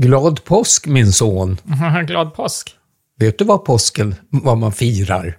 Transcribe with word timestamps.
Glad 0.00 0.44
påsk 0.44 0.86
min 0.86 1.12
son. 1.12 1.56
Glad 2.06 2.34
påsk. 2.34 2.74
Vet 3.18 3.38
du 3.38 3.44
vad 3.44 3.64
påsken, 3.64 4.14
vad 4.30 4.58
man 4.58 4.72
firar? 4.72 5.36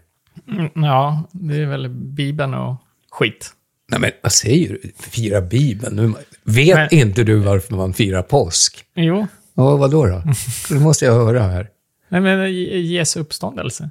Mm, 0.48 0.70
ja, 0.76 1.24
det 1.32 1.56
är 1.56 1.66
väl 1.66 1.90
Bibeln 1.90 2.54
och 2.54 2.76
skit. 3.12 3.50
Nej 3.92 4.00
men 4.00 4.12
vad 4.24 4.32
säger 4.32 4.70
du? 4.70 4.92
Fira 5.00 5.42
Bibeln? 5.42 5.96
Nu, 5.96 6.14
vet 6.44 6.76
Men- 6.78 6.94
inte 6.94 7.24
du 7.24 7.36
varför 7.36 7.76
man 7.76 7.94
firar 7.94 8.22
påsk? 8.22 8.86
Jo, 8.96 9.28
Ja, 9.56 9.76
vadå 9.78 10.06
då? 10.06 10.24
Det 10.70 10.76
måste 10.80 11.06
jag 11.06 11.14
höra 11.14 11.44
här. 11.44 11.70
nej, 12.10 12.22
men 12.22 12.54
Jesu 12.86 13.20
uppståndelse. 13.20 13.90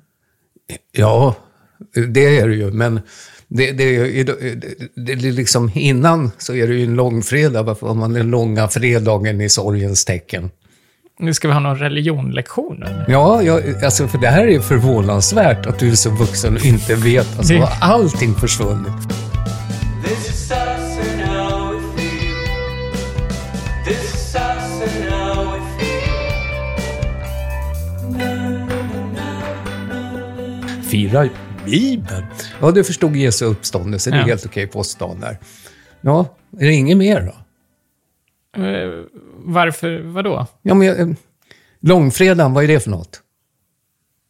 Ja, 0.93 1.35
det 2.13 2.39
är 2.39 2.49
det 2.49 2.55
ju, 2.55 2.71
men 2.71 3.01
det, 3.49 3.73
det, 3.73 3.97
är- 3.97 4.25
det, 4.25 5.15
det, 5.15 5.31
liksom 5.33 5.71
innan 5.75 6.31
så 6.39 6.55
är 6.55 6.69
det 6.69 6.75
ju 6.75 6.85
en 6.85 6.95
långfredag. 6.95 7.63
Varför 7.63 7.87
har 7.87 7.95
man 7.95 8.13
den 8.13 8.31
långa 8.31 8.69
fredagen 8.69 9.41
i 9.41 9.49
sorgens 9.49 10.05
tecken? 10.05 10.51
Nu 11.21 11.35
ska 11.35 11.49
vi 11.49 11.55
ha 11.55 11.61
någon 11.61 11.79
religionlektion 11.79 12.77
nu. 12.81 13.05
Ja, 13.09 13.43
jag, 13.43 13.85
alltså 13.85 14.09
för 14.09 14.19
det 14.19 14.29
här 14.29 14.47
är 14.47 14.61
förvånansvärt 14.61 15.67
att 15.67 15.79
du 15.79 15.91
är 15.91 15.95
så 15.95 16.11
vuxen 16.11 16.55
och 16.57 16.65
inte 16.65 16.95
vet. 16.95 17.39
Alltså, 17.39 17.53
Det- 17.55 17.61
har 17.61 17.93
allting 17.95 18.35
försvunnit? 18.35 18.93
Fira 30.91 31.29
Bibeln? 31.65 32.25
Ja, 32.61 32.71
du 32.71 32.85
förstod 32.85 33.17
Jesu 33.17 33.45
uppståndelse. 33.45 34.11
Det 34.11 34.17
är 34.17 34.21
Ja. 34.21 34.27
helt 34.27 34.47
okej 34.47 34.67
påstånd 34.67 35.21
där. 35.21 35.39
Ja, 36.01 36.27
är 36.59 36.67
det 36.67 36.73
inget 36.73 36.97
mer 36.97 37.21
då? 37.21 37.35
Eh, 39.49 39.53
Varför, 39.55 40.01
vadå? 40.03 40.47
Ja, 40.63 40.75
men, 40.75 40.87
jag- 40.87 41.01
eh, 41.01 41.09
långfredagen, 41.81 42.53
vad 42.55 42.65
är 42.65 42.69
det 42.69 42.81
för 42.81 42.91
något? 42.91 43.23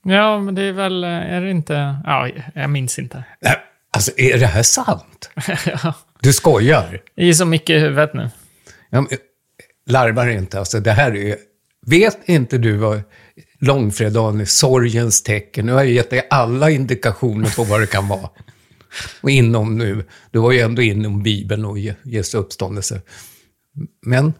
Ja, 0.04 0.40
men 0.40 0.54
det 0.54 0.62
är 0.62 0.72
väl, 0.72 1.04
eh, 1.04 1.10
är 1.10 1.40
det 1.40 1.50
inte, 1.50 1.96
ja, 2.04 2.28
jag 2.54 2.70
minns 2.70 2.98
inte. 2.98 3.24
Nej, 3.40 3.56
Alltså, 3.92 4.12
är 4.16 4.38
det 4.38 4.46
här 4.46 4.62
sant? 4.62 5.30
Ja. 5.82 5.94
Du 6.20 6.32
skojar? 6.32 7.00
Det 7.14 7.24
är 7.24 7.32
så 7.32 7.44
mycket 7.44 7.70
i 7.70 7.78
huvudet 7.78 8.14
nu. 8.14 8.30
Ja, 8.90 9.00
men, 9.00 9.08
larvar 9.86 10.28
inte. 10.28 10.58
Alltså, 10.58 10.80
det 10.80 10.92
här 10.92 11.16
är... 11.16 11.36
Vet 11.86 12.28
inte 12.28 12.58
du 12.58 12.76
vad 12.76 13.00
långfredagen 13.60 14.40
är 14.40 14.44
sorgens 14.44 15.22
tecken? 15.22 15.66
Nu 15.66 15.72
har 15.72 15.78
jag 15.82 15.92
gett 15.92 16.10
dig 16.10 16.26
alla 16.30 16.70
indikationer 16.70 17.56
på 17.56 17.64
vad 17.64 17.80
det 17.80 17.86
kan 17.86 18.08
vara. 18.08 18.30
Och 19.22 19.30
inom 19.30 19.78
nu, 19.78 20.04
du 20.30 20.38
var 20.38 20.52
ju 20.52 20.60
ändå 20.60 20.82
inom 20.82 21.22
Bibeln 21.22 21.64
och 21.64 21.78
Je- 21.78 21.94
Jesu 22.04 22.38
uppståndelse. 22.38 23.00
Men, 24.06 24.32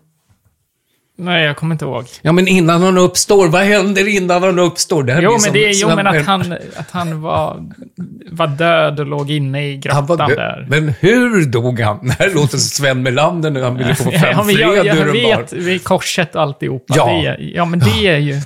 Nej, 1.20 1.44
jag 1.44 1.56
kommer 1.56 1.74
inte 1.74 1.84
ihåg. 1.84 2.04
ja 2.22 2.32
men 2.32 2.48
innan 2.48 2.82
han 2.82 2.98
uppstår, 2.98 3.48
vad 3.48 3.62
händer 3.62 4.08
innan 4.16 4.42
han 4.42 4.58
uppstår? 4.58 5.02
Det 5.02 5.12
här 5.12 5.22
Jo, 5.22 5.38
men, 5.42 5.52
det, 5.52 5.64
är- 5.66 5.72
jo, 5.74 5.88
men 5.96 6.06
att 6.06 6.26
han, 6.26 6.52
att 6.76 6.90
han 6.90 7.20
var, 7.20 7.66
var 8.30 8.46
död 8.46 9.00
och 9.00 9.06
låg 9.06 9.30
inne 9.30 9.68
i 9.68 9.76
grottan 9.76 10.16
där. 10.28 10.66
Men 10.68 10.88
hur 11.00 11.44
dog 11.46 11.80
han? 11.80 12.06
Det 12.08 12.12
här 12.18 12.34
låter 12.34 12.48
som 12.48 12.60
Sven 12.60 13.02
Melander 13.02 13.50
när 13.50 13.62
han 13.62 13.76
ville 13.78 13.94
få 13.94 14.10
fram 14.10 14.12
Ja, 14.30 14.42
men 14.42 14.54
jag, 14.56 14.72
fred 14.74 14.86
jag 14.86 14.96
ur 14.96 15.12
vet, 15.12 15.52
vid 15.52 15.84
korset 15.84 16.34
och 16.34 16.42
alltihopa. 16.42 16.94
Ja. 16.96 17.06
Det 17.06 17.44
ja, 17.54 17.64
men 17.64 17.78
det 17.78 18.06
är 18.06 18.16
ju... 18.18 18.40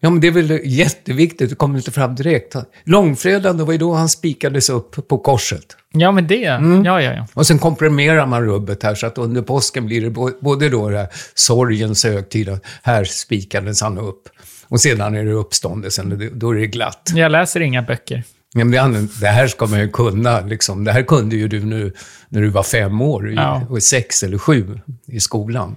Ja, 0.00 0.10
men 0.10 0.20
det 0.20 0.26
är 0.26 0.30
väl 0.32 0.60
jätteviktigt. 0.64 1.50
Det 1.50 1.56
kommer 1.56 1.78
inte 1.78 1.90
fram 1.90 2.14
direkt. 2.14 2.56
Långfredagen, 2.84 3.56
det 3.58 3.64
var 3.64 3.72
ju 3.72 3.78
då 3.78 3.94
han 3.94 4.08
spikades 4.08 4.70
upp 4.70 5.08
på 5.08 5.18
korset. 5.18 5.76
Ja, 5.92 6.12
men 6.12 6.26
det. 6.26 6.44
Mm. 6.44 6.84
Ja, 6.84 7.02
ja, 7.02 7.12
ja. 7.14 7.26
Och 7.34 7.46
sen 7.46 7.58
komprimerar 7.58 8.26
man 8.26 8.44
rubbet 8.44 8.82
här, 8.82 8.94
så 8.94 9.06
att 9.06 9.18
under 9.18 9.42
påsken 9.42 9.86
blir 9.86 10.00
det 10.00 10.10
både 10.40 10.68
då 10.68 10.88
det 10.88 10.98
här 10.98 11.08
sorgens 11.34 12.04
högtid, 12.04 12.58
här 12.82 13.04
spikades 13.04 13.82
han 13.82 13.98
upp. 13.98 14.28
Och 14.68 14.80
sedan 14.80 15.14
är 15.14 15.24
det 15.24 15.32
uppståndelsen, 15.32 16.30
då 16.34 16.50
är 16.50 16.54
det 16.54 16.66
glatt. 16.66 17.10
Jag 17.14 17.32
läser 17.32 17.60
inga 17.60 17.82
böcker. 17.82 18.22
Ja, 18.54 18.64
men 18.64 18.70
det, 18.70 18.78
är- 18.78 19.20
det 19.20 19.26
här 19.28 19.46
ska 19.46 19.66
man 19.66 19.80
ju 19.80 19.88
kunna, 19.88 20.40
liksom. 20.40 20.84
Det 20.84 20.92
här 20.92 21.02
kunde 21.02 21.36
ju 21.36 21.48
du 21.48 21.60
nu 21.64 21.92
när 22.28 22.40
du 22.40 22.48
var 22.48 22.62
fem 22.62 23.00
år, 23.00 23.30
i- 23.30 23.34
Ja. 23.34 23.66
och 23.70 23.82
sex 23.82 24.22
eller 24.22 24.38
sju 24.38 24.80
i 25.06 25.20
skolan. 25.20 25.76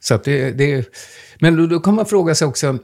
Så 0.00 0.14
att 0.14 0.24
det, 0.24 0.50
det, 0.50 0.88
men 1.40 1.56
då, 1.56 1.66
då 1.66 1.80
kan 1.80 1.94
man 1.94 2.06
fråga 2.06 2.34
sig 2.34 2.46
också, 2.48 2.78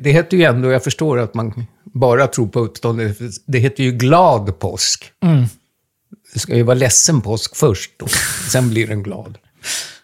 det 0.00 0.10
heter 0.10 0.36
ju 0.36 0.42
ändå, 0.44 0.70
jag 0.70 0.84
förstår 0.84 1.18
att 1.18 1.34
man 1.34 1.66
bara 1.84 2.26
tror 2.26 2.48
på 2.48 2.60
uppståndelse, 2.60 3.24
det 3.46 3.58
heter 3.58 3.84
ju 3.84 3.92
glad 3.92 4.58
påsk. 4.58 5.12
Det 6.32 6.38
ska 6.38 6.56
ju 6.56 6.62
vara 6.62 6.74
ledsen 6.74 7.20
påsk 7.20 7.56
först 7.56 7.90
då, 7.98 8.06
sen 8.50 8.70
blir 8.70 8.86
den 8.86 9.02
glad. 9.02 9.38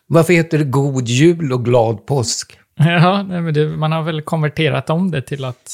Varför 0.06 0.32
heter 0.32 0.58
det 0.58 0.64
god 0.64 1.08
jul 1.08 1.52
och 1.52 1.64
glad 1.64 2.06
påsk? 2.06 2.58
Ja, 2.74 3.22
det, 3.54 3.68
man 3.68 3.92
har 3.92 4.02
väl 4.02 4.22
konverterat 4.22 4.90
om 4.90 5.10
det 5.10 5.22
till 5.22 5.44
att, 5.44 5.72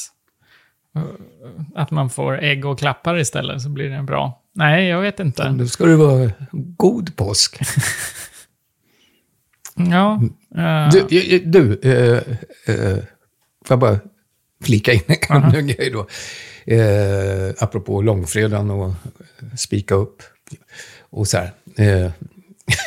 eh, 0.95 1.03
att 1.75 1.91
man 1.91 2.09
får 2.09 2.39
ägg 2.43 2.65
och 2.65 2.79
klappar 2.79 3.17
istället, 3.19 3.61
så 3.61 3.69
blir 3.69 3.89
det 3.89 4.03
bra. 4.03 4.41
Nej, 4.55 4.87
jag 4.87 5.01
vet 5.01 5.19
inte. 5.19 5.49
Då 5.49 5.67
ska 5.67 5.85
det 5.85 5.95
vara 5.95 6.31
god 6.51 7.15
påsk. 7.15 7.59
Ja, 9.75 10.21
eh, 10.57 10.89
Du, 10.91 11.39
du 11.45 11.79
eh, 11.83 12.23
eh, 12.75 12.97
får 13.69 13.73
jag 13.73 13.79
bara 13.79 13.99
flika 14.63 14.93
in 14.93 15.01
en 15.55 15.67
grej 15.67 15.89
då. 15.89 16.07
Eh, 16.73 17.53
apropå 17.59 18.01
långfredagen 18.01 18.71
och 18.71 18.93
spika 19.57 19.95
upp 19.95 20.23
och 20.99 21.27
så 21.27 21.37
här. 21.37 21.51
Eh, 21.75 22.11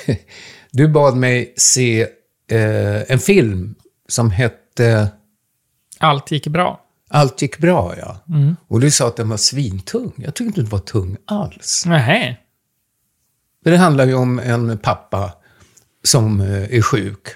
du 0.71 0.89
bad 0.89 1.17
mig 1.17 1.55
se 1.57 2.03
eh, 2.51 3.13
en 3.13 3.19
film 3.19 3.75
som 4.09 4.31
hette 4.31 5.09
allt 5.99 6.31
gick 6.31 6.47
bra. 6.47 6.81
Allt 7.11 7.43
gick 7.43 7.59
bra, 7.59 7.95
ja. 7.99 8.17
Och 8.69 8.81
du 8.81 8.91
sa 8.91 9.09
att 9.09 9.17
den 9.17 9.29
var 9.29 9.37
svintung. 9.37 10.13
Jag 10.17 10.35
tyckte 10.35 10.45
inte 10.45 10.61
den 10.61 10.71
var 10.71 10.79
tung 10.79 11.17
alls. 11.25 11.85
Nej. 11.87 12.41
Det 13.65 13.77
handlar 13.77 14.07
ju 14.07 14.15
om 14.15 14.39
en 14.39 14.79
pappa 14.79 15.33
som 16.05 16.41
eh, 16.41 16.75
är 16.75 16.83
sjuk 16.83 17.29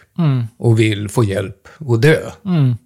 och 0.56 0.80
vill 0.80 1.08
få 1.08 1.24
hjälp 1.24 1.68
och 1.78 2.00
dö. 2.00 2.30
Jag, 2.42 2.76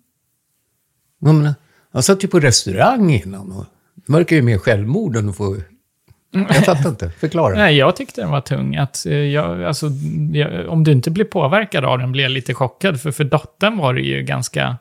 menar, 1.20 1.54
jag 1.92 2.04
satt 2.04 2.24
ju 2.24 2.28
på 2.28 2.40
restaurang 2.40 3.10
innan 3.10 3.52
och 3.52 3.64
det 4.06 4.12
verkar 4.12 4.36
ju 4.36 4.42
mer 4.42 4.58
självmord 4.58 5.16
än 5.16 5.28
att 5.28 5.36
få... 5.36 5.56
Jag 6.32 6.64
fattar 6.64 6.88
inte. 6.88 7.10
Förklara. 7.10 7.54
Nej, 7.54 7.76
jag 7.76 7.96
tyckte 7.96 8.20
den 8.20 8.30
var 8.30 8.40
tung. 8.40 8.76
Att, 8.76 9.06
eh, 9.06 9.12
jag, 9.14 9.64
alltså, 9.64 9.86
jag, 10.32 10.68
om 10.68 10.84
du 10.84 10.92
inte 10.92 11.10
blir 11.10 11.24
påverkad 11.24 11.84
av 11.84 11.98
den 11.98 12.12
blir 12.12 12.22
jag 12.22 12.32
lite 12.32 12.54
chockad. 12.54 13.00
För 13.00 13.10
för 13.10 13.24
dottern 13.24 13.78
var 13.78 13.94
det 13.94 14.00
ju 14.00 14.22
ganska, 14.22 14.76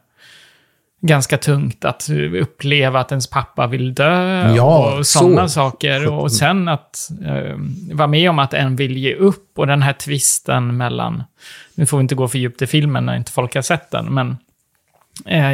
ganska 1.01 1.37
tungt 1.37 1.85
att 1.85 2.09
uppleva 2.41 2.99
att 2.99 3.11
ens 3.11 3.27
pappa 3.27 3.67
vill 3.67 3.93
dö 3.93 4.53
Ja, 4.55 4.97
och 4.97 5.07
så. 5.07 5.19
sådana 5.19 5.47
saker. 5.49 6.07
Och 6.07 6.31
sen 6.31 6.67
att 6.67 7.09
eh, 7.25 7.57
vara 7.93 8.07
med 8.07 8.29
om 8.29 8.39
att 8.39 8.53
en 8.53 8.75
vill 8.75 8.97
ge 8.97 9.15
upp 9.15 9.59
och 9.59 9.67
den 9.67 9.81
här 9.81 9.93
twisten 9.93 10.77
mellan... 10.77 11.23
Nu 11.75 11.85
får 11.85 11.97
vi 11.97 12.01
inte 12.01 12.15
gå 12.15 12.27
för 12.27 12.37
djupt 12.39 12.61
i 12.61 12.67
filmen 12.67 13.05
när 13.05 13.15
inte 13.15 13.31
folk 13.31 13.55
har 13.55 13.61
sett 13.61 13.91
den, 13.91 14.13
men 14.13 14.37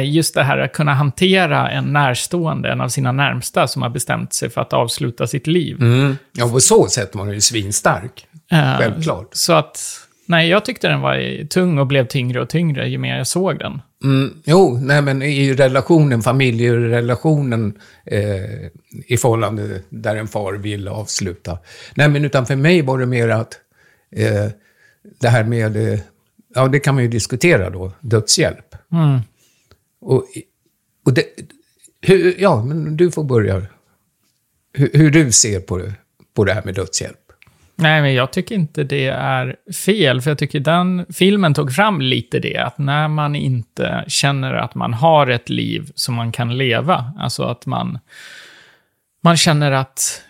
just 0.04 0.34
det 0.34 0.42
här 0.42 0.58
att 0.58 0.72
kunna 0.72 0.94
hantera 0.94 1.70
en 1.70 1.92
närstående, 1.92 2.72
en 2.72 2.80
av 2.80 2.88
sina 2.88 3.12
närmsta, 3.12 3.68
som 3.68 3.82
har 3.82 3.90
bestämt 3.90 4.34
sig 4.34 4.50
för 4.50 4.60
att 4.60 4.72
avsluta 4.72 5.26
sitt 5.26 5.46
liv. 5.46 5.76
Mm. 5.80 6.16
Ja, 6.32 6.48
på 6.48 6.60
så 6.60 6.86
sätt 6.86 7.14
var 7.14 7.24
den 7.24 7.34
ju 7.34 7.40
svinstark. 7.40 8.26
Eh, 8.50 8.78
Självklart. 8.78 9.28
Så 9.32 9.52
att, 9.52 9.80
nej, 10.26 10.48
jag 10.48 10.64
tyckte 10.64 10.88
den 10.88 11.00
var 11.00 11.46
tung 11.46 11.78
och 11.78 11.86
blev 11.86 12.06
tyngre 12.06 12.40
och 12.40 12.48
tyngre 12.48 12.88
ju 12.88 12.98
mer 12.98 13.16
jag 13.16 13.26
såg 13.26 13.58
den. 13.58 13.80
Mm, 14.04 14.34
jo, 14.44 14.78
nej 14.82 15.02
men 15.02 15.22
i 15.22 15.54
relationen, 15.54 16.22
familjerelationen 16.22 17.78
eh, 18.04 18.20
i 19.06 19.16
förhållande 19.16 19.80
där 19.88 20.16
en 20.16 20.28
far 20.28 20.52
vill 20.52 20.88
avsluta. 20.88 21.58
Nej, 21.94 22.08
men 22.08 22.24
utan 22.24 22.46
för 22.46 22.56
mig 22.56 22.82
var 22.82 22.98
det 22.98 23.06
mer 23.06 23.28
att 23.28 23.54
eh, 24.16 24.50
det 25.20 25.28
här 25.28 25.44
med, 25.44 25.76
eh, 25.76 25.98
ja 26.54 26.68
det 26.68 26.78
kan 26.78 26.94
man 26.94 27.04
ju 27.04 27.10
diskutera 27.10 27.70
då, 27.70 27.92
dödshjälp. 28.00 28.74
Och, 30.00 30.24
och 31.04 31.14
det, 31.14 31.24
hur, 32.00 32.34
ja, 32.38 32.64
men 32.64 32.96
du 32.96 33.10
får 33.10 33.24
börja. 33.24 33.62
Hur, 34.72 34.90
hur 34.92 35.10
du 35.10 35.32
ser 35.32 35.60
på 35.60 35.78
det, 35.78 35.92
på 36.34 36.44
det 36.44 36.54
här 36.54 36.62
med 36.64 36.74
dödshjälp. 36.74 37.18
Nej, 37.78 38.02
men 38.02 38.14
jag 38.14 38.32
tycker 38.32 38.54
inte 38.54 38.84
det 38.84 39.06
är 39.06 39.56
fel, 39.84 40.20
för 40.20 40.30
jag 40.30 40.38
tycker 40.38 40.60
den 40.60 41.06
filmen 41.12 41.54
tog 41.54 41.72
fram 41.72 42.00
lite 42.00 42.38
det, 42.38 42.56
att 42.56 42.78
när 42.78 43.08
man 43.08 43.34
inte 43.34 44.04
känner 44.08 44.54
att 44.54 44.74
man 44.74 44.94
har 44.94 45.26
ett 45.26 45.48
liv 45.48 45.90
som 45.94 46.14
man 46.14 46.32
kan 46.32 46.58
leva, 46.58 47.12
alltså 47.18 47.42
att 47.42 47.66
man, 47.66 47.98
man 49.22 49.36
känner 49.36 49.72
att 49.72 50.22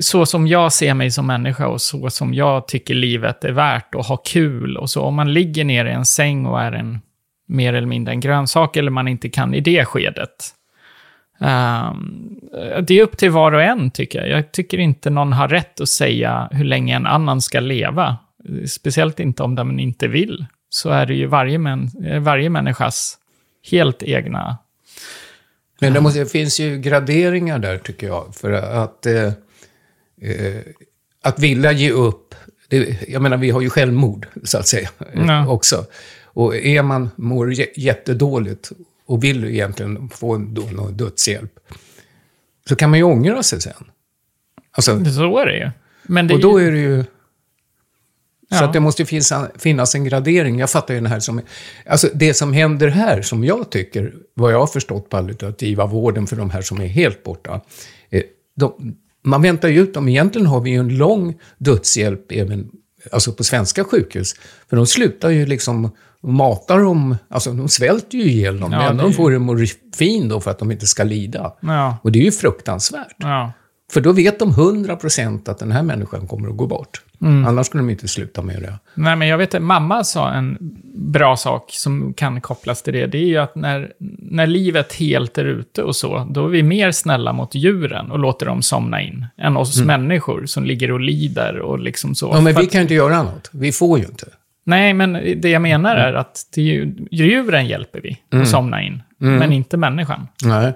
så 0.00 0.26
som 0.26 0.46
jag 0.46 0.72
ser 0.72 0.94
mig 0.94 1.10
som 1.10 1.26
människa 1.26 1.66
och 1.66 1.80
så 1.80 2.10
som 2.10 2.34
jag 2.34 2.68
tycker 2.68 2.94
livet 2.94 3.44
är 3.44 3.52
värt 3.52 3.94
och 3.94 4.04
ha 4.04 4.16
kul 4.16 4.76
och 4.76 4.90
så, 4.90 5.02
om 5.02 5.14
man 5.14 5.32
ligger 5.32 5.64
ner 5.64 5.84
i 5.84 5.90
en 5.90 6.04
säng 6.04 6.46
och 6.46 6.60
är 6.60 6.72
en 6.72 7.00
mer 7.52 7.72
eller 7.74 7.86
mindre 7.86 8.14
en 8.14 8.20
grönsak 8.20 8.76
eller 8.76 8.90
man 8.90 9.08
inte 9.08 9.28
kan 9.28 9.54
i 9.54 9.60
det 9.60 9.84
skedet, 9.84 10.54
Ehm, 11.42 12.38
det 12.82 12.98
är 12.98 13.02
upp 13.02 13.16
till 13.16 13.30
var 13.30 13.52
och 13.52 13.62
en, 13.62 13.90
tycker 13.90 14.18
jag. 14.18 14.28
Jag 14.38 14.52
tycker 14.52 14.78
inte 14.78 15.10
någon 15.10 15.32
har 15.32 15.48
rätt 15.48 15.80
att 15.80 15.88
säga 15.88 16.48
hur 16.50 16.64
länge 16.64 16.96
en 16.96 17.06
annan 17.06 17.40
ska 17.40 17.60
leva. 17.60 18.16
Speciellt 18.68 19.20
inte 19.20 19.42
om 19.42 19.54
den 19.54 19.80
inte 19.80 20.08
vill. 20.08 20.46
så 20.68 20.90
är 20.90 21.06
det 21.06 21.14
ju 21.14 21.26
varje, 21.26 21.58
män, 21.58 21.90
varje 22.20 22.50
människas 22.50 23.18
helt 23.70 24.02
egna... 24.02 24.58
Men 25.80 25.92
det, 25.92 26.00
måste, 26.00 26.18
det 26.18 26.26
finns 26.26 26.60
ju 26.60 26.78
graderingar 26.78 27.58
där, 27.58 27.78
tycker 27.78 28.06
jag. 28.06 28.34
För 28.34 28.52
att, 28.52 29.06
eh, 29.06 29.24
eh, 29.24 30.60
att 31.22 31.38
vilja 31.38 31.72
ge 31.72 31.90
upp, 31.90 32.34
det, 32.68 33.08
jag 33.08 33.22
menar, 33.22 33.36
vi 33.36 33.50
har 33.50 33.60
ju 33.60 33.70
självmord, 33.70 34.26
så 34.44 34.58
att 34.58 34.66
säga, 34.66 34.88
Ja. 35.14 35.48
också. 35.48 35.84
Och 36.34 36.56
är 36.56 36.82
man, 36.82 37.10
mår 37.16 37.52
jä- 37.52 37.72
jättedåligt 37.76 38.72
och 39.06 39.24
vill 39.24 39.44
egentligen 39.44 40.08
få 40.08 40.36
då, 40.36 40.62
någon 40.62 40.96
dödshjälp, 40.96 41.52
så 42.68 42.76
kan 42.76 42.90
man 42.90 42.98
ju 42.98 43.04
ångra 43.04 43.42
sig 43.42 43.60
sen. 43.60 43.72
Alltså, 44.70 45.04
Så 45.04 45.38
är 45.38 45.46
det 45.46 45.58
ju. 45.58 45.70
Men 46.02 46.26
det 46.28 46.34
och 46.34 46.40
då 46.40 46.58
är 46.60 46.70
det 46.70 46.78
ju... 46.78 47.04
Så 48.50 48.58
Ja. 48.58 48.64
att 48.64 48.72
det 48.72 48.80
måste 48.80 49.02
ju 49.02 49.06
finnas, 49.06 49.32
finnas 49.58 49.94
en 49.94 50.04
gradering. 50.04 50.58
Jag 50.58 50.70
fattar 50.70 50.94
ju 50.94 51.00
den 51.00 51.10
här 51.10 51.20
som... 51.20 51.40
Alltså 51.86 52.08
det 52.14 52.34
som 52.34 52.52
händer 52.52 52.88
här, 52.88 53.22
som 53.22 53.44
jag 53.44 53.70
tycker, 53.70 54.14
vad 54.34 54.52
jag 54.52 54.58
har 54.58 54.66
förstått 54.66 55.08
palliativa 55.08 55.86
vården 55.86 56.26
för 56.26 56.36
de 56.36 56.50
här 56.50 56.62
som 56.62 56.80
är 56.80 56.86
helt 56.86 57.22
borta. 57.22 57.60
eh, 58.10 58.22
De, 58.56 58.96
man 59.22 59.42
väntar 59.42 59.68
ju 59.68 59.80
ut 59.80 59.94
dem. 59.94 60.08
Egentligen 60.08 60.46
har 60.46 60.60
vi 60.60 60.70
ju 60.70 60.76
en 60.76 60.96
lång 60.96 61.34
dödshjälp 61.58 62.32
även 62.32 62.70
alltså 63.12 63.32
på 63.32 63.44
svenska 63.44 63.84
sjukhus. 63.84 64.34
För 64.68 64.76
de 64.76 64.86
slutar 64.86 65.30
ju 65.30 65.46
liksom 65.46 65.90
matar 66.22 66.78
dem, 66.78 67.16
alltså 67.30 67.52
de 67.52 67.68
svälter 67.68 68.18
ju 68.18 68.24
ihjäl 68.24 68.60
dem. 68.60 68.72
Ja, 68.72 68.78
det 68.78 68.84
är 68.84 68.94
de 68.94 69.06
ju- 69.08 69.12
får 69.12 69.34
en 69.34 69.42
morfin 69.42 70.28
då 70.28 70.40
för 70.40 70.50
att 70.50 70.58
de 70.58 70.70
inte 70.70 70.86
ska 70.86 71.04
lida. 71.04 71.52
Ja, 71.60 71.96
Och 72.02 72.12
det 72.12 72.18
är 72.18 72.24
ju 72.24 72.32
fruktansvärt. 72.32 73.16
ja. 73.18 73.52
För 73.92 74.00
då 74.00 74.12
vet 74.12 74.38
de 74.38 74.52
100% 74.52 75.50
att 75.50 75.58
den 75.58 75.72
här 75.72 75.82
människan 75.82 76.26
kommer 76.26 76.48
att 76.48 76.56
gå 76.56 76.66
bort. 76.66 77.02
Mm. 77.20 77.46
Annars 77.46 77.66
skulle 77.66 77.82
de 77.82 77.90
inte 77.90 78.08
sluta 78.08 78.42
med 78.42 78.62
det. 78.62 78.78
Nej, 78.94 79.16
men 79.16 79.28
jag 79.28 79.38
vet 79.38 79.54
att 79.54 79.62
mamma 79.62 80.04
sa 80.04 80.32
en 80.32 80.58
bra 80.94 81.36
sak 81.36 81.64
som 81.72 82.14
kan 82.14 82.40
kopplas 82.40 82.82
till 82.82 82.92
det. 82.94 83.06
Det 83.06 83.18
är 83.18 83.26
ju 83.26 83.36
att 83.36 83.54
när, 83.54 83.92
när 84.18 84.46
livet 84.46 84.92
helt 84.92 85.38
är 85.38 85.44
ute 85.44 85.82
och 85.82 85.96
så, 85.96 86.26
då 86.30 86.44
är 86.44 86.48
vi 86.48 86.62
mer 86.62 86.90
snälla 86.90 87.32
mot 87.32 87.54
djuren 87.54 88.10
och 88.10 88.18
låter 88.18 88.46
dem 88.46 88.62
somna 88.62 89.02
in, 89.02 89.26
än 89.38 89.56
oss 89.56 89.80
människor 89.84 90.46
som 90.46 90.64
ligger 90.64 90.92
och 90.92 91.00
lider 91.00 91.58
och 91.58 91.78
liksom 91.78 92.14
så. 92.14 92.26
Mm. 92.26 92.36
Ja, 92.36 92.42
men 92.44 92.54
För 92.54 92.60
vi 92.60 92.66
kan 92.68 92.78
ju 92.78 92.82
inte 92.82 92.94
göra 92.94 93.22
något. 93.22 93.50
Vi 93.52 93.72
får 93.72 93.98
ju 93.98 94.04
inte. 94.04 94.26
Nej, 94.64 94.94
men 94.94 95.12
det 95.12 95.48
jag 95.48 95.62
menar 95.62 95.96
är 95.96 96.12
att 96.12 96.48
ju, 96.56 96.94
djuren 97.10 97.66
hjälper 97.66 98.00
vi 98.00 98.18
Mm. 98.32 98.42
att 98.42 98.48
somna 98.48 98.82
in, 98.82 99.02
men 99.18 99.52
inte 99.52 99.76
människan. 99.76 100.28
Nej, 100.44 100.72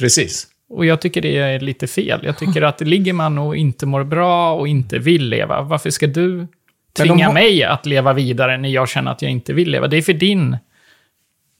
precis. 0.00 0.46
Och 0.70 0.86
jag 0.86 1.00
tycker 1.00 1.20
det 1.22 1.36
är 1.36 1.60
lite 1.60 1.86
fel. 1.86 2.20
Jag 2.24 2.38
tycker 2.38 2.62
att 2.62 2.80
ligger 2.80 3.12
man 3.12 3.38
och 3.38 3.56
inte 3.56 3.86
mår 3.86 4.04
bra 4.04 4.54
och 4.54 4.68
inte 4.68 4.98
vill 4.98 5.28
leva, 5.28 5.62
varför 5.62 5.90
ska 5.90 6.06
du 6.06 6.46
tvinga 6.96 7.26
har- 7.26 7.32
mig 7.34 7.64
att 7.64 7.86
leva 7.86 8.12
vidare 8.12 8.58
när 8.58 8.68
jag 8.68 8.88
känner 8.88 9.10
att 9.10 9.22
jag 9.22 9.30
inte 9.30 9.52
vill 9.52 9.70
leva? 9.70 9.86
Det 9.88 9.96
är 9.96 10.02
för 10.02 10.12
din... 10.12 10.56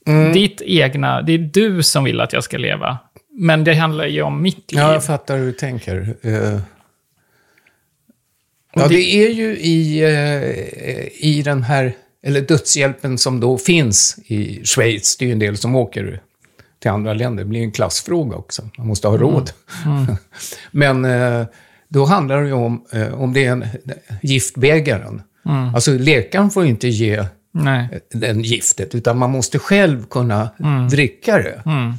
Mm. 0.07 0.33
Ditt 0.33 0.63
egna... 0.63 1.23
Det 1.23 1.33
är 1.33 1.39
du 1.39 1.83
som 1.83 2.05
vill 2.05 2.21
att 2.21 2.33
jag 2.33 2.45
ska 2.45 2.59
leva. 2.59 2.99
Men 3.33 3.65
det 3.65 3.75
handlar 3.75 4.07
ju 4.07 4.23
om 4.23 4.43
mitt 4.43 4.73
liv. 4.73 4.81
Ja, 4.81 4.93
jag 4.93 5.05
fattar 5.05 5.39
hur 5.39 5.47
du 5.47 5.53
tänker. 5.53 6.15
Eh, 6.23 6.61
Ja, 8.75 8.83
det- 8.83 8.89
det 8.89 9.15
är 9.27 9.31
ju 9.31 9.57
i, 9.59 10.03
eh, 10.03 11.25
i 11.29 11.43
den 11.45 11.63
här, 11.63 11.93
eller 12.23 12.41
dödshjälpen 12.41 13.19
som 13.19 13.41
då 13.41 13.59
finns 13.59 14.19
i 14.27 14.65
Schweiz. 14.65 15.17
Det 15.17 15.25
är 15.25 15.27
ju 15.27 15.33
en 15.33 15.39
del 15.39 15.57
som 15.57 15.77
åker 15.77 16.21
till 16.81 16.91
andra 16.91 17.13
länder. 17.13 17.45
Det 17.45 17.49
blir 17.49 17.63
en 17.63 17.73
klassfråga 17.73 18.37
också. 18.37 18.63
Man 18.79 18.87
måste 18.87 19.09
ha 19.09 19.17
råd. 19.17 19.51
Men 20.71 21.05
eh, 21.05 21.47
då 21.89 22.05
handlar 22.05 22.43
det 22.43 22.47
ju 22.47 22.55
om, 22.55 22.85
eh, 22.93 23.15
om 23.15 23.33
det 23.33 23.45
är 23.45 23.53
en 23.53 23.65
giftbägaren. 24.23 25.23
Alltså 25.75 25.93
läkaren 25.93 26.51
får 26.51 26.67
inte 26.67 26.89
ge 26.89 27.25
Nej. 27.53 28.01
den 28.11 28.43
giftet, 28.43 28.95
utan 28.95 29.19
man 29.19 29.31
måste 29.31 29.59
själv 29.59 30.07
kunna 30.07 30.51
dricka 30.91 31.39
det. 31.39 31.63
Mm. 31.67 31.93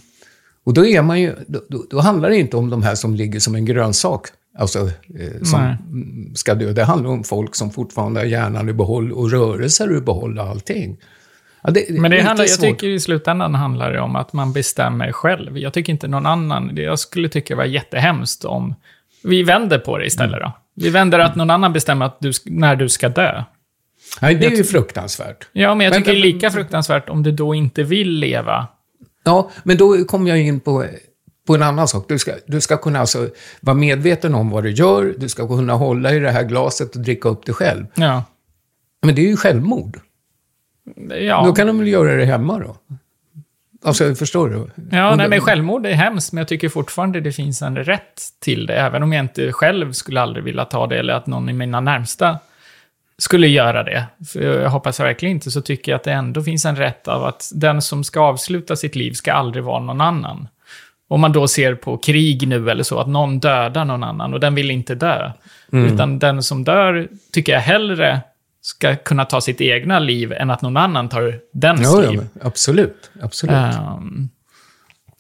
Och 0.64 0.74
då, 0.74 0.86
är 0.86 1.02
man 1.02 1.22
ju, 1.22 1.36
då, 1.48 1.86
då, 1.90 2.00
handlar 2.00 2.30
det 2.30 2.38
inte 2.38 2.58
om 2.58 2.70
de 2.70 2.84
här 2.84 2.96
som 2.96 3.16
ligger 3.16 3.40
som 3.40 3.56
en 3.56 3.66
grönsak, 3.66 4.28
alltså 4.58 4.80
eh, 5.20 5.44
som 5.44 5.62
Nej. 5.62 5.78
mm, 5.90 6.36
ska 6.36 6.56
dö. 6.56 6.74
Det 6.74 6.84
handlar 6.84 7.10
om 7.10 7.24
folk 7.24 7.56
som 7.56 7.72
fortfarande 7.72 8.20
har 8.20 8.26
hjärnan 8.26 8.70
i 8.70 8.74
behåll 8.74 9.12
och 9.12 9.32
rörelser 9.32 9.98
i 9.98 10.02
behåll 10.02 10.40
och 10.40 10.46
allting. 10.46 10.98
Ja, 11.64 11.72
det, 11.72 11.86
Men 11.90 12.12
det 12.12 12.22
handlar, 12.22 12.46
jag 12.46 12.60
tycker 12.60 12.88
i 12.88 13.00
slutändan 13.00 13.56
handlar 13.56 13.92
det 13.94 14.00
om 14.02 14.16
att 14.16 14.34
man 14.34 14.54
bestämmer 14.54 15.12
själv. 15.12 15.58
Jag 15.58 15.74
tycker 15.74 15.94
inte 15.94 16.08
någon 16.08 16.26
annan... 16.26 16.76
det- 16.76 16.82
Jag 16.82 17.00
skulle 17.00 17.30
tycka 17.30 17.54
det 17.54 17.58
var 17.58 17.66
jättehemskt 17.66 18.46
om... 18.46 18.76
Vi 19.24 19.44
vänder 19.44 19.80
på 19.80 19.98
det 19.98 20.06
istället 20.06 20.40
då. 20.40 20.52
Vi 20.76 20.90
vänder 20.90 21.20
att 21.20 21.36
någon 21.36 21.50
annan 21.50 21.74
bestämmer 21.74 22.06
att 22.06 22.18
du, 22.20 22.32
när 22.46 22.76
du 22.76 22.90
ska 22.90 23.10
dö. 23.10 23.44
Nej, 24.22 24.36
det 24.36 24.46
är 24.46 24.52
ju 24.52 24.64
fruktansvärt. 24.64 25.48
Ja, 25.52 25.76
men 25.76 25.86
jag 25.86 25.92
Men- 25.92 26.02
tycker 26.02 26.12
det 26.12 26.20
är 26.20 26.34
lika 26.34 26.52
fruktansvärt 26.52 27.10
om 27.10 27.24
du 27.24 27.32
då 27.32 27.56
inte 27.56 27.84
vill 27.84 28.10
leva. 28.12 28.68
Ja, 29.24 29.50
men 29.64 29.78
då 29.78 30.04
kommer 30.04 30.30
jag 30.30 30.40
in 30.42 30.60
på, 30.60 30.86
på 31.48 31.56
en 31.56 31.64
annan 31.64 31.88
sak. 31.88 32.06
Du 32.08 32.20
ska, 32.20 32.32
du 32.48 32.62
ska 32.62 32.78
kunna 32.78 33.00
alltså 33.00 33.30
vara 33.60 33.74
medveten 33.76 34.36
om 34.36 34.50
vad 34.50 34.64
du 34.64 34.72
gör, 34.72 35.14
du 35.18 35.30
ska 35.30 35.48
kunna 35.48 35.74
hålla 35.74 36.14
i 36.14 36.20
det 36.20 36.32
här 36.32 36.44
glaset 36.44 36.96
och 36.96 37.02
dricka 37.02 37.30
upp 37.30 37.46
det 37.46 37.54
själv. 37.54 37.86
Ja. 37.96 38.24
Men 39.06 39.16
det 39.16 39.22
är 39.22 39.28
ju 39.30 39.38
självmord. 39.38 40.00
Ja, 41.10 41.44
Då 41.46 41.54
kan 41.54 41.68
de 41.68 41.80
väl 41.80 41.88
göra 41.88 42.16
det 42.16 42.26
hemma 42.26 42.60
då? 42.60 42.76
Alltså, 43.84 44.16
förstår 44.16 44.50
du? 44.50 44.70
ja 44.92 45.16
nej, 45.16 45.30
men 45.30 45.42
självmord 45.42 45.86
är 45.86 45.94
hemskt, 45.94 46.34
men 46.34 46.42
jag 46.42 46.48
tycker 46.48 46.70
fortfarande 46.70 47.22
det 47.22 47.32
finns 47.32 47.62
en 47.62 47.78
rätt 47.78 48.22
till 48.40 48.66
det. 48.66 48.76
Även 48.76 49.04
om 49.04 49.14
jag 49.14 49.24
inte 49.24 49.52
själv 49.52 49.92
skulle 49.92 50.22
aldrig 50.22 50.44
vilja 50.44 50.66
ta 50.66 50.88
det, 50.88 51.00
eller 51.00 51.14
att 51.14 51.28
någon 51.28 51.50
i 51.50 51.54
mina 51.54 51.80
närmsta 51.80 52.40
skulle 53.18 53.48
göra 53.48 53.84
det. 53.84 54.06
För 54.34 54.42
jag 54.42 54.70
hoppas 54.70 55.00
verkligen 55.00 55.36
inte, 55.36 55.52
så 55.52 55.62
tycker 55.62 55.92
jag 55.92 55.98
att 55.98 56.04
det 56.04 56.12
ändå 56.12 56.44
finns 56.44 56.66
en 56.66 56.76
rätt 56.76 57.08
av 57.08 57.24
att 57.26 57.52
den 57.54 57.82
som 57.82 58.04
ska 58.04 58.20
avsluta 58.22 58.76
sitt 58.76 58.96
liv 58.96 59.12
ska 59.12 59.34
aldrig 59.34 59.64
vara 59.64 59.80
någon 59.80 60.02
annan. 60.02 60.48
Om 61.08 61.22
man 61.22 61.32
då 61.32 61.48
ser 61.48 61.76
på 61.76 61.98
krig 61.98 62.48
nu 62.48 62.70
eller 62.70 62.84
så, 62.84 63.00
att 63.00 63.08
någon 63.08 63.40
dödar 63.40 63.86
någon 63.86 64.04
annan 64.04 64.34
och 64.34 64.40
den 64.40 64.56
vill 64.56 64.72
inte 64.72 64.96
dö. 64.96 65.32
Utan 65.72 66.20
den 66.20 66.44
som 66.44 66.64
dör 66.64 67.08
tycker 67.32 67.54
jag 67.54 67.60
hellre 67.60 68.22
ska 68.62 68.96
kunna 68.96 69.26
ta 69.26 69.42
sitt 69.42 69.62
egna 69.62 70.00
liv 70.00 70.34
än 70.34 70.50
att 70.50 70.62
någon 70.62 70.78
annan 70.78 71.10
tar 71.10 71.40
dens 71.54 71.82
Ja, 71.84 72.04
ja, 72.04 72.12
liv. 72.12 72.20
men 72.20 72.48
absolut. 72.48 73.12
absolut. 73.22 73.56
Ehm, 73.56 74.30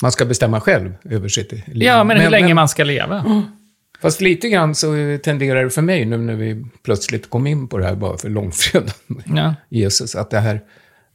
Man 0.02 0.12
ska 0.12 0.26
bestämma 0.26 0.62
själv 0.62 0.94
över 1.06 1.28
sitt 1.28 1.52
liv. 1.52 1.64
ja, 1.84 2.04
men 2.04 2.20
hur 2.20 2.30
länge 2.30 2.54
man 2.54 2.70
ska 2.70 2.84
leva. 2.84 3.44
Fast 4.02 4.22
lite 4.22 4.50
grann 4.50 4.76
så 4.76 5.18
tenderar 5.24 5.64
det 5.64 5.70
för 5.70 5.82
mig, 5.82 6.06
nu 6.06 6.18
när 6.18 6.36
vi 6.36 6.66
plötsligt 6.84 7.30
kom 7.30 7.48
in 7.48 7.68
på 7.68 7.78
det 7.78 7.86
här 7.86 7.96
bara 7.96 8.18
för 8.18 8.30
långfredagen, 8.30 8.94
Ja. 9.26 9.56
Jesus, 9.70 10.16
att 10.16 10.30
det 10.30 10.40
här, 10.40 10.62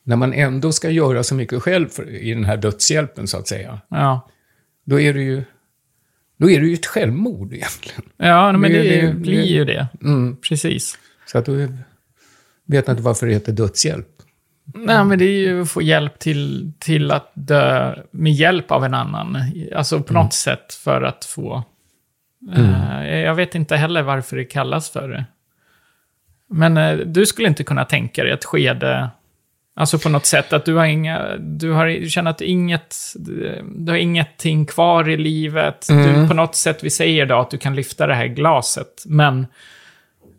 när 0.05 0.17
man 0.17 0.33
ändå 0.33 0.73
ska 0.73 0.91
göra 0.91 1.23
så 1.23 1.35
mycket 1.35 1.63
själv 1.63 1.89
för, 1.89 2.09
i 2.11 2.35
den 2.35 2.45
här 2.45 2.57
dödshjälpen, 2.57 3.27
så 3.29 3.39
att 3.39 3.49
säga, 3.49 3.81
Ja, 3.89 4.29
då 4.85 5.01
är 5.01 5.15
det 5.15 5.23
ju, 5.23 5.43
då 6.39 6.51
är 6.51 6.61
det 6.61 6.67
ju 6.67 6.75
ett 6.75 6.87
självmord 6.87 7.53
egentligen. 7.53 8.03
ja 8.17 8.53
men 8.53 8.73
det, 8.73 8.83
Det- 8.83 9.07
det- 9.07 9.15
blir 9.15 9.45
ju 9.45 9.65
det. 9.65 9.89
Mm. 10.03 10.37
Precis. 10.49 10.99
Så 11.27 11.39
att 11.39 11.47
då 11.47 11.53
vet 12.67 12.89
inte 12.89 13.03
varför 13.03 13.27
det 13.27 13.33
heter 13.33 13.53
dödshjälp. 13.53 14.09
Nej, 14.75 15.05
men 15.05 15.19
det 15.19 15.25
är 15.25 15.39
ju 15.39 15.63
att 15.63 15.71
få 15.71 15.83
hjälp 15.83 16.19
till, 16.19 16.73
till 16.79 17.11
att 17.11 17.31
dö 17.35 17.95
med 18.11 18.33
hjälp 18.33 18.71
av 18.71 18.85
en 18.85 18.95
annan. 18.95 19.39
Alltså 19.77 20.01
på 20.01 20.13
något 20.13 20.35
sätt 20.35 20.75
för 20.75 21.03
att 21.03 21.25
få... 21.25 21.65
Eh, 22.57 23.19
jag 23.19 23.35
vet 23.35 23.55
inte 23.55 23.77
heller 23.77 24.03
varför 24.03 24.37
det 24.37 24.45
kallas 24.45 24.91
för 24.91 25.09
det. 25.09 25.25
Men 26.49 26.77
eh, 26.77 26.97
du 26.97 27.27
skulle 27.27 27.49
inte 27.49 27.65
kunna 27.65 27.85
tänka 27.85 28.23
dig 28.23 28.33
ett 28.33 28.45
skede, 28.45 29.11
alltså 29.77 29.99
på 29.99 30.09
något 30.09 30.27
sätt 30.27 30.53
att 30.53 30.65
du 30.65 30.75
har 30.75 30.85
inga, 30.85 31.37
du 31.37 31.73
har, 31.73 31.87
du 31.87 32.09
känner 32.09 32.31
att 32.31 32.41
inget, 32.41 32.97
du 33.77 33.87
har 33.89 33.97
ingenting 33.97 34.67
kvar 34.67 35.09
i 35.09 35.17
livet. 35.17 35.87
Du, 35.89 36.29
på 36.29 36.35
något 36.35 36.55
sätt, 36.55 36.85
vi 36.85 36.91
säger 36.91 37.27
då 37.27 37.41
att 37.41 37.51
du 37.51 37.59
kan 37.59 37.75
lyfta 37.75 38.07
det 38.07 38.15
här 38.15 38.27
glaset, 38.27 39.03
men 39.07 39.47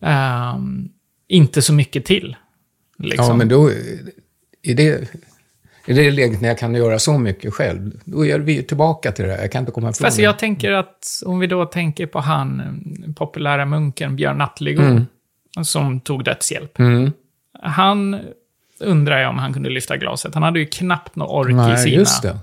ehm, 0.02 0.90
inte 1.28 1.62
så 1.62 1.74
mycket 1.74 2.06
till. 2.06 2.36
Liksom. 2.98 3.26
Ja, 3.26 3.34
men 3.34 3.48
då, 3.50 3.72
i 4.62 4.74
det, 4.74 5.14
i 5.86 5.94
det 5.94 6.12
läget 6.12 6.42
när 6.42 6.48
jag 6.50 6.58
kan 6.58 6.76
göra 6.76 7.00
så 7.00 7.18
mycket 7.18 7.54
själv, 7.54 7.92
då 8.06 8.26
är 8.26 8.40
vi 8.40 8.54
ju 8.54 8.62
tillbaka 8.62 9.12
till 9.12 9.26
det 9.26 9.32
här. 9.32 9.42
Jag 9.42 9.52
kan 9.52 9.60
inte 9.60 9.72
komma 9.72 9.90
ifrån 9.90 10.06
Fast 10.06 10.18
det. 10.18 10.24
jag 10.24 10.40
tänker 10.40 10.72
att 10.72 11.06
om 11.26 11.40
vi 11.40 11.48
då 11.48 11.66
tänker 11.66 12.06
på 12.06 12.20
han, 12.20 12.60
eh, 13.08 13.14
populära 13.14 13.66
munken 13.66 14.16
Björn 14.16 14.42
Attligård, 14.42 15.02
som 15.64 16.00
tog 16.00 16.24
dödshjälp. 16.24 16.80
Mm. 16.80 17.12
Han 17.62 18.20
undrar 18.80 19.20
jag 19.20 19.30
om 19.30 19.38
han 19.38 19.54
kunde 19.54 19.70
lyfta 19.70 19.98
glaset. 19.98 20.34
Han 20.34 20.44
hade 20.44 20.60
ju 20.60 20.66
knappt 20.66 21.16
någon 21.16 21.28
ork 21.30 21.50
i 21.52 21.54
Nej, 21.54 21.78
sina. 21.78 21.96
just 21.96 22.22
det. 22.22 22.38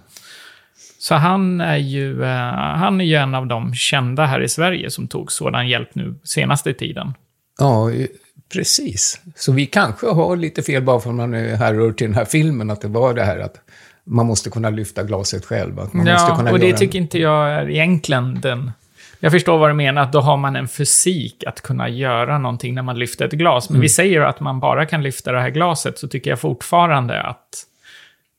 Så 0.99 1.15
han 1.15 1.61
är, 1.61 1.77
ju, 1.77 2.23
eh, 2.25 2.53
han 2.55 3.01
är 3.01 3.05
ju 3.05 3.15
en 3.15 3.35
av 3.35 3.47
de 3.47 3.75
kända 3.75 4.27
här 4.27 4.41
i 4.43 4.49
Sverige 4.49 4.91
som 4.91 5.09
tog 5.09 5.33
sådan 5.33 5.69
hjälp 5.69 5.95
nu 5.95 6.15
senaste 6.25 6.73
tiden. 6.75 7.15
Ja, 7.59 7.91
i- 7.91 8.09
precis. 8.53 9.21
Så 9.37 9.53
vi 9.53 9.67
kanske 9.67 10.07
har 10.07 10.37
lite 10.37 10.63
fel 10.63 10.83
bara 10.83 11.01
för 11.01 11.11
att 11.11 11.17
man 11.17 11.35
är 11.35 11.57
härrör 11.57 11.93
till 11.93 12.07
den 12.07 12.15
här 12.15 12.25
filmen, 12.25 12.71
att 12.71 12.81
det 12.81 12.89
var 12.89 13.15
det 13.15 13.25
här 13.25 13.39
att 13.39 13.61
man 14.05 14.27
måste 14.27 14.51
kunna 14.51 14.71
lyfta 14.71 15.03
glaset 15.03 15.45
själv. 15.45 15.81
Att 15.81 15.93
man 15.93 16.07
måste 16.07 16.27
Ja, 16.31 16.37
kunna 16.37 16.51
och 16.51 16.59
det 16.59 16.77
tycker 16.77 16.99
inte 16.99 17.19
jag 17.19 17.51
är 17.51 17.71
egentligen 17.71 18.41
den... 18.41 18.73
Jag 19.21 19.33
förstår 19.33 19.59
vad 19.59 19.71
du 19.71 19.75
menar, 19.75 20.03
att 20.03 20.13
då 20.13 20.21
har 20.21 20.37
man 20.37 20.57
en 20.57 20.69
fysik 20.69 21.45
att 21.47 21.61
kunna 21.61 21.89
göra 21.89 22.39
någonting 22.39 22.75
när 22.75 22.83
man 22.83 22.99
lyfter 22.99 23.25
ett 23.25 23.33
glas. 23.33 23.71
Men 23.71 23.81
vi 23.81 23.89
säger 23.89 24.21
att 24.21 24.41
man 24.41 24.61
bara 24.61 24.87
kan 24.87 25.03
lyfta 25.03 25.33
det 25.33 25.41
här 25.41 25.51
glaset, 25.51 25.99
så 25.99 26.09
tycker 26.09 26.31
jag 26.31 26.41
fortfarande 26.41 27.23
att 27.23 27.67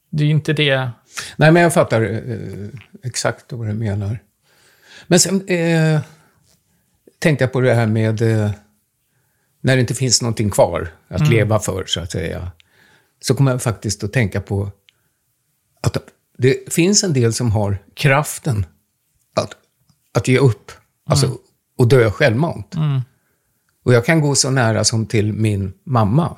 det 0.10 0.24
är 0.24 0.26
ju 0.26 0.32
inte 0.32 0.54
det... 0.54 0.90
Nej, 1.36 1.52
men 1.52 1.64
jag 1.64 1.74
fattar 1.74 2.02
eh, 2.02 2.68
exakt 3.04 3.54
vad 3.54 3.68
du 3.68 3.74
menar. 3.74 4.20
Men 5.08 5.20
sen 5.20 5.48
eh, 5.48 6.00
tänkte 7.20 7.44
jag 7.44 7.52
på 7.52 7.62
det 7.62 7.74
här 7.74 7.86
med 7.86 8.22
eh, 8.22 8.52
när 9.66 9.76
det 9.76 9.82
inte 9.82 9.94
finns 9.94 10.22
någonting 10.22 10.50
kvar 10.50 10.88
att 11.08 11.30
leva 11.30 11.60
för, 11.60 11.86
så 11.86 12.00
att 12.00 12.12
säga. 12.12 12.52
Så 13.22 13.36
kommer 13.36 13.52
jag 13.52 13.62
faktiskt 13.62 14.04
att 14.04 14.14
tänka 14.14 14.42
på 14.42 14.72
att 15.82 15.98
det 16.38 16.74
finns 16.74 17.04
en 17.04 17.14
del 17.14 17.34
som 17.34 17.52
har 17.52 17.78
kraften 17.94 18.66
att, 19.36 19.52
att 20.14 20.28
ge 20.28 20.38
upp, 20.38 20.72
alltså 21.10 21.38
och 21.78 21.88
dö 21.88 22.12
självmant. 22.12 22.76
Och 23.86 23.94
jag 23.94 24.06
kan 24.06 24.22
gå 24.22 24.36
så 24.36 24.50
nära 24.50 24.84
som 24.84 25.06
till 25.06 25.34
min 25.34 25.74
mamma. 25.84 26.38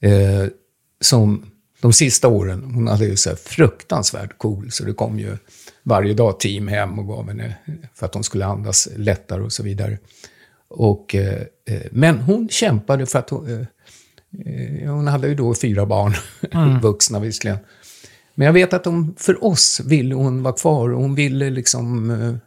Eh, 0.00 0.46
som 1.00 1.46
de 1.80 1.92
sista 1.92 2.28
åren, 2.28 2.64
hon 2.74 2.88
hade 2.88 3.04
ju 3.04 3.16
så 3.16 3.30
här 3.30 3.36
fruktansvärt 3.36 4.38
cool, 4.38 4.72
så 4.72 4.84
det 4.84 4.92
kom 4.92 5.18
ju 5.18 5.36
varje 5.82 6.14
dag 6.14 6.40
team 6.40 6.68
hem 6.68 6.98
och 6.98 7.06
gav 7.06 7.28
henne 7.28 7.56
för 7.94 8.06
att 8.06 8.14
hon 8.14 8.24
skulle 8.24 8.46
andas 8.46 8.88
lättare 8.96 9.42
och 9.42 9.52
så 9.52 9.62
vidare. 9.62 9.98
Och, 10.74 11.14
eh, 11.14 11.42
eh, 11.68 11.82
men 11.90 12.18
hon 12.18 12.48
kämpade 12.48 13.06
för 13.06 13.18
att 13.18 13.30
hon, 13.30 13.50
eh, 13.50 14.90
hon 14.90 15.06
hade 15.06 15.28
ju 15.28 15.34
då 15.34 15.54
fyra 15.54 15.86
barn, 15.86 16.12
vuxna 16.82 17.20
visserligen. 17.20 17.58
Men 18.34 18.46
jag 18.46 18.52
vet 18.52 18.72
att 18.72 18.84
hon, 18.84 19.14
för 19.18 19.44
oss 19.44 19.80
ville 19.84 20.14
hon 20.14 20.42
vara 20.42 20.54
kvar 20.54 20.92
och 20.92 21.02
hon 21.02 21.14
ville 21.14 21.50
liksom, 21.50 22.38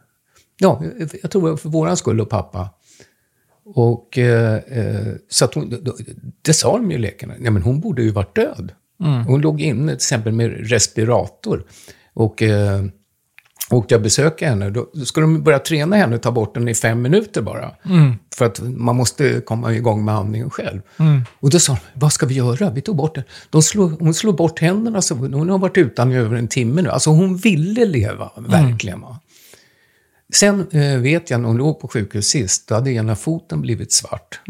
ja, 0.58 0.82
jag 1.22 1.30
tror 1.30 1.56
för 1.56 1.68
våran 1.68 1.96
skull 1.96 2.20
och 2.20 2.30
pappa. 2.30 2.68
Och 3.64 4.18
eh, 4.18 4.60
så 5.28 5.44
att 5.44 5.54
hon, 5.54 5.74
det, 6.42 6.54
sa 6.54 6.76
de 6.76 6.90
ju 6.90 6.98
läkarna, 6.98 7.34
ja 7.40 7.50
men 7.50 7.62
hon 7.62 7.80
borde 7.80 8.02
ju 8.02 8.10
varit 8.10 8.36
död. 8.36 8.72
Hon 9.26 9.40
låg 9.40 9.60
inne 9.60 9.86
till 9.86 9.96
exempel 9.96 10.32
med 10.32 10.70
respirator. 10.70 11.64
Och 12.14 12.42
eh, 12.42 12.84
åkte 13.70 13.94
jag 13.94 14.02
besöka 14.02 14.48
henne, 14.48 14.70
då, 14.70 14.90
skulle 15.04 15.24
de 15.24 15.42
börja 15.42 15.58
träna 15.58 15.96
henne 15.96 16.16
och 16.16 16.22
ta 16.22 16.32
bort 16.32 16.54
den 16.54 16.68
i 16.68 16.74
fem 16.74 17.02
minuter 17.02 17.42
bara. 17.42 17.74
För 18.34 18.44
att 18.44 18.60
man 18.60 18.96
måste 18.96 19.40
komma 19.40 19.74
igång 19.74 20.04
med 20.04 20.14
andningen 20.14 20.50
själv. 20.50 20.80
Och 21.40 21.50
då 21.50 21.58
sa 21.58 21.72
de, 21.72 21.78
vad 22.00 22.12
ska 22.12 22.26
vi 22.26 22.34
göra? 22.34 22.70
Vi 22.70 22.80
tog 22.80 22.96
bort 22.96 23.14
den. 23.14 23.24
De 23.50 23.62
slog, 23.62 24.00
hon 24.00 24.14
slog 24.14 24.36
bort 24.36 24.58
händerna, 24.60 25.02
så 25.02 25.14
hon 25.14 25.48
har 25.50 25.58
varit 25.58 25.76
utan 25.76 26.12
i 26.12 26.16
över 26.16 26.36
en 26.36 26.48
timme 26.48 26.82
nu. 26.82 26.90
Alltså 26.90 27.10
hon 27.10 27.36
ville 27.36 27.84
leva, 27.84 28.30
verkligen. 28.36 29.00
Va? 29.00 29.20
Sen 30.32 30.66
eh, 30.70 30.98
vet 30.98 31.30
jag, 31.30 31.40
när 31.40 31.48
hon 31.48 31.56
låg 31.56 31.80
på 31.80 31.88
sjukhus 31.88 32.26
sist, 32.26 32.68
då 32.68 32.74
hade 32.74 32.90
ena 32.90 33.16
foten 33.16 33.60
blivit 33.60 33.92
svart. 33.92 34.40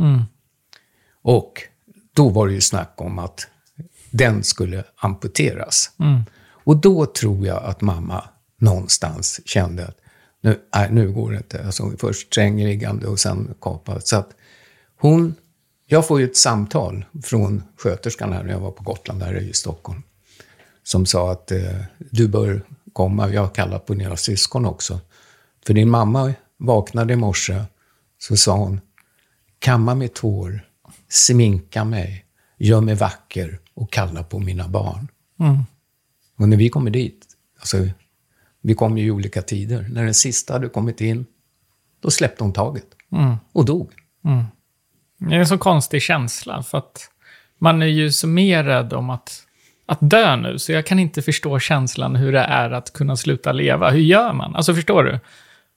Och 1.23 1.63
då 2.15 2.29
var 2.29 2.47
det 2.47 2.55
ju 2.55 2.61
snack 2.61 2.95
om 2.97 3.19
att 3.19 3.47
den 4.11 4.43
skulle 4.43 4.85
amputeras. 4.97 5.91
Och 6.65 6.77
då 6.77 7.07
tror 7.07 7.47
jag 7.47 7.65
att 7.65 7.81
mamma 7.81 8.25
någonstans 8.59 9.41
kände 9.45 9.87
att 9.87 9.97
nu, 10.41 10.61
nej, 10.75 10.89
nu 10.93 11.13
går 11.13 11.31
det 11.31 11.37
inte. 11.37 11.65
Alltså, 11.65 11.93
först 11.99 12.27
strängliggande 12.27 13.07
och 13.07 13.21
sen 13.21 13.55
kapat. 13.61 14.07
Så 14.07 14.17
att 14.17 14.31
hon, 15.01 15.35
jag 15.87 16.07
får 16.07 16.21
ju 16.21 16.27
ett 16.27 16.37
samtal 16.37 17.05
från 17.23 17.63
sköterskan 17.77 18.33
här 18.33 18.43
när 18.43 18.51
jag 18.51 18.61
var 18.61 18.71
på 18.71 18.83
Gotland, 18.83 19.21
där 19.21 19.37
i 19.37 19.53
Stockholm. 19.53 20.03
Som 20.83 21.07
sa 21.07 21.33
att 21.33 21.53
eh, 21.53 21.81
du 21.99 22.29
bör 22.29 22.63
komma. 22.93 23.29
Jag 23.29 23.41
har 23.41 23.55
kallat 23.55 23.87
på 23.87 23.95
dina 23.95 24.17
syskon 24.17 24.67
också. 24.67 25.01
För 25.67 25.75
din 25.75 25.91
mamma 25.91 26.35
vaknade 26.59 27.13
i 27.13 27.17
morse, 27.17 27.65
så 28.19 28.37
sa 28.37 28.57
hon, 28.57 28.81
kamma 29.59 29.95
mitt 29.95 30.19
hår, 30.19 30.61
sminka 31.09 31.85
mig, 31.85 32.25
gör 32.59 32.81
mig 32.81 32.95
vacker 32.95 33.61
och 33.75 33.93
kalla 33.93 34.23
på 34.23 34.39
mina 34.39 34.69
barn. 34.69 35.09
Och 36.39 36.49
när 36.49 36.57
vi 36.57 36.69
kommer 36.69 36.91
dit, 36.91 37.27
alltså, 37.61 37.77
vi 38.67 38.75
kom 38.75 38.99
ju 38.99 39.07
i 39.07 39.11
olika 39.11 39.43
tider. 39.43 39.87
När 39.91 40.05
den 40.05 40.15
sista 40.15 40.53
hade 40.53 40.69
kommit 40.69 41.01
in, 41.01 41.27
då 42.01 42.11
släppte 42.11 42.45
hon 42.45 42.53
taget. 42.53 42.87
Och 43.53 43.65
dog. 43.65 43.93
Det 45.19 45.35
är 45.35 45.39
en 45.39 45.47
så 45.47 45.59
konstig 45.59 46.03
känsla, 46.03 46.63
för 46.63 46.79
att 46.79 47.11
man 47.59 47.83
är 47.83 47.87
ju 47.87 48.13
så 48.13 48.27
mer 48.27 48.65
rädd 48.65 48.93
om 48.93 49.11
att, 49.11 49.43
att 49.87 49.99
dö 50.01 50.37
nu, 50.37 50.59
så 50.59 50.73
jag 50.73 50.87
kan 50.87 50.99
inte 50.99 51.23
förstå 51.23 51.59
känslan 51.59 52.17
hur 52.17 52.33
det 52.33 52.41
är 52.41 52.71
att 52.71 52.93
kunna 52.93 53.17
sluta 53.17 53.53
leva. 53.53 53.91
Hur 53.91 54.01
gör 54.01 54.33
man? 54.33 54.57
Alltså, 54.57 54.75
förstår 54.75 55.05
du? 55.05 55.19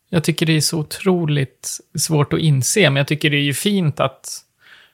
Jag 0.09 0.23
tycker 0.23 0.45
det 0.45 0.57
är 0.57 0.61
så 0.61 0.79
otroligt 0.79 1.79
svårt 1.97 2.33
att 2.33 2.39
inse, 2.39 2.89
men 2.89 2.95
jag 2.95 3.07
tycker 3.07 3.29
det 3.29 3.37
är 3.37 3.41
ju 3.41 3.53
fint 3.53 3.99
att... 3.99 4.45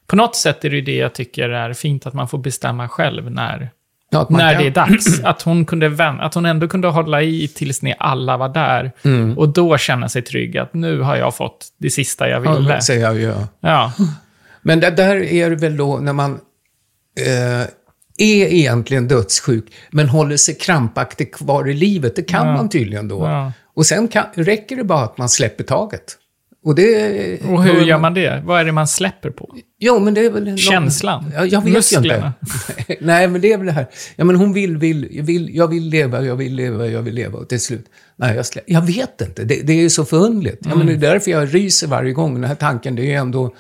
På 0.07 0.15
något 0.15 0.35
sätt 0.35 0.65
är 0.65 0.69
det 0.69 0.75
ju 0.75 0.81
det 0.81 0.95
jag 0.95 1.13
tycker 1.13 1.49
är 1.49 1.73
fint, 1.73 2.05
att 2.05 2.13
man 2.13 2.27
får 2.27 2.37
bestämma 2.37 2.89
själv 2.89 3.31
när, 3.31 3.69
Ja, 4.15 4.27
när 4.37 4.53
kan- 4.53 4.61
det 4.61 4.67
är 4.67 4.71
dags. 4.71 5.19
Att 5.23 5.41
hon, 5.41 5.65
kunde 5.65 5.89
vän, 5.89 6.19
att 6.19 6.33
hon 6.33 6.45
ändå 6.45 6.67
kunde 6.67 6.87
hålla 6.87 7.21
i 7.21 7.47
tills 7.47 7.81
ni 7.81 7.95
alla 7.99 8.37
var 8.37 8.49
där. 8.49 8.91
Mm. 9.03 9.37
Och 9.37 9.49
då 9.49 9.77
känna 9.77 10.09
sig 10.09 10.21
trygg, 10.21 10.57
att 10.57 10.73
nu 10.73 11.01
har 11.01 11.15
jag 11.15 11.35
fått 11.35 11.67
det 11.79 11.89
sista 11.89 12.29
jag 12.29 12.45
Ja, 12.45 12.53
ville. 12.55 12.75
det 12.75 12.81
säger 12.81 13.01
jag 13.01 13.21
ja. 13.21 13.47
Ja. 13.59 13.91
Men 14.61 14.79
det 14.79 14.89
där 14.89 15.15
är 15.15 15.49
det 15.49 15.55
väl 15.55 15.77
då 15.77 15.97
när 15.97 16.13
man 16.13 16.31
eh, 17.19 17.61
är 18.17 18.53
egentligen 18.53 19.07
dödssjuk, 19.07 19.65
men 19.91 20.09
håller 20.09 20.37
sig 20.37 20.55
krampaktigt 20.55 21.35
kvar 21.35 21.69
i 21.69 21.73
livet. 21.73 22.15
Det 22.15 22.23
kan 22.23 22.47
man 22.53 22.69
tydligen 22.69 23.07
då. 23.07 23.25
Ja. 23.25 23.51
Och 23.75 23.85
sen 23.85 24.07
kan, 24.07 24.25
räcker 24.33 24.75
det 24.75 24.83
bara 24.83 25.03
att 25.03 25.17
man 25.17 25.29
släpper 25.29 25.63
taget. 25.63 26.17
Och, 26.65 26.75
det, 26.75 27.41
Och 27.43 27.63
hur 27.63 27.81
gör 27.81 27.97
man 27.99 28.13
det? 28.13 28.41
Vad 28.45 28.59
är 28.61 28.65
det 28.65 28.71
man 28.71 28.87
släpper 28.87 29.29
på? 29.29 29.55
Jo, 29.79 29.99
men 29.99 30.13
det 30.13 30.25
är 30.25 30.29
väl... 30.31 30.43
någon- 30.45 30.57
Känslan? 30.57 31.31
Ja, 31.35 31.45
jag 31.45 31.61
vet 31.63 31.73
Musklerna? 31.73 32.33
inte. 32.79 32.95
Nej, 33.05 33.27
men 33.27 33.41
det 33.41 33.53
är 33.53 33.57
väl 33.57 33.65
det 33.65 33.71
här. 33.71 33.87
Ja, 34.15 34.23
men 34.25 34.35
hon 34.35 34.53
vill, 34.53 34.77
vill, 34.77 35.07
jag 35.11 35.23
vill, 35.23 35.55
jag 35.55 35.67
vill 35.67 35.83
leva, 35.89 36.21
jag 36.21 36.35
vill 36.35 36.53
leva, 36.55 36.87
jag 36.87 37.01
vill 37.01 37.13
leva. 37.15 37.37
Och 37.39 37.49
till 37.49 37.59
slut, 37.61 37.85
nej, 38.15 38.35
jag, 38.35 38.45
slä, 38.45 38.61
jag 38.67 38.81
vet 38.81 39.21
inte. 39.21 39.43
Det, 39.43 39.61
det 39.63 39.73
är 39.73 39.89
så 39.89 40.05
förundligt. 40.05 40.61
Ja, 40.69 40.75
men 40.75 40.87
det 40.87 40.93
är 40.93 40.97
därför 40.97 41.31
jag 41.31 41.55
ryser 41.55 41.87
varje 41.87 42.13
gång. 42.13 42.33
Den 42.33 42.43
här 42.43 42.55
tanken, 42.55 42.95
det 42.95 43.01
är 43.01 43.05
ju 43.05 43.13
ändå... 43.13 43.55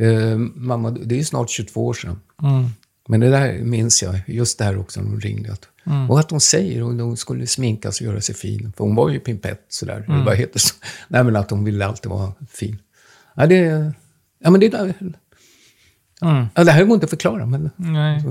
Eh, 0.00 0.36
mamma, 0.54 0.90
det 0.90 1.18
är 1.20 1.24
snart 1.24 1.50
22 1.50 1.86
år 1.86 1.94
sedan. 1.94 2.20
Men 3.08 3.20
det 3.20 3.30
där 3.30 3.58
minns 3.58 4.02
jag, 4.02 4.20
just 4.26 4.58
det 4.58 4.64
här 4.64 4.78
också 4.78 5.00
när 5.00 5.08
hon 5.08 5.20
ringde. 5.20 5.52
Att, 5.52 5.68
Och 6.08 6.20
att 6.20 6.30
hon 6.30 6.40
säger 6.40 6.80
att 6.80 7.00
hon 7.00 7.16
skulle 7.16 7.46
sminkas 7.46 8.00
och 8.00 8.06
göra 8.06 8.20
sig 8.20 8.34
fin. 8.34 8.72
För 8.76 8.84
hon 8.84 8.94
var 8.94 9.08
ju 9.10 9.20
pimpett 9.20 9.64
sådär. 9.68 10.04
Mm. 10.08 10.24
Vad 10.24 10.36
heter 10.36 10.58
så? 10.58 10.74
Nej, 11.08 11.24
men 11.24 11.36
att 11.36 11.50
hon 11.50 11.64
ville 11.64 11.86
alltid 11.86 12.10
vara 12.10 12.32
fin. 12.50 12.78
Ja, 13.34 13.46
det... 13.46 13.92
Ja, 14.38 14.50
men 14.50 14.60
det 14.60 14.68
där... 14.68 14.94
Mm. 16.22 16.46
Ja, 16.54 16.64
det 16.64 16.72
här 16.72 16.84
går 16.84 16.94
inte 16.94 17.04
att 17.04 17.10
förklara, 17.10 17.46
men... 17.46 17.70
Nej. 17.76 18.24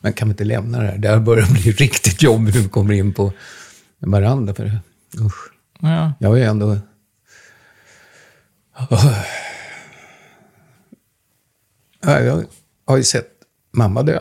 Man 0.00 0.12
kan 0.12 0.28
vi 0.28 0.32
inte 0.32 0.44
lämna 0.44 0.78
det 0.78 0.86
här. 0.86 0.98
Det 0.98 1.08
här 1.08 1.20
börjar 1.20 1.46
bli 1.52 1.72
riktigt 1.72 2.22
jobbigt 2.22 2.54
när 2.54 2.62
vi 2.62 2.68
kommer 2.68 2.94
in 2.94 3.14
på 3.14 3.32
varandra. 3.98 4.54
För, 4.54 4.78
usch. 5.20 5.52
Ja. 5.80 6.12
Jag 6.18 6.40
är 6.40 6.46
ändå... 6.48 6.78
Ja, 12.00 12.20
Jag 12.20 12.44
har 12.84 12.96
ju 12.96 13.02
sett 13.02 13.31
mamma 13.72 14.02
dö. 14.02 14.18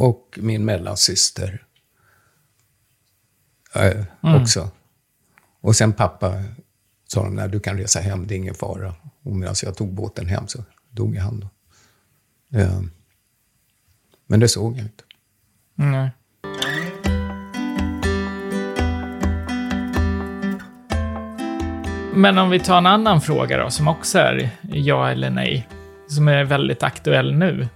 Och 0.00 0.38
min 0.42 0.64
mellansyster 0.64 1.64
eh, 3.74 4.04
också. 4.20 4.70
Och 5.60 5.76
sen 5.76 5.92
pappa 5.92 6.32
sa 7.06 7.24
de, 7.24 7.34
nej 7.34 7.48
du 7.48 7.60
kan 7.60 7.78
resa 7.78 8.00
hem, 8.00 8.26
det 8.26 8.34
är 8.34 8.36
ingen 8.36 8.54
fara. 8.54 8.94
Och 9.22 9.36
medan 9.36 9.54
jag 9.62 9.76
tog 9.76 9.94
båten 9.94 10.26
hem 10.26 10.48
så 10.48 10.64
dog 10.90 11.16
han 11.16 11.40
då. 11.40 11.48
Eh, 12.58 12.80
Men 14.26 14.40
det 14.40 14.48
såg 14.48 14.72
jag 14.76 14.84
inte. 14.84 15.04
Nej. 15.74 16.10
Men 22.16 22.38
om 22.38 22.50
vi 22.50 22.60
tar 22.60 22.78
en 22.78 22.86
annan 22.86 23.20
fråga 23.20 23.58
då, 23.58 23.70
som 23.70 23.88
också 23.88 24.18
är 24.18 24.50
ja 24.62 25.10
eller 25.10 25.30
nej, 25.30 25.68
som 26.08 26.28
är 26.28 26.44
väldigt 26.44 26.82
aktuell 26.82 27.34
nu. 27.34 27.68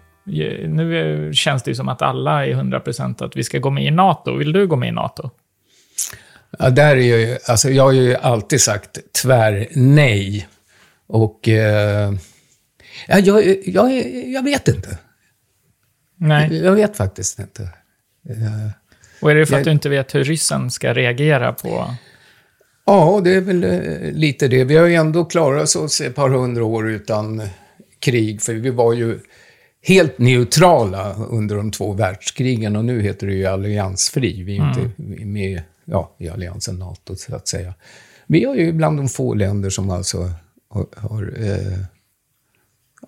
Nu 0.69 1.31
känns 1.35 1.63
det 1.63 1.71
ju 1.71 1.75
som 1.75 1.89
att 1.89 2.03
alla 2.03 2.47
är 2.47 2.53
100% 2.55 3.25
att 3.25 3.37
vi 3.37 3.45
ska 3.45 3.59
gå 3.59 3.71
med 3.71 3.85
i 3.85 3.91
NATO. 3.91 4.37
Vill 4.37 4.53
du 4.53 4.67
gå 4.67 4.77
med 4.77 4.89
i 4.89 4.93
NATO? 4.93 5.31
Ja, 6.59 6.71
där 6.71 6.97
är 6.97 7.19
ju, 7.19 7.39
alltså 7.49 7.71
jag 7.71 7.83
har 7.85 7.93
ju 7.93 8.15
alltid 8.17 8.61
sagt 8.61 8.99
tvär 9.23 9.67
nej. 9.75 10.49
Och 11.07 11.49
eh, 11.49 12.13
ja, 13.09 13.19
jag, 13.19 13.57
jag, 13.69 13.93
jag 14.27 14.43
vet 14.45 14.69
inte. 14.69 14.99
Nej. 16.17 16.57
Jag 16.65 16.73
vet 16.73 16.97
faktiskt 16.97 17.39
inte. 17.39 17.63
Eh, 18.29 18.71
Och 19.23 19.31
är 19.31 19.35
det 19.35 19.47
för 19.47 19.55
att 19.55 19.59
Jag- 19.61 19.67
du 19.67 19.71
inte 19.73 19.89
vet 19.89 20.15
hur 20.15 20.25
ryssen 20.25 20.71
ska 20.71 20.95
reagera 20.95 21.53
på... 21.53 21.95
ja, 22.87 23.21
det 23.25 23.35
är 23.35 23.41
väl 23.41 23.65
eh, 23.65 24.13
lite 24.13 24.49
det. 24.49 24.65
Vi 24.65 24.77
har 24.77 24.87
ju 24.87 24.95
ändå 24.95 25.25
klarat 25.25 25.77
oss 25.77 26.01
ett 26.01 26.15
par 26.15 26.29
hundra 26.31 26.65
år 26.65 26.91
utan 26.91 27.43
krig, 28.01 28.43
för 28.43 28.55
vi 28.55 28.71
var 28.71 28.93
ju 28.93 29.19
helt 29.83 30.19
neutrala 30.19 31.15
under 31.15 31.57
de 31.57 31.71
två 31.71 31.93
världskrigen 31.93 32.77
och 32.77 32.85
nu 32.85 33.03
heter 33.03 33.27
det 33.27 33.33
ju 33.33 33.47
alliansfri. 33.47 34.43
Vi 34.43 34.59
är 34.59 34.69
inte 34.69 34.91
med 35.25 35.63
ja, 35.85 36.15
i 36.19 36.29
alliansen 36.29 36.79
NATO, 36.79 37.17
så 37.17 37.37
att 37.37 37.49
säga. 37.49 37.75
Vi 38.27 38.45
är 38.45 38.55
ju 38.55 38.73
bland 38.73 38.99
de 38.99 39.09
få 39.09 39.35
länder 39.35 39.71
som 39.71 39.91
alltså 39.91 40.31
har... 40.71 40.87
har 40.97 41.23
eh, 41.23 41.79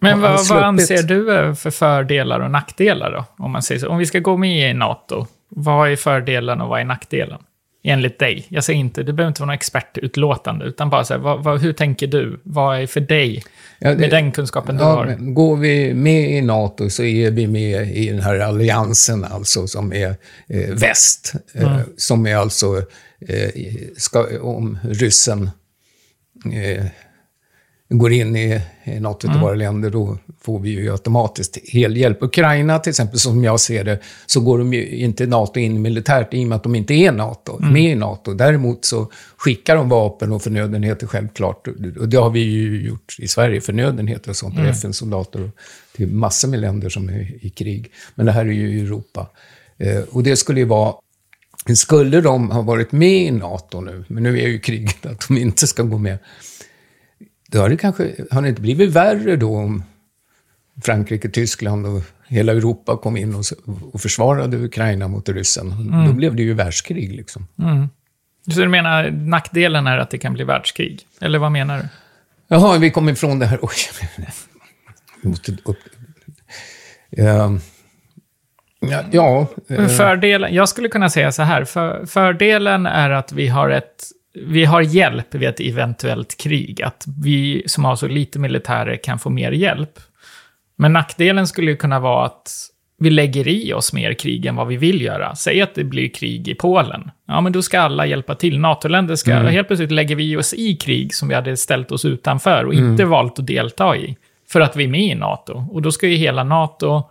Men 0.01 0.21
vad, 0.21 0.49
vad 0.49 0.63
anser 0.63 1.03
du 1.03 1.33
är 1.33 1.55
för 1.55 1.71
fördelar 1.71 2.41
och 2.41 2.51
nackdelar 2.51 3.13
då? 3.13 3.45
Om, 3.45 3.51
man 3.51 3.63
säger 3.63 3.81
så. 3.81 3.89
om 3.89 3.99
vi 3.99 4.07
ska 4.07 4.19
gå 4.19 4.37
med 4.37 4.71
i 4.71 4.75
NATO, 4.75 5.27
vad 5.49 5.93
är 5.93 5.97
fördelen 5.97 6.61
och 6.61 6.69
vad 6.69 6.81
är 6.81 6.85
nackdelen? 6.85 7.39
Enligt 7.83 8.19
dig. 8.19 8.47
Jag 8.49 8.65
säger 8.65 8.79
inte, 8.81 9.03
det 9.03 9.13
behöver 9.13 9.29
inte 9.29 9.43
vara 9.43 9.53
något 9.53 9.59
expertutlåtande, 9.61 10.65
utan 10.65 10.91
bara 10.91 11.05
så 11.05 11.15
här, 11.15 11.21
vad, 11.21 11.45
vad, 11.45 11.61
hur 11.61 11.73
tänker 11.73 12.07
du? 12.07 12.41
Vad 12.43 12.81
är 12.83 12.87
för 12.87 13.01
dig, 13.01 13.43
Ja, 13.79 13.91
det- 13.91 13.97
med 13.97 14.11
den 14.11 14.33
kunskapen 14.33 14.77
du 14.77 14.83
Ja, 14.83 14.89
har? 14.95 15.17
går 15.35 15.57
vi 15.57 15.95
med 15.95 16.31
i 16.31 16.41
NATO 16.41 16.91
så 16.91 17.03
är 17.03 17.31
vi 17.31 17.47
med 17.47 17.97
i 17.97 18.09
den 18.11 18.21
här 18.21 18.39
alliansen 18.39 19.25
alltså 19.25 19.67
som 19.67 19.93
är 19.93 20.15
eh, 20.49 20.71
väst. 20.75 21.33
Eh, 21.55 21.79
Som 21.97 22.27
är 22.27 22.37
alltså, 22.37 22.77
eh, 23.29 23.51
ska, 23.97 24.41
om 24.43 24.79
ryssen 24.83 25.51
eh, 26.55 26.85
går 27.91 28.13
in 28.13 28.37
i, 28.37 28.61
i 28.85 29.01
något 29.01 29.25
av 29.25 29.41
våra 29.41 29.55
länder, 29.55 29.91
då 29.91 30.19
får 30.41 30.59
vi 30.59 30.71
ju 30.71 30.93
automatiskt 30.93 31.59
helhjälp. 31.73 32.23
Ukraina 32.23 32.79
till 32.79 32.91
exempel, 32.91 33.19
som 33.19 33.45
jag 33.45 33.61
ser 33.61 33.85
det, 33.85 33.99
så 34.27 34.41
går 34.41 34.59
de 34.59 34.73
ju 34.73 34.89
inte 34.89 35.27
NATO 35.27 35.61
in 35.61 35.83
militärt 35.83 36.35
i 36.35 36.45
och 36.45 36.49
med 36.49 36.57
att 36.57 36.63
de 36.63 36.75
inte 36.75 36.95
är 36.95 37.13
NATO, 37.13 37.59
med 37.59 37.93
i 37.93 37.95
NATO. 37.95 38.35
Däremot 38.35 38.85
så 38.85 39.11
skickar 39.37 39.77
de 39.77 39.89
vapen 39.89 40.33
och 40.33 40.43
förnödenheter 40.43 41.07
självklart. 41.07 41.69
Och 42.01 42.09
det 42.09 42.17
har 42.17 42.31
vi 42.31 42.41
ju 42.41 42.87
gjort 42.87 43.17
i 43.19 43.29
Sverige, 43.29 43.61
förnödenheter 43.61 44.31
och 44.31 44.37
sånt, 44.37 44.59
och 44.59 44.65
FN-soldater 44.65 45.43
och 45.43 45.51
till 45.97 46.09
massor 46.09 46.49
med 46.49 46.61
länder 46.61 46.89
som 46.89 47.09
är 47.09 47.45
i 47.45 47.51
krig. 47.51 47.91
Men 48.15 48.27
det 48.27 48.33
här 48.33 48.47
är 48.47 48.53
ju 48.53 48.87
Europa. 48.87 49.27
Eh, 49.79 50.03
och 50.11 50.23
det 50.23 50.37
skulle 50.37 50.61
ju 50.61 50.67
vara 50.67 50.95
skulle 51.75 52.21
de 52.21 52.51
ha 52.51 52.63
varit 52.63 52.93
med 52.93 53.23
i 53.23 53.31
NATO 53.31 53.81
nu, 53.81 54.05
men 54.09 54.23
nu 54.23 54.41
är 54.41 54.49
ju 54.49 54.59
kriget 54.59 55.07
att 55.07 55.29
de 55.29 55.39
inte 55.39 55.67
ska 55.67 55.83
gå 55.83 55.99
med, 55.99 56.19
då 57.51 57.59
har 57.59 57.69
det 57.69 57.77
kanske, 57.77 58.15
har 58.31 58.43
det 58.43 58.49
inte 58.49 58.63
blivit 58.63 58.91
värre 58.91 59.37
då 59.37 59.57
om 59.57 59.83
Frankrike, 60.85 61.29
Tyskland 61.29 61.87
och 61.87 62.03
hela 62.29 62.53
Europa 62.53 62.97
kom 62.97 63.17
in 63.17 63.35
och, 63.35 63.45
och 63.93 64.01
försvarade 64.01 64.57
Ukraina 64.57 65.09
mot 65.09 65.29
ryssen? 65.29 65.75
Då 66.07 66.13
blev 66.13 66.37
det 66.37 66.43
ju 66.43 66.55
världskrig 66.55 67.13
liksom. 67.17 67.47
Så 68.55 68.61
du 68.61 68.69
menar 68.69 69.11
nackdelen 69.11 69.87
är 69.87 69.99
att 69.99 70.11
det 70.11 70.19
kan 70.19 70.33
bli 70.33 70.45
världskrig? 70.45 71.07
Eller 71.21 71.39
vad 71.39 71.53
menar 71.53 71.79
du? 71.79 71.89
Jaha, 72.49 72.79
vi 72.79 72.91
kom 72.91 73.09
ifrån 73.09 73.39
det 73.39 73.47
här. 73.47 73.59
Oj, 73.63 73.77
vi 75.23 75.29
måste 75.29 75.57
upp. 75.65 75.79
Ehm, 77.17 77.61
Ja, 78.81 79.05
ja 79.11 79.47
eh, 79.69 79.89
Fördelen, 79.89 80.55
jag 80.55 80.69
skulle 80.69 80.89
kunna 80.89 81.11
säga 81.11 81.33
så 81.33 81.43
här, 81.43 81.65
för, 81.65 82.07
fördelen 82.07 82.87
är 82.87 83.11
att 83.11 83.33
vi 83.33 83.49
har 83.49 83.71
ett 83.71 84.05
vi 84.35 84.65
har 84.65 84.81
hjälp 84.81 85.35
vid 85.35 85.49
ett 85.49 85.61
eventuellt 85.61 86.37
krig, 86.37 86.83
att 86.83 87.05
vi 87.23 87.63
som 87.67 87.85
har 87.85 87.97
så 87.97 88.09
lite 88.09 88.39
militärer 88.39 88.97
kan 88.97 89.19
få 89.19 89.31
mer 89.31 89.53
hjälp. 89.53 89.99
Men 90.77 90.93
nackdelen 90.93 91.47
skulle 91.47 91.71
ju 91.71 91.77
kunna 91.77 92.01
vara 92.01 92.27
att 92.27 92.53
vi 92.99 93.11
lägger 93.11 93.49
i 93.49 93.73
oss 93.73 93.93
mer 93.93 94.15
krig 94.15 94.47
än 94.47 94.57
vad 94.57 94.67
vi 94.67 94.77
vill 94.77 95.03
göra. 95.03 95.35
Säg 95.35 95.63
att 95.63 95.75
det 95.75 95.85
blir 95.85 96.09
krig 96.09 96.49
i 96.49 96.55
Polen. 96.55 97.11
Ja, 97.27 97.41
men 97.41 97.53
då 97.53 97.63
ska 97.63 97.81
alla 97.81 98.07
hjälpa 98.07 98.35
till. 98.35 98.59
NATO-länder 98.59 99.17
ska... 99.17 99.35
Helt 99.35 99.67
plötsligt 99.67 99.91
lägger 99.91 100.17
vi 100.17 100.37
oss 100.37 100.55
i 100.55 100.77
krig 100.77 101.15
som 101.15 101.29
vi 101.29 101.35
hade 101.35 101.57
ställt 101.57 101.93
oss 101.93 102.05
utanför 102.05 102.65
och 102.65 102.75
inte 102.75 103.05
valt 103.05 103.39
att 103.39 103.47
delta 103.47 103.97
i. 103.97 104.17
För 104.49 104.61
att 104.61 104.77
vi 104.77 104.85
är 104.85 104.89
med 104.89 105.01
i 105.01 105.15
NATO. 105.15 105.67
Och 105.71 105.83
då 105.83 105.93
ska 105.93 106.07
ju 106.07 106.17
hela 106.17 106.45
NATO... 106.45 107.03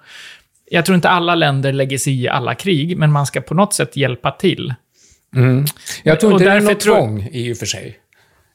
Jag 0.71 0.85
tror 0.85 0.95
inte 0.95 1.09
alla 1.09 1.35
länder 1.35 1.73
lägger 1.73 1.97
sig 1.97 2.23
i 2.23 2.27
alla 2.27 2.55
krig, 2.55 2.97
men 2.97 3.11
man 3.11 3.25
ska 3.25 3.41
på 3.41 3.53
något 3.53 3.73
sätt 3.73 3.97
hjälpa 3.97 4.31
till. 4.31 4.73
Jag 6.03 6.19
tror 6.19 6.31
inte 6.33 6.45
det 6.45 6.51
är 6.51 6.61
något 6.61 6.79
tvång 6.79 7.29
i 7.31 7.53
och 7.53 7.57
för 7.57 7.65
sig. 7.65 7.99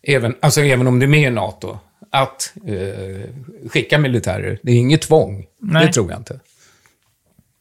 Även, 0.02 0.34
alltså 0.40 0.60
även 0.60 0.86
om 0.86 0.98
du 0.98 1.06
är 1.06 1.10
med 1.10 1.28
i 1.28 1.30
NATO. 1.30 1.78
Att 2.10 2.52
eh, 2.66 3.20
skicka 3.70 3.98
militärer. 3.98 4.58
Det 4.62 4.72
är 4.72 4.76
inget 4.76 5.02
tvång. 5.02 5.46
Nej. 5.62 5.86
Det 5.86 5.92
tror 5.92 6.10
jag 6.10 6.20
inte. 6.20 6.40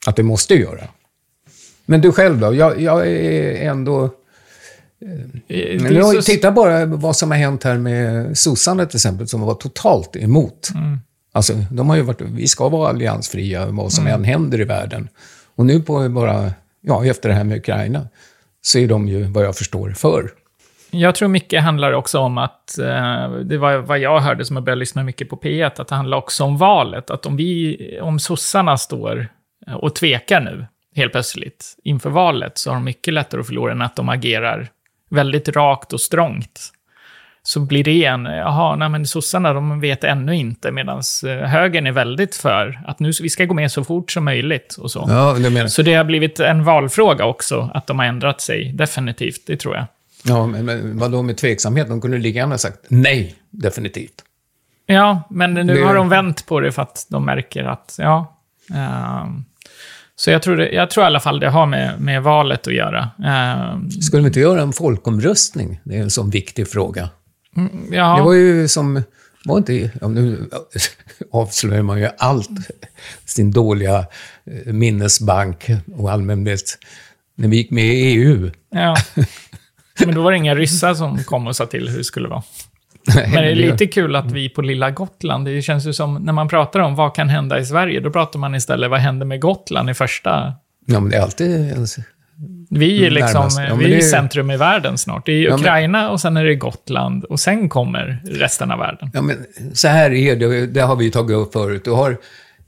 Att 0.08 0.16
det 0.16 0.24
måste 0.24 0.56
göra. 0.56 0.84
Men 1.86 2.02
du 2.02 2.12
själv 2.12 2.40
då? 2.40 2.54
Jag, 2.56 2.82
jag 2.82 3.08
är 3.08 3.70
ändå... 3.70 4.10
Men 5.80 5.96
har 6.04 6.14
ju 6.14 6.22
så- 6.22 6.32
titta 6.32 6.52
bara 6.52 6.86
vad 6.86 7.16
som 7.16 7.32
har 7.32 7.38
hänt 7.38 7.64
här 7.64 7.78
med 7.78 8.38
sossarna 8.38 8.86
till 8.86 8.98
exempel, 8.98 9.28
som 9.28 9.42
var 9.42 9.54
totalt 9.56 10.16
emot. 10.16 10.70
Mm. 10.76 10.98
Alltså, 11.32 11.54
de 11.72 11.90
har 11.90 11.96
ju 11.96 12.02
varit, 12.02 12.22
vi 12.22 12.48
ska 12.48 12.70
vara 12.70 12.90
alliansfria 12.90 13.66
vad 13.66 13.94
som 13.94 14.08
Mm. 14.08 14.20
än 14.20 14.24
händer 14.26 14.62
i 14.62 14.64
världen. 14.64 15.10
Och 15.56 15.66
nu 15.66 15.82
på 15.82 16.10
bara, 16.10 16.54
ja, 16.82 17.06
efter 17.06 17.30
det 17.30 17.36
här 17.36 17.44
med 17.44 17.58
Ukraina, 17.58 18.08
så 18.66 18.80
är 18.80 18.88
de 18.88 19.08
ju, 19.08 19.24
vad 19.24 19.46
jag 19.46 19.58
förstår, 19.58 19.92
för. 19.92 20.32
Jag 20.92 21.16
tror 21.16 21.28
mycket 21.28 21.64
handlar 21.64 21.94
också 21.94 22.20
om 22.20 22.38
att, 22.38 22.78
eh, 22.78 23.32
det 23.32 23.58
var 23.58 23.78
vad 23.78 24.00
jag 24.00 24.20
hörde 24.20 24.46
som 24.46 24.56
jag 24.56 24.64
började 24.64 24.80
lyssna 24.80 25.04
mycket 25.04 25.30
på 25.30 25.36
P1, 25.36 25.82
att 25.82 25.88
det 25.88 25.96
handlar 25.96 26.18
också 26.18 26.44
om 26.44 26.58
valet. 26.58 27.10
Att 27.10 27.26
om 27.26 27.36
vi, 27.36 27.78
om 28.02 28.20
sossarna 28.20 28.78
står 28.78 29.28
eh, 29.68 29.74
och 29.74 29.96
tvekar 29.96 30.42
nu, 30.42 30.66
helt 30.96 31.12
plötsligt, 31.12 31.76
inför 31.84 32.10
valet, 32.10 32.58
så 32.58 32.70
har 32.70 32.76
de 32.76 32.84
mycket 32.84 33.14
lättare 33.14 33.42
att 33.42 33.48
förlora 33.48 33.72
än 33.72 33.82
att 33.82 33.96
de 33.96 34.10
agerar 34.10 34.68
väldigt 35.10 35.50
rakt 35.50 35.94
och 35.94 36.02
strångt. 36.02 36.73
Så 37.46 37.60
blir 37.60 37.84
det 37.84 38.06
en, 38.06 38.26
jaha, 38.26 38.76
nej 38.76 38.90
men 38.90 39.06
sossarna, 39.06 39.54
de 39.54 39.80
vet 39.80 40.04
ännu 40.04 40.36
inte, 40.36 40.72
medan 40.72 41.02
högern 41.46 41.88
är 41.88 41.92
väldigt 41.92 42.36
för 42.36 42.82
att 42.88 43.00
nu, 43.00 43.12
vi 43.22 43.30
ska 43.30 43.46
gå 43.46 43.54
med 43.54 43.72
så 43.72 43.84
fort 43.84 44.12
som 44.12 44.26
möjligt 44.26 44.76
och 44.80 44.92
så. 44.92 45.06
Ja, 45.10 45.36
det 45.40 45.50
menar, 45.50 45.68
Så 45.68 45.82
det 45.82 45.94
har 45.94 46.04
blivit 46.04 46.40
en 46.40 46.64
valfråga 46.64 47.26
också, 47.26 47.70
att 47.74 47.88
de 47.88 48.00
har 48.00 48.06
ändrat 48.06 48.42
sig, 48.42 48.72
definitivt, 48.74 49.42
det 49.48 49.58
tror 49.58 49.76
jag. 49.76 49.86
ja, 50.24 50.48
men, 50.48 50.66
men 50.66 50.98
vadå 51.00 51.22
med 51.22 51.38
tveksamhet? 51.38 51.88
De 51.90 52.02
kunde 52.02 52.18
lika 52.18 52.40
gärna 52.40 52.58
sagt 52.58 52.80
nej, 52.88 53.36
definitivt. 53.50 54.14
Ja, 54.86 55.22
men 55.30 55.54
nu 55.54 55.64
Det- 55.64 55.82
har 55.84 55.96
de 55.96 56.10
vänt 56.10 56.46
på 56.46 56.60
det 56.60 56.72
för 56.72 56.82
att 56.82 57.06
de 57.10 57.26
märker 57.26 57.64
att, 57.64 57.96
ja... 58.00 58.38
ehm, 58.74 59.46
så 60.16 60.32
jag 60.32 60.42
tror, 60.42 60.58
det, 60.58 60.70
jag 60.72 60.90
tror 60.90 61.04
i 61.04 61.08
alla 61.08 61.20
fall 61.20 61.40
det 61.40 61.50
har 61.50 61.66
med, 61.66 62.02
med 62.02 62.24
valet 62.24 62.68
att 62.68 62.74
göra. 62.74 63.10
Ehm, 63.26 63.92
Skulle 63.92 64.22
vi 64.24 64.28
inte 64.28 64.40
göra 64.40 64.62
en 64.62 64.74
folkomröstning? 64.74 65.80
Det 65.84 65.98
är 65.98 66.02
en 66.02 66.10
sån 66.10 66.30
viktig 66.30 66.68
fråga. 66.68 67.10
Ja, 67.92 68.18
Det 68.18 68.24
var 68.24 68.34
ju 68.34 68.68
som, 68.68 69.04
var 69.46 69.58
inte, 69.58 69.92
ja, 70.02 70.08
nu 70.08 70.50
avslöjar 71.32 71.84
man 71.84 72.00
ju 72.00 72.10
allt, 72.18 72.50
sin 73.26 73.52
dåliga 73.52 74.06
eh, 74.46 74.74
minnesbank 74.74 75.68
och 75.96 76.12
allmänhet. 76.12 76.78
När 77.36 77.48
vi 77.48 77.58
gick 77.58 77.72
med 77.72 77.86
i 77.86 78.14
EU. 78.14 78.52
ja. 78.70 78.96
Men 80.06 80.16
då 80.16 80.22
var 80.22 80.32
det 80.32 80.38
inga 80.38 80.56
ryssar 80.56 80.94
som 80.94 81.24
kom 81.24 81.48
och 81.48 81.56
sa 81.56 81.66
till 81.66 81.90
hur 81.90 81.98
det 81.98 82.04
skulle 82.04 82.28
vara. 82.28 82.44
Nej, 83.16 83.30
Men 83.34 83.44
det 83.44 83.52
är 83.52 83.56
lite 83.56 83.88
kul 83.88 84.16
att 84.16 84.32
vi 84.32 84.50
på 84.50 84.62
lilla 84.62 84.92
Gotland, 84.92 85.46
det 85.46 85.62
känns 85.62 85.86
ju 85.86 85.94
som, 85.94 86.14
när 86.14 86.34
man 86.34 86.48
pratar 86.48 86.80
om 86.80 86.96
vad 86.96 87.16
kan 87.16 87.30
hända 87.30 87.60
i 87.60 87.66
Sverige, 87.66 88.00
då 88.00 88.12
pratar 88.12 88.40
man 88.40 88.56
istället 88.56 88.90
vad 88.90 89.00
händer 89.00 89.26
med 89.26 89.42
Gotland 89.42 89.90
i 89.90 89.94
första... 89.94 90.54
Ja, 90.86 91.00
men 91.00 91.10
det 91.10 91.18
är 91.18 91.22
alltid... 91.22 91.74
Vi 92.70 93.06
är 93.06 93.10
liksom. 93.12 93.50
Ja, 93.58 93.62
men 93.70 93.80
vi 93.80 93.94
är 93.94 93.98
är- 93.98 94.02
centrum 94.02 94.52
i 94.52 94.58
världen 94.58 94.98
snart. 94.98 95.26
Det 95.26 95.32
är 95.46 95.50
men- 95.50 95.60
Ukraina 95.60 96.10
och 96.10 96.22
sen 96.22 96.38
är 96.38 96.46
det 96.46 96.56
Gotland 96.56 97.24
och 97.24 97.40
sen 97.40 97.70
kommer 97.70 98.22
resten 98.26 98.72
av 98.72 98.80
världen. 98.80 99.12
Ja, 99.14 99.22
men 99.22 99.38
så 99.74 99.88
här 99.88 100.12
är 100.14 100.36
det, 100.36 100.66
det 100.66 100.82
har 100.82 100.96
vi 100.96 101.06
ju 101.06 101.12
tagit 101.12 101.38
upp 101.38 101.54
förut. 101.54 101.86
Du 101.86 101.92
har, 101.92 102.18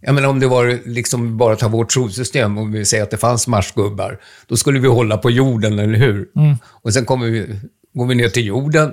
jag 0.01 0.15
menar, 0.15 0.29
om 0.29 0.39
det 0.39 0.47
var 0.47 0.79
liksom 0.89 1.37
bara 1.37 1.55
ta 1.55 1.67
vårt 1.67 1.91
solsystem, 1.91 2.57
om 2.57 2.71
vi 2.71 2.85
säger 2.85 3.03
att 3.03 3.11
det 3.11 3.17
fanns 3.17 3.47
marsgubbar, 3.47 4.19
då 4.47 4.55
skulle 4.55 4.79
vi 4.79 4.87
hålla 4.87 5.17
på 5.17 5.31
jorden, 5.31 5.79
eller 5.79 5.97
hur? 5.99 6.25
Och 6.83 6.93
sen 6.93 7.05
kommer 7.05 7.25
vi, 7.25 7.59
går 7.93 8.07
vi 8.07 8.15
ner 8.15 8.29
till 8.29 8.45
jorden, 8.45 8.91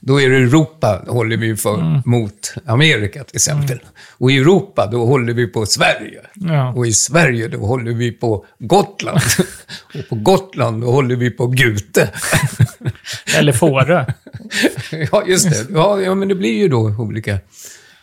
då 0.00 0.20
är 0.20 0.30
det 0.30 0.36
Europa, 0.36 1.04
håller 1.08 1.36
vi 1.36 1.56
för 1.56 2.02
mot 2.04 2.54
Amerika 2.66 3.24
till 3.24 3.36
exempel. 3.36 3.78
Och 4.18 4.30
i 4.30 4.36
Europa, 4.38 4.86
då 4.86 5.06
håller 5.06 5.32
vi 5.34 5.46
på 5.46 5.66
Sverige. 5.66 6.20
Ja. 6.34 6.72
Och 6.72 6.86
i 6.86 6.92
Sverige, 6.92 7.48
då 7.48 7.58
håller 7.58 7.92
vi 7.92 8.12
på 8.12 8.44
Gotland. 8.58 9.20
och 9.94 10.08
på 10.08 10.14
Gotland, 10.14 10.82
då 10.82 10.90
håller 10.90 11.16
vi 11.16 11.30
på 11.30 11.46
Gute. 11.46 12.10
Eller 13.38 13.52
Fårö. 13.52 14.04
ja, 15.12 15.24
just 15.26 15.50
det. 15.50 15.74
Ja, 15.74 16.00
ja, 16.00 16.14
men 16.14 16.28
det 16.28 16.34
blir 16.34 16.58
ju 16.58 16.68
då 16.68 16.94
olika. 16.98 17.38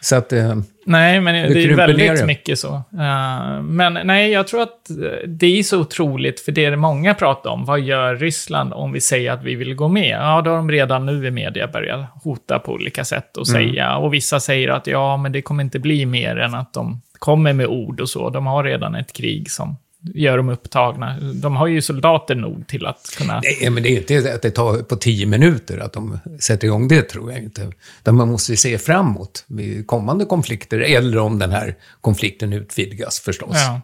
Så 0.03 0.15
att... 0.15 0.33
Eh, 0.33 0.55
Nej, 0.85 1.21
men 1.21 1.35
det, 1.53 1.63
är 1.63 1.75
väldigt 1.75 2.25
mycket 2.25 2.59
så. 2.59 2.73
Eh, 2.75 3.61
men 3.61 3.99
nej, 4.03 4.31
jag 4.31 4.47
tror 4.47 4.61
att 4.61 4.89
eh, 4.89 5.27
det 5.27 5.59
är 5.59 5.63
så 5.63 5.79
otroligt, 5.79 6.39
för 6.39 6.51
det 6.51 6.65
är 6.65 6.71
det 6.71 6.77
många 6.77 7.13
pratar 7.13 7.49
om. 7.49 7.65
Vad 7.65 7.79
gör 7.79 8.15
Ryssland 8.15 8.73
om 8.73 8.91
vi 8.91 9.01
säger 9.01 9.31
att 9.31 9.43
vi 9.43 9.55
vill 9.55 9.75
gå 9.75 9.87
med? 9.87 10.17
Ja, 10.21 10.41
då 10.41 10.49
har 10.49 10.57
de 10.57 10.71
redan 10.71 11.05
nu 11.05 11.27
i 11.27 11.31
media 11.31 11.67
börjat 11.67 12.05
hota 12.23 12.59
på 12.59 12.71
olika 12.71 13.05
sätt 13.05 13.37
och 13.37 13.49
Mm. 13.49 13.61
säga. 13.61 13.95
Och 13.97 14.13
vissa 14.13 14.39
säger 14.39 14.69
att 14.69 14.87
ja, 14.87 15.17
men 15.17 15.31
det 15.31 15.41
kommer 15.41 15.63
inte 15.63 15.79
bli 15.79 16.05
mer 16.05 16.37
än 16.39 16.55
att 16.55 16.73
de 16.73 17.01
kommer 17.19 17.53
med 17.53 17.67
ord 17.67 18.01
och 18.01 18.09
så. 18.09 18.29
De 18.29 18.45
har 18.45 18.63
redan 18.63 18.95
ett 18.95 19.13
krig 19.13 19.51
som 19.51 19.77
gör 20.13 20.37
dem 20.37 20.49
upptagna. 20.49 21.19
De 21.19 21.55
har 21.55 21.67
ju 21.67 21.81
soldater 21.81 22.35
nog 22.35 22.67
till 22.67 22.85
att 22.85 23.15
kunna... 23.17 23.41
Nej, 23.43 23.69
men 23.69 23.83
det 23.83 23.89
är 23.89 23.97
inte 23.97 24.33
att 24.33 24.41
det 24.41 24.51
tar 24.51 24.77
på 24.77 24.95
tio 24.95 25.25
minuter 25.25 25.77
att 25.77 25.93
de 25.93 26.19
sätter 26.39 26.67
igång 26.67 26.87
det, 26.87 27.01
tror 27.01 27.31
jag 27.31 27.43
inte. 27.43 27.71
Utan 28.01 28.15
man 28.15 28.27
måste 28.27 28.55
se 28.55 28.77
framåt 28.77 29.45
vid 29.47 29.87
kommande 29.87 30.25
konflikter, 30.25 30.79
eller 30.79 31.17
om 31.17 31.39
den 31.39 31.51
här 31.51 31.75
konflikten 32.01 32.53
utvidgas 32.53 33.19
förstås. 33.19 33.55
Ja. 33.55 33.81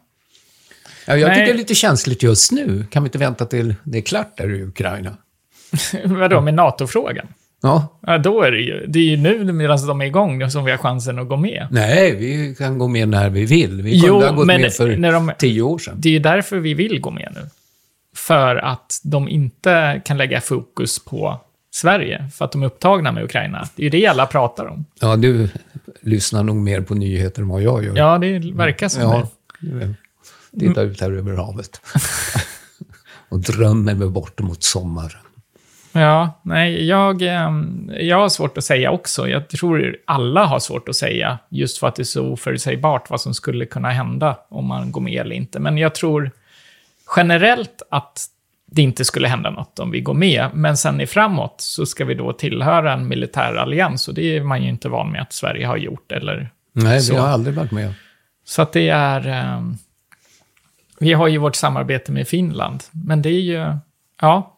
Ja, 1.07 1.17
jag 1.17 1.27
Nej. 1.27 1.35
tycker 1.35 1.45
det 1.45 1.55
är 1.55 1.57
lite 1.57 1.75
känsligt 1.75 2.23
just 2.23 2.51
nu. 2.51 2.85
Kan 2.91 3.03
vi 3.03 3.07
inte 3.07 3.17
vänta 3.17 3.45
till 3.45 3.75
det 3.83 3.97
är 3.97 4.01
klart 4.01 4.37
där 4.37 4.53
i 4.53 4.63
Ukraina? 4.63 5.17
Vadå, 6.05 6.41
med 6.41 6.53
NATO-frågan? 6.53 7.27
Ja. 7.61 7.99
Ja, 8.01 8.17
då 8.17 8.41
är 8.41 8.51
det 8.51 8.59
ju. 8.61 8.85
Det 8.87 8.99
är 8.99 9.03
ju 9.03 9.17
nu 9.17 9.53
medan 9.53 9.87
de 9.87 10.01
är 10.01 10.05
igång 10.05 10.49
som 10.51 10.65
vi 10.65 10.71
har 10.71 10.77
chansen 10.77 11.19
att 11.19 11.27
gå 11.29 11.37
med. 11.37 11.67
Nej, 11.71 12.15
vi 12.15 12.55
kan 12.57 12.77
gå 12.77 12.87
med 12.87 13.09
när 13.09 13.29
vi 13.29 13.45
vill. 13.45 13.81
Vi 13.81 13.91
kunde 13.91 14.07
Jo, 14.07 14.21
ha 14.21 14.31
gått 14.31 14.45
med 14.47 14.73
för 14.73 14.97
när 14.97 15.11
de- 15.11 15.31
tio 15.39 15.61
år 15.61 15.77
sedan. 15.79 15.95
Det 15.97 16.09
är 16.09 16.13
ju 16.13 16.19
därför 16.19 16.57
vi 16.59 16.73
vill 16.73 16.99
gå 17.01 17.11
med 17.11 17.31
nu. 17.35 17.49
För 18.15 18.55
att 18.55 18.99
de 19.03 19.29
inte 19.29 20.01
kan 20.05 20.17
lägga 20.17 20.41
fokus 20.41 21.05
på 21.05 21.39
Sverige, 21.71 22.29
för 22.33 22.45
att 22.45 22.51
de 22.51 22.61
är 22.63 22.67
upptagna 22.67 23.11
med 23.11 23.23
Ukraina. 23.23 23.67
Det 23.75 23.81
är 23.81 23.83
ju 23.83 23.89
det 23.89 24.07
alla 24.07 24.25
pratar 24.25 24.65
om. 24.65 24.85
Ja, 24.99 25.15
du 25.15 25.49
lyssnar 26.01 26.43
nog 26.43 26.55
mer 26.55 26.81
på 26.81 26.95
nyheter 26.95 27.41
än 27.41 27.47
vad 27.47 27.61
jag 27.61 27.85
gör. 27.85 27.97
Ja, 27.97 28.17
det 28.17 28.39
verkar 28.53 28.89
som 28.89 29.01
Ja, 29.01 29.29
det. 29.59 29.93
titta 30.59 30.81
ut 30.81 31.01
här 31.01 31.11
över 31.11 31.33
havet. 31.37 31.81
och 33.29 33.39
drömmer 33.39 33.93
mig 33.95 34.07
bort 34.09 34.39
mot 34.41 34.63
sommaren. 34.63 35.11
Ja, 35.91 36.39
nej, 36.41 36.85
jag, 36.87 37.21
ehm, 37.21 37.91
jag 37.99 38.17
har 38.19 38.29
svårt 38.29 38.57
att 38.57 38.63
säga 38.63 38.91
också. 38.91 39.27
Jag 39.27 39.47
tror 39.49 39.97
alla 40.05 40.45
har 40.45 40.59
svårt 40.59 40.89
att 40.89 40.95
säga, 40.95 41.37
just 41.49 41.77
för 41.77 41.87
att 41.87 41.95
det 41.95 42.01
är 42.01 42.03
så 42.03 42.27
oförutsägbart 42.27 43.09
vad 43.09 43.21
som 43.21 43.33
skulle 43.33 43.65
kunna 43.65 43.89
hända 43.91 44.35
om 44.49 44.65
man 44.65 44.91
går 44.91 45.01
med 45.01 45.21
eller 45.21 45.35
inte. 45.35 45.59
Men 45.59 45.77
jag 45.77 45.95
tror 45.95 46.31
generellt 47.15 47.81
att 47.91 48.25
det 48.71 48.81
inte 48.81 49.05
skulle 49.05 49.27
hända 49.27 49.49
något 49.49 49.79
om 49.79 49.91
vi 49.91 50.01
går 50.01 50.13
med. 50.13 50.49
Men 50.53 50.77
sen 50.77 51.01
i 51.01 51.07
framåt 51.07 51.55
så 51.57 51.85
ska 51.85 52.05
vi 52.05 52.13
då 52.13 52.33
tillhöra 52.33 52.93
en 52.93 53.07
militär 53.07 53.55
allians 53.55 54.07
och 54.07 54.13
det 54.13 54.37
är 54.37 54.43
man 54.43 54.63
ju 54.63 54.69
inte 54.69 54.89
van 54.89 55.11
med 55.11 55.21
att 55.21 55.33
Sverige 55.33 55.65
har 55.67 55.77
gjort. 55.77 56.11
Eller, 56.11 56.49
Nej, 56.73 56.99
Så. 57.01 57.13
vi 57.13 57.19
har 57.19 57.27
aldrig 57.27 57.55
varit 57.55 57.71
med. 57.71 57.93
så 58.45 58.61
att 58.61 58.73
det 58.73 58.89
är... 58.89 59.27
ehm, 59.27 59.77
vi 61.01 61.13
har 61.13 61.27
ju 61.27 61.37
vårt 61.37 61.55
samarbete 61.55 62.11
med 62.11 62.27
Finland, 62.27 62.83
men 62.91 63.21
det 63.21 63.29
är 63.29 63.41
ju... 63.41 63.73
Ja, 64.21 64.55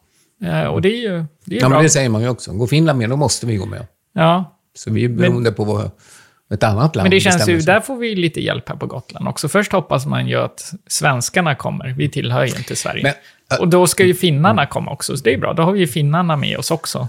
och 0.70 0.82
det 0.82 0.88
är 0.88 1.00
ju 1.10 1.24
det 1.44 1.56
är 1.56 1.60
Ja, 1.60 1.68
bra. 1.68 1.76
men 1.76 1.82
det 1.84 1.90
säger 1.90 2.08
man 2.08 2.22
ju 2.22 2.28
också. 2.28 2.52
Går 2.52 2.66
Finland 2.66 2.98
med, 2.98 3.10
då 3.10 3.16
måste 3.16 3.46
vi 3.46 3.56
gå 3.56 3.66
med. 3.66 3.86
ja, 4.14 4.58
Så 4.74 4.90
vi 4.90 5.04
är 5.04 5.08
beroende 5.08 5.52
på 5.52 5.64
vad 5.64 5.90
ett 6.54 6.62
annat 6.62 6.96
land 6.96 7.04
Men 7.04 7.10
det 7.10 7.20
känns 7.20 7.48
ju, 7.48 7.60
där 7.60 7.80
får 7.80 7.96
vi 7.96 8.14
lite 8.14 8.40
hjälp 8.40 8.68
här 8.68 8.76
på 8.76 8.86
Gotland 8.86 9.28
också. 9.28 9.48
Först 9.48 9.72
hoppas 9.72 10.06
man 10.06 10.28
ju 10.28 10.36
att 10.36 10.72
svenskarna 10.86 11.54
kommer. 11.54 11.94
Vi 11.98 12.08
tillhör 12.08 12.44
ju 12.46 12.56
inte 12.56 12.76
Sverige. 12.76 13.02
Men, 13.02 13.12
äh, 13.58 13.60
och 13.60 13.68
då 13.68 13.86
ska 13.86 14.04
ju 14.04 14.14
finnarna 14.14 14.66
komma 14.66 14.90
också, 14.90 15.16
så 15.16 15.24
det 15.24 15.34
är 15.34 15.38
bra. 15.38 15.52
Då 15.52 15.62
har 15.62 15.72
vi 15.72 15.80
ju 15.80 15.86
finnarna 15.86 16.36
med 16.36 16.58
oss 16.58 16.70
också. 16.70 17.08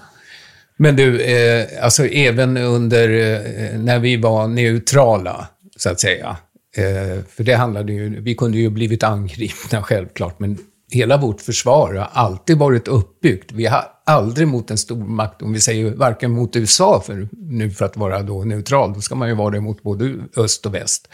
Men 0.77 0.95
du, 0.95 1.21
eh, 1.21 1.65
alltså 1.83 2.05
även 2.05 2.57
under 2.57 3.09
eh, 3.09 3.79
när 3.79 3.99
vi 3.99 4.17
var 4.17 4.47
neutrala, 4.47 5.47
så 5.77 5.89
att 5.89 5.99
säga. 5.99 6.37
Eh, 6.77 7.23
för 7.29 7.43
det 7.43 7.53
handlade 7.53 7.93
ju, 7.93 8.21
vi 8.21 8.35
kunde 8.35 8.57
ju 8.57 8.69
blivit 8.69 9.03
angripna 9.03 9.81
självklart, 9.83 10.39
men 10.39 10.57
hela 10.93 11.17
vårt 11.17 11.41
försvar 11.41 11.93
har 11.93 12.09
alltid 12.13 12.57
varit 12.57 12.87
uppbyggt. 12.87 13.51
Vi 13.51 13.65
har 13.65 13.85
aldrig 14.05 14.47
mot 14.47 14.71
en 14.71 14.77
stormakt, 14.77 15.41
om 15.41 15.53
vi 15.53 15.59
säger 15.59 15.91
varken 15.91 16.31
mot 16.31 16.55
USA, 16.55 17.03
för 17.05 17.27
nu 17.31 17.71
för 17.71 17.85
att 17.85 17.97
vara 17.97 18.21
då 18.21 18.43
neutral, 18.43 18.93
då 18.93 19.01
ska 19.01 19.15
man 19.15 19.29
ju 19.29 19.35
vara 19.35 19.49
det 19.49 19.61
mot 19.61 19.83
både 19.83 20.15
öst 20.37 20.65
och 20.65 20.73
väst. 20.73 21.09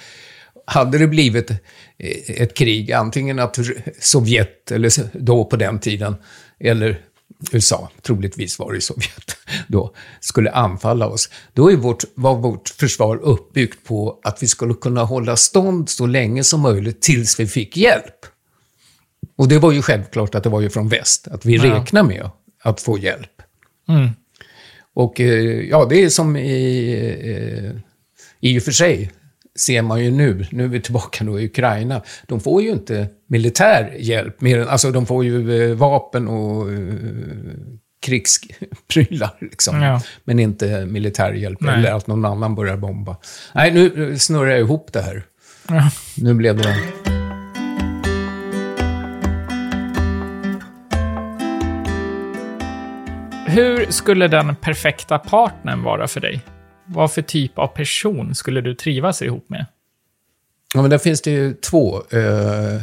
Hade 0.66 0.98
det 0.98 1.08
blivit 1.08 1.52
eh, 1.52 1.58
ett 2.28 2.54
krig, 2.54 2.92
antingen 2.92 3.40
att 3.40 3.60
Sovjet, 4.00 4.72
eller 4.72 5.18
då 5.18 5.46
på 5.46 5.56
den 5.56 5.80
tiden, 5.80 6.16
eller 6.60 7.02
USA, 7.52 7.90
troligtvis 8.02 8.60
var 8.60 8.74
det 8.74 8.82
Sovjet, 8.82 9.38
då 9.68 9.94
skulle 10.20 10.52
anfalla 10.52 11.08
oss, 11.08 11.30
då 11.54 11.72
är 11.72 11.76
vårt, 11.76 12.04
var 12.16 12.36
vårt 12.36 12.70
försvar 12.70 13.18
uppbyggt 13.18 13.88
på 13.88 14.20
att 14.24 14.44
vi 14.44 14.48
skulle 14.48 14.74
kunna 14.74 15.04
hålla 15.04 15.36
stånd 15.36 15.90
så 15.90 16.06
länge 16.06 16.44
som 16.44 16.62
möjligt 16.62 17.02
tills 17.02 17.40
vi 17.40 17.48
fick 17.48 17.78
hjälp. 17.78 18.26
Och 19.40 19.48
det 19.48 19.60
var 19.60 19.72
ju 19.72 19.82
självklart 19.82 20.36
att 20.36 20.44
det 20.44 20.50
var 20.50 20.62
ju 20.62 20.70
från 20.70 20.90
väst, 20.90 21.28
att 21.28 21.46
vi 21.46 21.56
Ja. 21.56 21.64
räknar 21.76 22.04
med 22.04 22.30
att 22.64 22.82
få 22.82 22.98
hjälp. 22.98 23.42
Mm. 23.90 24.10
Och 24.94 25.20
eh, 25.22 25.44
ja, 25.70 25.86
det 25.90 26.04
är 26.04 26.10
som 26.10 26.36
i, 26.38 26.94
eh, 27.24 27.72
i 28.50 28.60
och 28.60 28.64
för 28.64 28.72
sig 28.72 29.12
ser 29.60 29.82
man 29.82 30.04
ju 30.04 30.12
nu, 30.12 30.46
nu 30.52 30.64
är 30.64 30.68
vi 30.68 30.82
tillbaka 30.82 31.24
då 31.24 31.40
i 31.40 31.46
Ukraina, 31.46 32.02
de 32.28 32.40
får 32.40 32.62
ju 32.62 32.70
inte 32.70 33.08
militär 33.28 33.96
hjälp, 34.00 34.42
mer 34.42 34.60
än, 34.60 34.68
alltså 34.68 34.92
de 34.92 35.06
får 35.06 35.24
ju 35.26 35.70
eh, 35.72 35.76
vapen 35.76 36.28
och 36.28 36.68
krigsprylar, 38.02 39.38
liksom. 39.42 39.82
Ja. 39.82 40.02
men 40.24 40.40
inte 40.40 40.86
militär 40.86 41.34
hjälp, 41.34 41.62
Nej. 41.62 41.76
eller 41.76 41.92
att 41.94 42.08
någon 42.08 42.26
annan 42.26 42.56
börjar 42.56 42.78
bomba. 42.78 43.18
Nej, 43.54 43.72
nu 43.72 44.18
snurrar 44.20 44.50
jag 44.50 44.60
ihop 44.60 44.94
det 44.94 45.02
här. 45.02 45.24
Ja. 45.68 45.92
Nu 46.18 46.34
blev 46.34 46.58
det... 46.58 46.76
Hur 53.50 53.92
skulle 53.92 54.28
den 54.28 54.56
perfekta 54.56 55.20
partnern 55.20 55.84
vara 55.84 56.08
för 56.08 56.20
dig? 56.20 56.42
Vad 56.86 57.12
för 57.12 57.22
typ 57.22 57.60
av 57.60 57.68
person 57.68 58.36
skulle 58.36 58.62
du 58.62 58.76
trivas 58.76 59.22
ihop 59.22 59.50
med? 59.50 59.66
Ja, 60.76 60.82
men 60.82 60.90
där 60.92 60.98
finns 60.98 61.22
det 61.22 61.32
ju 61.32 61.54
två. 61.54 61.96
Eh, 61.98 62.82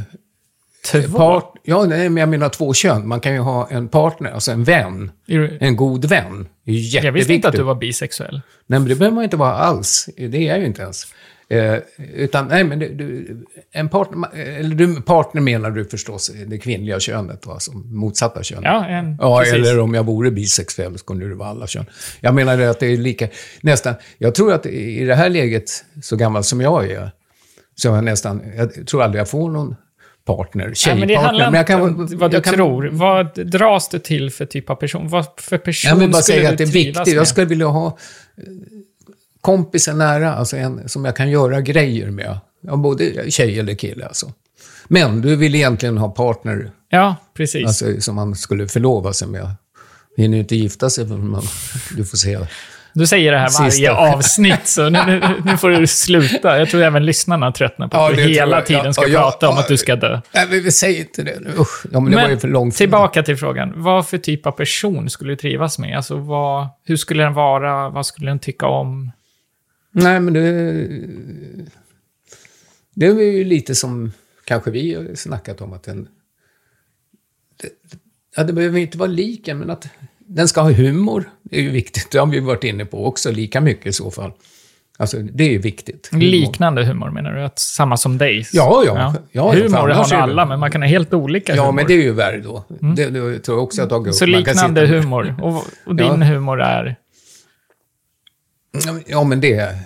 Två? 0.93 1.19
part, 1.19 1.53
ja, 1.63 1.85
nej, 1.85 2.09
men 2.09 2.21
jag 2.21 2.29
menar 2.29 2.49
två 2.49 2.75
kön. 2.75 3.09
Man 3.09 3.21
kan 3.21 3.33
ju 3.33 3.39
ha 3.39 3.69
en 3.71 3.89
partner, 3.89 4.31
alltså 4.33 4.53
en 4.53 4.65
vän, 4.65 5.11
du- 5.27 5.59
en 5.61 5.77
god 5.77 6.05
vän. 6.05 6.49
Det 6.65 6.71
är 6.71 6.75
ju 6.75 6.81
jätteviktigt. 6.81 7.05
Jag 7.05 7.13
visste 7.13 7.33
inte 7.35 7.49
att 7.49 7.55
du 7.55 7.63
var 7.63 7.75
bisexuell. 7.75 8.41
Nej, 8.67 8.79
men 8.81 8.89
det 8.89 8.95
behöver 8.95 9.15
man 9.15 9.25
inte 9.25 9.37
vara 9.37 9.53
alls. 9.53 10.09
Det 10.17 10.37
är 10.37 10.49
jag 10.49 10.59
ju 10.59 10.67
inte 10.67 10.83
ens. 10.83 11.07
Eh, 11.49 11.75
utan, 12.15 12.49
nej, 12.49 12.65
men 12.65 12.79
det, 12.79 12.89
du, 12.89 13.37
en 13.73 13.89
partner, 13.89 14.29
eller 14.35 14.75
du, 14.75 15.01
partner 15.03 15.41
menar 15.41 15.71
du 15.71 15.85
förstås 15.85 16.31
det 16.47 16.59
kvinnliga 16.59 17.01
könet, 17.01 17.47
va? 17.47 17.61
Som 17.61 17.97
motsatta 17.97 18.43
könet. 18.43 18.65
Ja, 18.65 18.87
en, 18.87 19.17
Ja, 19.21 19.39
precis. 19.39 19.55
eller 19.55 19.79
om 19.81 19.95
jag 19.95 20.05
vore 20.07 20.31
bisexuell 20.31 20.99
skulle 20.99 21.27
det 21.27 21.35
vara 21.35 21.49
alla 21.49 21.67
kön. 21.67 21.85
Jag 22.21 22.35
menar 22.35 22.59
att 22.61 22.81
det 22.81 22.87
är 22.87 22.97
lika, 22.97 23.29
nästan, 23.61 23.95
jag 24.19 24.35
tror 24.35 24.53
att 24.53 24.67
i 24.67 25.05
det 25.05 25.15
här 25.15 25.29
läget, 25.29 25.85
så 26.03 26.17
gammal 26.17 26.45
som 26.45 26.61
jag 26.61 26.91
är, 26.91 27.11
så 27.75 27.89
jag 27.89 28.05
nästan, 28.05 28.43
jag 28.57 28.87
tror 28.87 29.03
aldrig 29.03 29.21
jag 29.21 29.29
får 29.29 29.51
någon 29.51 29.77
partner, 30.27 30.67
Nej, 30.67 30.75
tjejpartner. 30.75 31.07
men 31.07 31.09
det 31.09 31.15
handlar 31.27 31.47
inte 31.47 31.57
jag 31.59 31.67
kan- 31.67 31.83
om 31.83 32.07
vad 32.19 32.31
du 32.31 32.37
jag 32.37 32.45
kan- 32.45 32.55
tror. 32.55 32.89
Vad 32.93 33.47
dras 33.47 33.89
du 33.89 33.99
till 33.99 34.31
för 34.31 34.47
typ 34.47 34.71
av 34.71 34.75
person? 34.75 35.09
Vad 35.09 35.27
för 35.37 35.59
person 35.59 35.89
Jag 35.89 35.97
vill 35.97 36.11
bara 36.11 36.23
skulle 36.23 36.37
säga 36.39 36.49
du 36.49 36.53
att 36.53 36.59
det 36.59 36.65
är 36.65 36.67
viktigt. 36.85 37.07
Jag 37.07 37.17
med? 37.17 37.29
skulle 37.29 37.47
vilja 37.47 37.67
ha 37.67 37.99
kompisen 39.47 39.99
nära, 39.99 40.35
alltså 40.35 40.57
en 40.57 40.89
som 40.89 41.05
jag 41.05 41.17
kan 41.17 41.31
göra 41.31 41.61
grejer 41.61 42.11
med. 42.11 42.39
Ja, 42.61 42.77
både 42.77 43.31
tjej 43.31 43.59
eller 43.59 43.75
kille 43.75 44.07
alltså. 44.07 44.33
Men 44.89 45.21
du 45.21 45.37
vill 45.37 45.55
egentligen 45.55 45.99
ha 45.99 46.09
partner 46.09 46.71
Ja, 46.89 47.17
precis. 47.37 47.67
alltså, 47.67 48.01
som 48.01 48.15
man 48.17 48.35
skulle 48.35 48.69
förlova 48.69 49.13
sig 49.13 49.29
med. 49.29 49.51
Hinner 50.17 50.37
ju 50.37 50.41
inte 50.43 50.57
gifta 50.57 50.91
sig, 50.91 51.07
men 51.07 51.29
man, 51.31 51.43
du 51.97 52.05
får 52.05 52.17
se. 52.17 52.39
Du 52.93 53.07
säger 53.07 53.33
det 53.33 53.39
här 53.39 53.59
varje 53.59 53.71
Sista. 53.71 53.97
avsnitt, 53.97 54.67
så 54.67 54.89
nu, 54.91 55.23
nu, 55.45 55.57
får 55.57 55.71
du 55.71 55.87
sluta. 55.87 56.59
Jag 56.59 56.71
tror 56.71 56.83
även 56.83 57.07
lyssnarna 57.07 57.53
tröttnar 57.53 57.89
på 57.89 57.97
Ja, 57.97 58.11
att 58.11 58.17
du 58.17 58.23
hela 58.23 58.57
jag. 58.57 58.67
tiden 58.67 58.95
ska 58.95 59.07
ja, 59.09 59.21
prata 59.21 59.49
om 59.49 59.55
ja. 59.55 59.61
att 59.61 59.69
du 59.69 59.77
ska 59.77 59.97
dö. 59.97 60.21
Nej, 60.35 60.47
men 60.51 60.63
vi 60.63 60.73
säger 60.73 61.01
inte 61.01 61.23
det 61.23 61.41
nu. 61.41 61.51
Usch. 61.59 61.87
Ja, 61.93 62.01
men 62.01 62.13
det 62.13 62.23
var 62.23 62.29
ju 62.29 62.39
för 62.39 62.49
långt. 62.49 62.77
tillbaka 62.77 63.23
till 63.23 63.37
frågan. 63.37 63.73
Vad 63.77 64.09
för 64.09 64.19
typ 64.19 64.47
av 64.47 64.51
person 64.53 65.11
skulle 65.11 65.33
du 65.33 65.37
trivas 65.37 65.79
med? 65.79 65.97
Alltså, 65.97 66.17
vad, 66.17 66.69
hur 66.85 66.97
skulle 66.97 67.23
den 67.23 67.35
vara? 67.35 67.89
Vad 67.89 68.07
skulle 68.07 68.31
den 68.31 68.39
tycka 68.39 68.67
om? 68.67 69.13
Nej, 70.05 70.21
men 70.21 70.35
det... 70.35 70.89
Det 72.95 73.07
är 73.07 73.15
ju 73.33 73.45
lite 73.45 73.75
som 73.75 74.13
kanske 74.45 74.71
vi 74.71 74.95
har 74.95 75.15
snackat 75.15 75.61
om 75.61 75.73
att 75.73 75.83
den... 75.83 76.09
Det, 77.63 77.69
ja, 78.37 78.45
det 78.45 78.53
behöver 78.53 78.79
inte 78.79 78.99
vara 78.99 79.09
lik 79.11 79.49
en, 79.49 79.59
men 79.59 79.71
att 79.71 79.89
den 80.19 80.49
ska 80.49 80.61
ha 80.61 80.71
humor. 80.73 81.31
Det 81.43 81.57
är 81.59 81.63
ju 81.63 81.71
viktigt. 81.71 82.11
Det 82.11 82.19
har 82.19 82.27
vi 82.27 82.41
varit 82.41 82.65
inne 82.65 82.85
på 82.85 83.07
också, 83.07 83.31
lika 83.33 83.61
mycket 83.61 83.87
i 83.87 83.93
så 83.93 84.11
fall. 84.11 84.33
Alltså, 84.99 85.19
det 85.19 85.45
är 85.45 85.51
ju 85.51 85.59
viktigt. 85.59 86.09
Humor. 86.13 86.25
Liknande 86.25 86.85
humor 86.85 87.11
menar 87.11 87.33
du? 87.35 87.43
Att 87.43 87.59
samma 87.59 87.97
som 87.97 88.19
dig? 88.19 88.47
Ja, 88.53 88.83
ja. 88.87 89.15
ja, 89.33 89.53
för 89.53 89.61
humor 89.61 89.79
har 89.89 90.09
det- 90.09 90.17
alla, 90.17 90.47
men 90.47 90.61
man 90.61 90.71
kan 90.71 90.83
ha 90.83 90.89
helt 90.89 91.15
olika 91.15 91.57
Ja, 91.57 91.63
humor. 91.63 91.73
men 91.73 91.87
det 91.87 91.93
är 91.95 92.03
ju 92.03 92.13
värre 92.13 92.41
då. 92.41 92.65
Det, 92.69 93.11
det 93.11 93.39
tror 93.39 93.59
jag 93.59 93.65
också 93.65 93.81
jag 93.81 93.85
har 93.87 93.91
tagit 93.91 94.09
upp. 94.09 94.15
Så 94.15 94.27
liknande 94.27 94.87
humor. 94.87 95.35
Och, 95.43 95.65
och 95.87 95.97
din 95.97 96.07
Ja. 96.07 96.15
humor 96.27 96.61
är? 96.63 96.97
Ja, 99.07 99.25
men 99.25 99.41
det... 99.41 99.77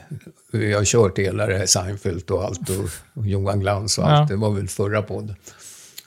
Jag 0.52 0.78
har 0.78 0.84
kört 0.84 1.18
hela 1.18 1.46
det 1.46 1.58
här 1.58 1.66
Seinfeld 1.66 2.30
och 2.30 2.44
allt 2.44 2.68
och, 2.70 2.88
och 3.14 3.26
Johan 3.26 3.60
Glans 3.60 3.98
och 3.98 4.04
Ja. 4.04 4.08
allt. 4.08 4.28
Det 4.28 4.36
var 4.36 4.50
väl 4.50 4.68
förra 4.68 5.02
podden. 5.02 5.36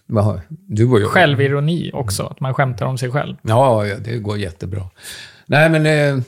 Men, 0.06 0.39
Du 0.50 0.86
och 0.89 1.02
jag... 1.02 1.10
Självironi 1.10 1.91
också, 1.93 2.24
att 2.24 2.39
man 2.39 2.54
skämtar 2.54 2.86
om 2.86 2.98
sig 2.98 3.12
själv. 3.12 3.36
Ja, 3.41 3.86
ja, 3.88 3.98
det 3.98 4.17
går 4.17 4.38
jättebra. 4.38 4.89
Nej, 5.46 5.69
men 5.69 5.86
eh, 5.86 6.24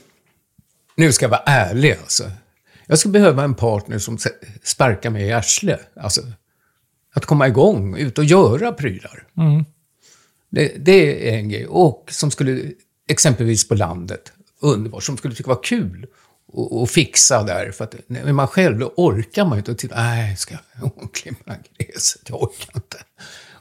nu 0.96 1.12
ska 1.12 1.24
jag 1.24 1.30
vara 1.30 1.42
ärlig 1.46 1.92
alltså. 1.92 2.24
Jag 2.86 2.98
skulle 2.98 3.12
behöva 3.12 3.44
en 3.44 3.54
partner 3.54 3.98
som 3.98 4.18
sparkar 4.62 5.10
mig 5.10 5.26
i 5.26 5.32
arslet. 5.32 5.80
Alltså, 6.00 6.20
att 7.14 7.24
komma 7.26 7.48
igång, 7.48 7.96
ut 7.96 8.18
och 8.18 8.24
göra 8.24 8.72
prylar. 8.72 9.22
Mm. 9.36 9.64
Det, 10.50 10.72
det 10.78 11.30
är 11.30 11.38
en 11.38 11.48
grej. 11.48 11.66
Och 11.66 12.04
som 12.10 12.30
skulle, 12.30 12.62
exempelvis 13.08 13.68
på 13.68 13.74
landet, 13.74 14.32
underbart, 14.60 15.02
som 15.02 15.16
skulle 15.16 15.34
tycka 15.34 15.48
var 15.50 15.62
kul 15.62 16.06
och, 16.56 16.82
och 16.82 16.90
fixa 16.90 17.42
där. 17.42 17.70
För 17.70 17.84
att 17.84 17.94
när 18.06 18.32
man 18.32 18.48
själv, 18.48 18.78
då 18.78 18.92
orkar 18.96 19.44
man 19.44 19.52
ju 19.52 19.58
inte. 19.58 19.70
Och 19.70 19.78
titta, 19.78 19.96
nej, 19.96 20.36
ska 20.36 20.54
jag 20.80 21.12
klimma 21.12 21.56
gräset? 21.78 22.22
Jag 22.28 22.42
orkar 22.42 22.72
inte. 22.74 22.96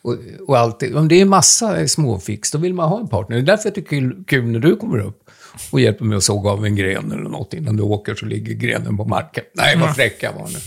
Och, 0.01 0.15
och 0.47 0.58
allt 0.58 0.79
det. 0.79 0.93
Om 0.93 1.08
det 1.08 1.21
är 1.21 1.25
massa 1.25 1.88
småfix, 1.88 2.51
då 2.51 2.58
vill 2.58 2.73
man 2.73 2.89
ha 2.89 2.99
en 2.99 3.08
partner. 3.08 3.36
Det 3.36 3.41
är 3.41 3.45
därför 3.45 3.67
jag 3.69 3.75
tycker 3.75 4.01
det 4.01 4.08
är 4.08 4.23
kul 4.23 4.45
när 4.45 4.60
du 4.60 4.75
kommer 4.75 4.97
upp 4.97 5.29
och 5.71 5.79
hjälper 5.79 6.05
mig 6.05 6.17
att 6.17 6.23
såga 6.23 6.49
av 6.49 6.65
en 6.65 6.75
gren 6.75 7.12
eller 7.12 7.29
något. 7.29 7.53
Innan 7.53 7.77
du 7.77 7.84
åker 7.84 8.15
så 8.15 8.25
ligger 8.25 8.53
grenen 8.53 8.97
på 8.97 9.05
marken. 9.05 9.43
Nej, 9.53 9.77
vad 9.77 9.95
fräck 9.95 10.23
jag 10.23 10.34
var 10.34 10.47
nu. 10.47 10.60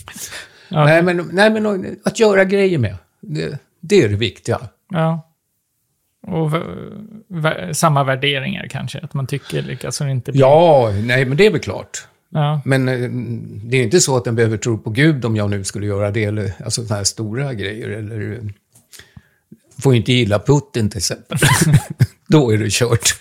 Ja. 0.69 0.85
Nej, 0.85 1.03
men, 1.03 1.31
nej, 1.33 1.51
men 1.51 1.97
att 2.05 2.21
göra 2.21 2.45
grejer 2.45 2.79
med. 2.79 2.97
Det, 3.21 3.59
det 3.81 4.03
är 4.03 4.09
det 4.09 4.17
viktiga. 4.17 4.61
Ja. 4.91 5.25
Och 6.27 6.51
samma 7.77 8.05
värderingar 8.05 8.67
kanske, 8.67 8.99
att 8.99 9.15
man 9.15 9.27
tycker 9.27 9.63
lika 9.63 9.93
så 9.93 10.05
det 10.05 10.11
inte 10.11 10.33
blir... 10.33 10.41
Ja, 10.41 10.93
nej, 11.05 11.25
men 11.25 11.37
det 11.37 11.47
är 11.47 11.51
väl 11.51 11.61
klart. 11.61 12.09
Ja. 12.31 12.61
Men 12.65 12.89
eh, 12.89 13.11
det 13.65 13.77
är 13.77 13.83
inte 13.83 14.01
så 14.01 14.17
att 14.17 14.25
den 14.25 14.35
behöver 14.35 14.57
tro 14.57 14.79
på 14.79 14.91
Gud 14.91 15.25
om 15.25 15.37
jag 15.37 15.51
nu 15.51 15.65
skulle 15.65 15.87
göra 15.87 16.11
det, 16.11 16.25
eller 16.25 16.53
alltså 16.65 16.83
sådana 16.83 16.97
här 16.97 17.05
stora 17.05 17.55
grejer. 17.55 17.89
Eller, 17.89 18.33
eh, 18.33 18.39
får 19.83 19.95
inte 19.95 20.13
gilla 20.13 20.39
Putin 20.39 20.91
till 20.91 20.99
exempel. 20.99 21.39
Då 22.29 22.51
är 22.51 22.59
det 22.59 22.73
kört. 22.73 23.15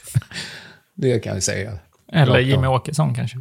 Det 0.96 1.20
kan 1.20 1.34
jag 1.34 1.44
säga. 1.44 1.80
Eller. 2.12 2.40
Jimmy 2.40 2.68
Åkesson 2.68 3.16
kanske. 3.16 3.38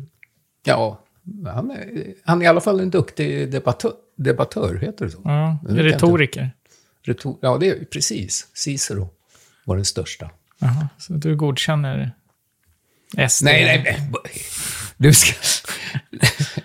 Ja, 0.65 1.01
han 1.47 1.71
är, 1.71 2.15
han 2.25 2.41
är 2.41 2.45
i 2.45 2.49
alla 2.49 2.61
fall 2.61 2.81
en 2.81 2.91
duktig 2.91 3.53
debattör, 3.53 3.93
debattör 4.17 4.75
heter 4.75 5.05
det 5.05 5.11
så? 5.11 5.21
Ja. 5.25 5.59
Det 5.63 5.83
Retoriker. 5.83 6.51
Retor, 7.03 7.37
ja, 7.41 7.59
det 7.59 7.69
är 7.69 7.85
precis. 7.85 8.49
Cicero 8.55 9.09
var 9.65 9.77
den 9.77 9.85
största. 9.85 10.31
Jaha, 10.59 10.89
så 10.99 11.13
du 11.13 11.37
godkänner 11.37 12.13
SD? 13.29 13.45
Nej, 13.45 13.65
nej, 13.65 13.83
nej. 13.85 14.23
Du 14.97 15.13
ska... 15.15 15.33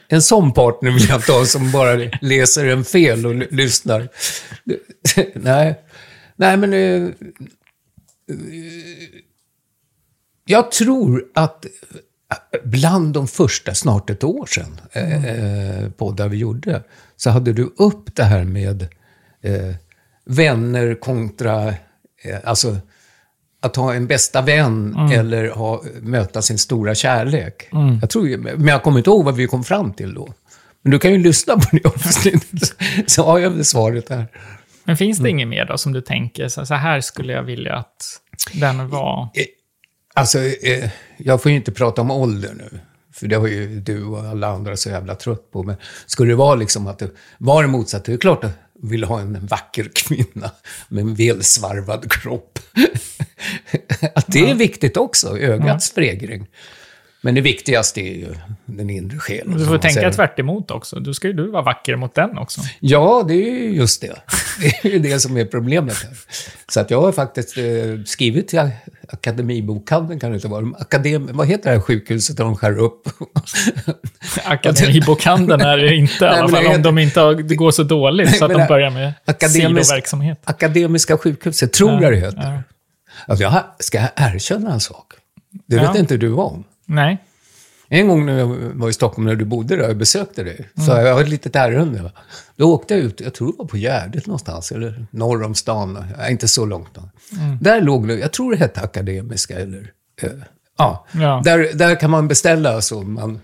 En 0.08 0.22
sån 0.22 0.54
partner 0.54 0.91
vill 0.91 1.10
jag 1.10 1.17
inte 1.17 1.32
ha 1.32 1.46
som 1.46 1.72
bara 1.72 2.10
läser 2.22 2.65
en 2.65 2.86
fel 2.86 3.26
och 3.26 3.36
lyssnar. 3.36 4.10
Nej, 5.36 5.82
nej 6.36 6.58
men... 6.58 6.74
eh, 6.74 7.04
eh, 7.04 7.12
Jag 10.46 10.72
tror 10.72 11.26
att 11.36 11.65
bland 12.63 13.13
de 13.13 13.28
första, 13.28 13.74
snart 13.74 14.10
ett 14.10 14.24
år 14.24 14.46
sedan, 14.46 14.82
eh, 14.91 15.89
poddar 15.91 16.28
vi 16.30 16.38
gjorde, 16.38 16.84
så 17.17 17.30
hade 17.30 17.54
du 17.54 17.63
upp 17.78 18.15
det 18.15 18.24
här 18.24 18.44
med 18.44 18.82
eh, 19.41 19.76
vänner 20.26 20.96
kontra, 20.96 21.67
eh, 22.24 22.39
alltså 22.44 22.78
att 23.62 23.76
ha 23.76 23.93
en 23.93 24.08
bästa 24.08 24.41
vän 24.41 24.95
eller 25.13 25.50
ha, 25.50 25.84
möta 26.02 26.41
sin 26.41 26.58
stora 26.58 26.95
kärlek. 26.95 27.69
Jag 28.02 28.10
tror, 28.10 28.38
men 28.38 28.67
jag 28.67 28.84
kommer 28.84 28.97
inte 28.97 29.10
ihåg 29.10 29.26
vad 29.26 29.36
vi 29.36 29.47
kom 29.47 29.63
fram 29.63 29.93
till 29.93 30.13
då. 30.13 30.34
Men 30.82 30.91
du 30.91 31.00
kan 31.00 31.12
ju 31.12 31.17
lyssna 31.17 31.56
på 31.56 31.67
det 31.71 31.86
avsnittet, 31.95 32.76
så 33.08 33.24
har 33.24 33.39
jag 33.39 33.50
väl 33.50 33.65
svaret 33.65 34.10
här. 34.10 34.28
Men 34.84 34.97
finns 34.97 35.19
Mm. 35.19 35.24
det 35.24 35.30
inget 35.30 35.47
mer 35.47 35.65
då 35.65 35.78
som 35.78 35.93
du 35.93 36.02
tänker, 36.02 36.47
så, 36.47 36.74
här 36.74 37.02
skulle 37.02 37.34
jag 37.34 37.43
vilja 37.43 37.76
att 37.76 38.19
den 38.54 38.89
var? 38.89 39.30
Alltså, 40.13 40.39
eh, 40.39 40.89
jag 41.17 41.41
får 41.41 41.52
ju 41.52 41.58
inte 41.58 41.71
prata 41.71 42.02
om 42.02 42.12
ålder 42.12 42.54
nu. 42.58 42.80
För 43.13 43.28
det 43.28 43.36
har 43.36 43.47
ju 43.47 43.80
du 43.80 44.04
och 44.04 44.19
alla 44.26 44.47
andra 44.47 44.78
så 44.78 44.89
jävla 44.89 45.15
trött 45.15 45.52
på. 45.52 45.63
Men 45.63 45.76
skulle 46.06 46.32
det 46.32 46.36
vara 46.36 46.56
liksom 46.56 46.88
att 46.88 47.00
det 47.00 47.10
var 47.38 47.62
det 47.63 47.67
motsatt, 47.69 48.06
det 48.06 48.13
är 48.13 48.17
klart 48.17 48.43
att 48.43 48.52
vill 48.82 49.04
ha 49.04 49.20
en 49.20 49.46
vacker 49.46 49.89
kvinna 49.96 50.52
med 50.88 51.02
en 51.02 51.15
välsvarvad 51.15 52.12
kropp. 52.12 52.60
att 54.15 54.26
det 54.28 54.50
är 54.50 54.56
viktigt 54.56 54.98
också, 54.98 55.38
ögats 55.38 55.91
frägring. 55.91 56.48
Men 57.24 57.36
det 57.36 57.41
viktigaste 57.41 58.02
är 58.02 58.13
ju 58.13 58.36
den 58.65 58.89
inre 58.89 59.20
själen. 59.20 59.58
Du 59.58 59.65
får 59.65 59.78
tänka 59.78 60.12
tvärt 60.12 60.39
emot 60.39 60.72
också. 60.72 61.00
Du 61.00 61.13
ska 61.13 61.28
ju 61.28 61.34
du 61.34 61.52
vara 61.52 61.62
vacker 61.62 61.96
mot 61.96 62.15
den 62.15 62.38
också. 62.38 62.62
Ja, 62.80 63.26
det 63.28 63.34
är 63.34 63.52
ju 63.52 63.76
just 63.76 64.02
det. 64.02 64.15
Det 64.62 64.89
är 64.89 64.94
ju 64.94 65.00
det 65.00 65.20
som 65.20 65.38
är 65.38 65.46
problemet 65.46 66.04
här. 66.04 66.17
Så 66.67 66.80
att 66.80 66.91
jag 66.91 67.02
har 67.02 67.12
faktiskt 67.12 67.58
eh, 67.58 67.63
skrivit 68.06 68.48
till 68.48 68.70
Akademibokhandeln, 69.13 70.19
kan 70.19 70.30
det 70.32 70.36
inte 70.36 70.47
vara. 70.47 70.65
Akadem, 70.80 71.30
vad 71.34 71.47
heter 71.47 71.69
det 71.69 71.76
här 71.76 71.82
sjukhuset 71.82 72.38
där 72.38 72.43
de 72.43 72.56
skär 72.58 72.78
upp? 72.80 73.08
Akademibokhandeln 74.45 75.62
är 75.62 75.78
det 75.78 75.95
inte 75.95 76.26
i 76.26 76.28
alla 76.28 76.50
fall, 76.50 76.67
om 76.67 76.82
de 76.82 76.97
inte 76.97 77.19
har, 77.19 77.36
det 77.36 77.56
går 77.56 77.71
så 77.71 77.84
dåligt 77.84 78.30
Nej, 78.30 78.39
så 78.39 78.45
att 78.45 78.52
de 78.54 78.67
börjar 78.67 78.89
med 78.89 79.13
Akademisk- 79.26 79.86
sidoverksamhet. 79.86 80.39
Akademiska 80.43 81.17
sjukhuset, 81.17 81.74
tror 81.74 82.04
jag 82.04 82.13
det 82.13 82.17
heter. 82.19 82.38
Ja. 82.43 82.63
Alltså, 83.28 83.43
jag 83.43 83.63
ska 83.80 83.97
jag 83.97 84.10
erkänna 84.15 84.74
en 84.74 84.80
sak? 84.80 85.13
Det 85.67 85.76
Ja. 85.76 85.91
vet 85.91 86.00
inte 86.00 86.17
du 86.17 86.34
om. 86.34 86.63
Nej. 86.86 87.17
En 87.93 88.08
gång 88.08 88.25
när 88.25 88.39
jag 88.39 88.47
var 88.73 88.89
i 88.89 88.93
Stockholm, 88.93 89.27
när 89.27 89.36
du 89.36 89.45
bodde 89.45 89.75
där 89.75 89.89
och 89.89 89.95
besökte 89.95 90.43
dig, 90.43 90.56
Mm. 90.77 90.88
så 90.88 90.91
jag 90.91 91.13
har 91.13 91.21
ett 91.21 91.30
litet 91.30 91.56
ärende. 91.56 92.12
Då 92.56 92.73
åkte 92.73 92.93
jag 92.93 93.04
ut, 93.04 93.19
jag 93.21 93.34
tror 93.34 93.47
det 93.51 93.58
var 93.58 93.65
på 93.65 93.77
Gärdet 93.77 94.27
någonstans, 94.27 94.71
eller 94.71 95.06
norr 95.12 95.43
om 95.43 95.56
stan, 95.56 96.06
ja, 96.19 96.27
inte 96.30 96.47
så 96.47 96.65
långt. 96.65 96.97
Mm. 96.97 97.58
Där 97.62 97.82
låg 97.82 98.08
det, 98.08 98.15
jag 98.19 98.32
tror 98.34 98.51
det 98.51 98.58
hette 98.58 98.82
Akademiska, 98.82 99.60
eller... 99.60 99.91
Eh, 100.21 100.30
ja, 100.77 101.08
Ja. 101.12 101.41
Där, 101.45 101.69
där 101.73 101.99
kan 101.99 102.10
man 102.10 102.27
beställa 102.27 102.75
alltså, 102.75 103.01
man, 103.01 103.39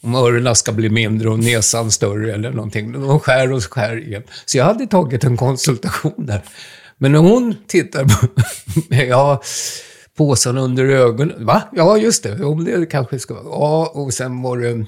om 0.00 0.14
öronen 0.14 0.54
ska 0.56 0.72
bli 0.72 0.88
mindre 0.90 1.28
och 1.28 1.38
näsan 1.38 1.90
större 1.90 2.32
eller 2.34 2.50
någonting. 2.50 2.92
De 2.92 3.20
skär 3.20 3.52
och 3.52 3.62
skär 3.72 4.06
igen. 4.08 4.22
Så 4.44 4.58
jag 4.58 4.64
hade 4.64 4.86
tagit 4.86 5.24
en 5.24 5.36
konsultation 5.36 6.14
där. 6.26 6.40
Men 6.98 7.12
när 7.12 7.18
hon 7.18 7.54
tittar 7.66 8.04
på 8.04 8.26
mig, 8.94 9.06
ja, 9.06 9.42
påsen 10.16 10.58
under 10.58 10.84
ögonen. 10.84 11.46
Va? 11.46 11.62
Ja, 11.72 11.96
just 11.98 12.22
det. 12.22 12.36
Jo, 12.40 12.54
det 12.54 12.86
kanske 12.86 13.18
ska 13.18 13.34
vara. 13.34 13.44
Ja, 13.44 13.90
och 13.94 14.14
sen 14.14 14.42
var 14.42 14.58
det 14.58 14.86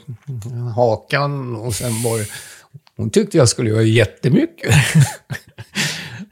hakan 0.74 1.56
och 1.56 1.74
sen 1.74 2.02
var 2.02 2.18
det... 2.18 2.26
Hon 2.96 3.10
tyckte 3.10 3.36
jag 3.38 3.48
skulle 3.48 3.70
göra 3.70 3.82
jättemycket. 3.82 4.74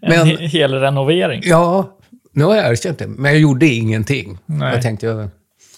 En 0.01 0.11
Men, 0.11 0.27
he- 0.27 0.47
hel 0.47 0.75
renovering. 0.75 1.41
ja, 1.45 1.99
nu 2.33 2.45
har 2.45 2.57
jag 2.57 2.71
erkänt 2.71 2.99
det. 2.99 3.07
Men 3.07 3.25
jag 3.33 3.41
gjorde 3.41 3.67
ingenting. 3.67 4.39
Nej. 4.47 4.73
Jag 4.75 4.83
tänkte 4.83 5.07
jag 5.07 5.29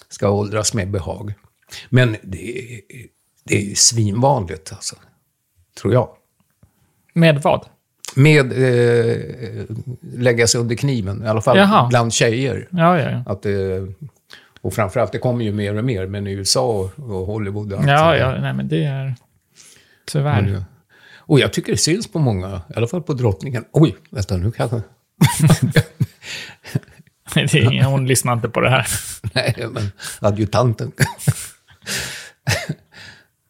ska 0.09 0.29
åldras 0.29 0.73
med 0.73 0.91
behag. 0.91 1.33
Men 1.89 2.15
det 2.23 2.59
är, 2.59 2.81
det 3.43 3.71
är 3.71 3.75
svinvanligt, 3.75 4.71
alltså. 4.73 4.95
Tror 5.81 5.93
jag. 5.93 6.09
Med 7.13 7.41
vad? 7.41 7.65
Med 8.15 8.51
eh, 8.51 9.17
lägga 10.01 10.47
sig 10.47 10.61
under 10.61 10.75
kniven, 10.75 11.23
i 11.23 11.27
alla 11.27 11.41
fall 11.41 11.57
Jaha. 11.57 11.87
bland 11.87 12.13
tjejer. 12.13 12.67
Ja, 12.71 12.99
ja, 12.99 13.09
ja. 13.11 13.23
Att, 13.31 13.45
eh, 13.45 13.53
och 14.61 14.73
framförallt, 14.73 15.11
det 15.11 15.19
kommer 15.19 15.45
ju 15.45 15.51
mer 15.51 15.77
och 15.77 15.83
mer, 15.85 16.07
men 16.07 16.27
i 16.27 16.31
USA 16.31 16.91
och, 16.95 17.25
Hollywood 17.25 17.73
och 17.73 17.79
allt 17.79 17.87
Ja, 17.87 18.17
ja, 18.17 18.37
nej 18.41 18.53
men 18.53 18.67
det 18.67 18.83
är... 18.83 19.15
Tyvärr. 20.11 20.41
Men, 20.41 20.55
eh, 20.55 20.63
Och 21.17 21.39
jag 21.39 21.53
tycker 21.53 21.71
det 21.71 21.77
syns 21.77 22.11
på 22.11 22.19
många, 22.19 22.61
i 22.69 22.73
alla 22.75 22.87
fall 22.87 23.03
på 23.03 23.13
drottningen. 23.13 23.65
Oj, 23.71 23.95
vänta 24.11 24.37
nu 24.37 24.51
kanske... 24.51 24.81
Det 27.33 27.53
är 27.53 27.71
ingen, 27.71 27.85
hon 27.85 28.07
lyssnar 28.07 28.33
inte 28.33 28.49
på 28.49 28.59
det 28.61 28.69
här. 28.69 28.87
Nej, 29.33 29.67
men 29.71 29.91
adjutanten. 30.19 30.91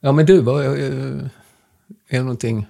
ja, 0.02 0.12
men 0.12 0.26
du, 0.26 0.41
vad 0.41 0.65
är, 0.65 0.70
är 0.78 1.30
det 2.10 2.20
någonting... 2.20 2.65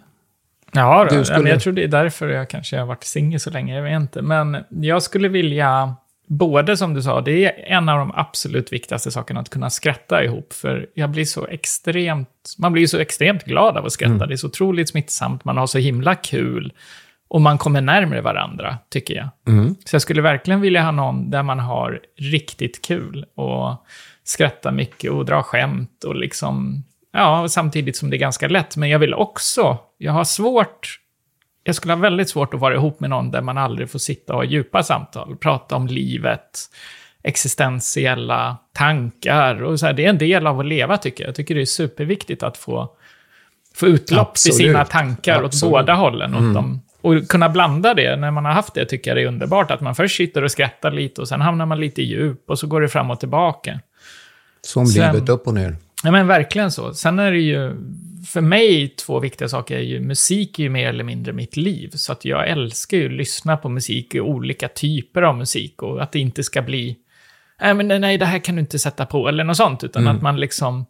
Ja, 0.71 1.07
då. 1.11 1.23
Skulle- 1.25 1.49
jag 1.49 1.61
tror 1.61 1.73
det 1.73 1.83
är 1.83 1.87
därför 1.87 2.29
jag 2.29 2.49
kanske 2.49 2.77
har 2.77 2.85
varit 2.85 3.03
singel 3.03 3.39
så 3.39 3.49
länge, 3.49 3.75
jag 3.75 3.83
vet 3.83 4.01
inte. 4.01 4.21
Men 4.21 4.57
jag 4.69 5.03
skulle 5.03 5.27
vilja, 5.27 5.95
både 6.27 6.77
som 6.77 6.93
du 6.93 7.01
sa, 7.01 7.21
det 7.21 7.45
är 7.45 7.75
en 7.77 7.89
av 7.89 7.97
de 7.99 8.11
absolut 8.15 8.73
viktigaste 8.73 9.11
sakerna 9.11 9.39
att 9.39 9.49
kunna 9.49 9.69
skratta 9.69 10.23
ihop. 10.23 10.53
För 10.53 10.87
jag 10.93 11.09
blir 11.09 11.25
så 11.25 11.47
extremt, 11.47 12.55
man 12.57 12.73
blir 12.73 12.87
så 12.87 12.97
extremt 12.97 13.43
glad 13.43 13.77
av 13.77 13.85
att 13.85 13.91
skratta. 13.91 14.13
Mm. 14.13 14.27
Det 14.27 14.33
är 14.33 14.37
så 14.37 14.47
otroligt 14.47 14.89
smittsamt, 14.89 15.45
man 15.45 15.57
har 15.57 15.67
så 15.67 15.77
himla 15.77 16.15
kul. 16.15 16.73
Och 17.29 17.41
man 17.41 17.57
kommer 17.57 17.81
närmare 17.81 18.21
varandra, 18.21 18.77
tycker 18.89 19.15
jag. 19.15 19.29
Mm. 19.47 19.75
Så 19.85 19.95
jag 19.95 20.01
skulle 20.01 20.21
verkligen 20.21 20.61
vilja 20.61 20.83
ha 20.83 20.91
någon 20.91 21.29
där 21.29 21.43
man 21.43 21.59
har 21.59 21.99
riktigt 22.19 22.81
kul 22.85 23.25
och 23.35 23.85
skrattar 24.23 24.71
mycket 24.71 25.11
och 25.11 25.25
drar 25.25 25.41
skämt 25.41 26.03
och 26.03 26.15
liksom, 26.15 26.83
ja, 27.13 27.47
samtidigt 27.49 27.97
som 27.97 28.09
det 28.09 28.15
är 28.15 28.19
ganska 28.19 28.47
lätt. 28.47 28.77
Men 28.77 28.89
jag 28.89 28.99
vill 28.99 29.13
också, 29.13 29.77
jag 29.97 30.11
har 30.11 30.23
svårt, 30.23 30.99
jag 31.63 31.75
skulle 31.75 31.93
ha 31.93 31.99
väldigt 32.01 32.29
svårt 32.29 32.53
att 32.53 32.59
vara 32.59 32.75
ihop 32.75 32.99
med 32.99 33.09
någon 33.09 33.31
där 33.31 33.41
man 33.41 33.57
aldrig 33.57 33.89
får 33.89 33.99
sitta 33.99 34.33
och 34.33 34.39
ha 34.39 34.45
djupa 34.45 34.83
samtal, 34.83 35.35
prata 35.35 35.75
om 35.75 35.87
livet, 35.87 36.59
existentiella 37.23 38.57
tankar 38.73 39.63
och 39.63 39.79
så 39.79 39.85
här. 39.85 39.93
Det 39.93 40.05
är 40.05 40.09
en 40.09 40.17
del 40.17 40.47
av 40.47 40.59
att 40.59 40.65
leva 40.65 40.97
tycker 40.97 41.23
jag. 41.23 41.27
Jag 41.29 41.35
tycker 41.35 41.55
det 41.55 41.61
är 41.61 41.65
superviktigt 41.65 42.43
att 42.43 42.57
få, 42.57 42.89
få 43.75 43.87
utlopp 43.87 44.27
Absolut. 44.29 44.59
i 44.59 44.63
sina 44.63 44.85
tankar 44.85 45.39
åt 45.39 45.45
Absolut. 45.45 45.71
båda 45.71 45.93
hållen. 45.93 46.35
Åt 46.35 46.53
dem. 46.53 46.81
Och 47.01 47.27
kunna 47.27 47.49
blanda 47.49 47.93
det, 47.93 48.15
när 48.15 48.31
man 48.31 48.45
har 48.45 48.51
haft 48.51 48.73
det 48.73 48.85
tycker 48.85 49.11
jag 49.11 49.17
det 49.17 49.21
är 49.21 49.27
underbart. 49.27 49.71
Att 49.71 49.81
man 49.81 49.95
först 49.95 50.17
sitter 50.17 50.43
och 50.43 50.51
skrattar 50.51 50.91
lite 50.91 51.21
och 51.21 51.27
sen 51.27 51.41
hamnar 51.41 51.65
man 51.65 51.79
lite 51.79 52.01
i 52.01 52.05
djup 52.05 52.49
och 52.49 52.59
så 52.59 52.67
går 52.67 52.81
det 52.81 52.89
fram 52.89 53.11
och 53.11 53.19
tillbaka. 53.19 53.79
Som 54.61 54.85
Sen- 54.85 55.13
livet 55.13 55.29
upp 55.29 55.47
och 55.47 55.53
ner. 55.53 55.75
Ja, 56.03 56.11
men 56.11 56.27
verkligen 56.27 56.71
så. 56.71 56.93
Sen 56.93 57.19
är 57.19 57.31
det 57.31 57.39
ju, 57.39 57.75
för 58.27 58.41
mig, 58.41 58.89
två 58.89 59.19
viktiga 59.19 59.47
saker 59.47 59.75
är 59.75 59.81
ju, 59.81 59.99
musik 59.99 60.59
är 60.59 60.63
ju 60.63 60.69
mer 60.69 60.89
eller 60.89 61.03
mindre 61.03 61.33
mitt 61.33 61.57
liv. 61.57 61.89
Så 61.93 62.11
att 62.11 62.25
jag 62.25 62.49
älskar 62.49 62.97
ju 62.97 63.05
att 63.05 63.11
lyssna 63.11 63.57
på 63.57 63.69
musik 63.69 64.15
och 64.15 64.29
olika 64.29 64.67
typer 64.67 65.21
av 65.21 65.37
musik 65.37 65.81
och 65.81 66.03
att 66.03 66.11
det 66.11 66.19
inte 66.19 66.43
ska 66.43 66.61
bli, 66.61 66.97
nej 67.61 67.73
men 67.73 68.01
nej, 68.01 68.17
det 68.17 68.25
här 68.25 68.39
kan 68.39 68.55
du 68.55 68.61
inte 68.61 68.79
sätta 68.79 69.05
på, 69.05 69.27
eller 69.27 69.43
något 69.43 69.57
sånt, 69.57 69.83
utan 69.83 70.07
att 70.07 70.21
man 70.21 70.39
liksom 70.39 70.85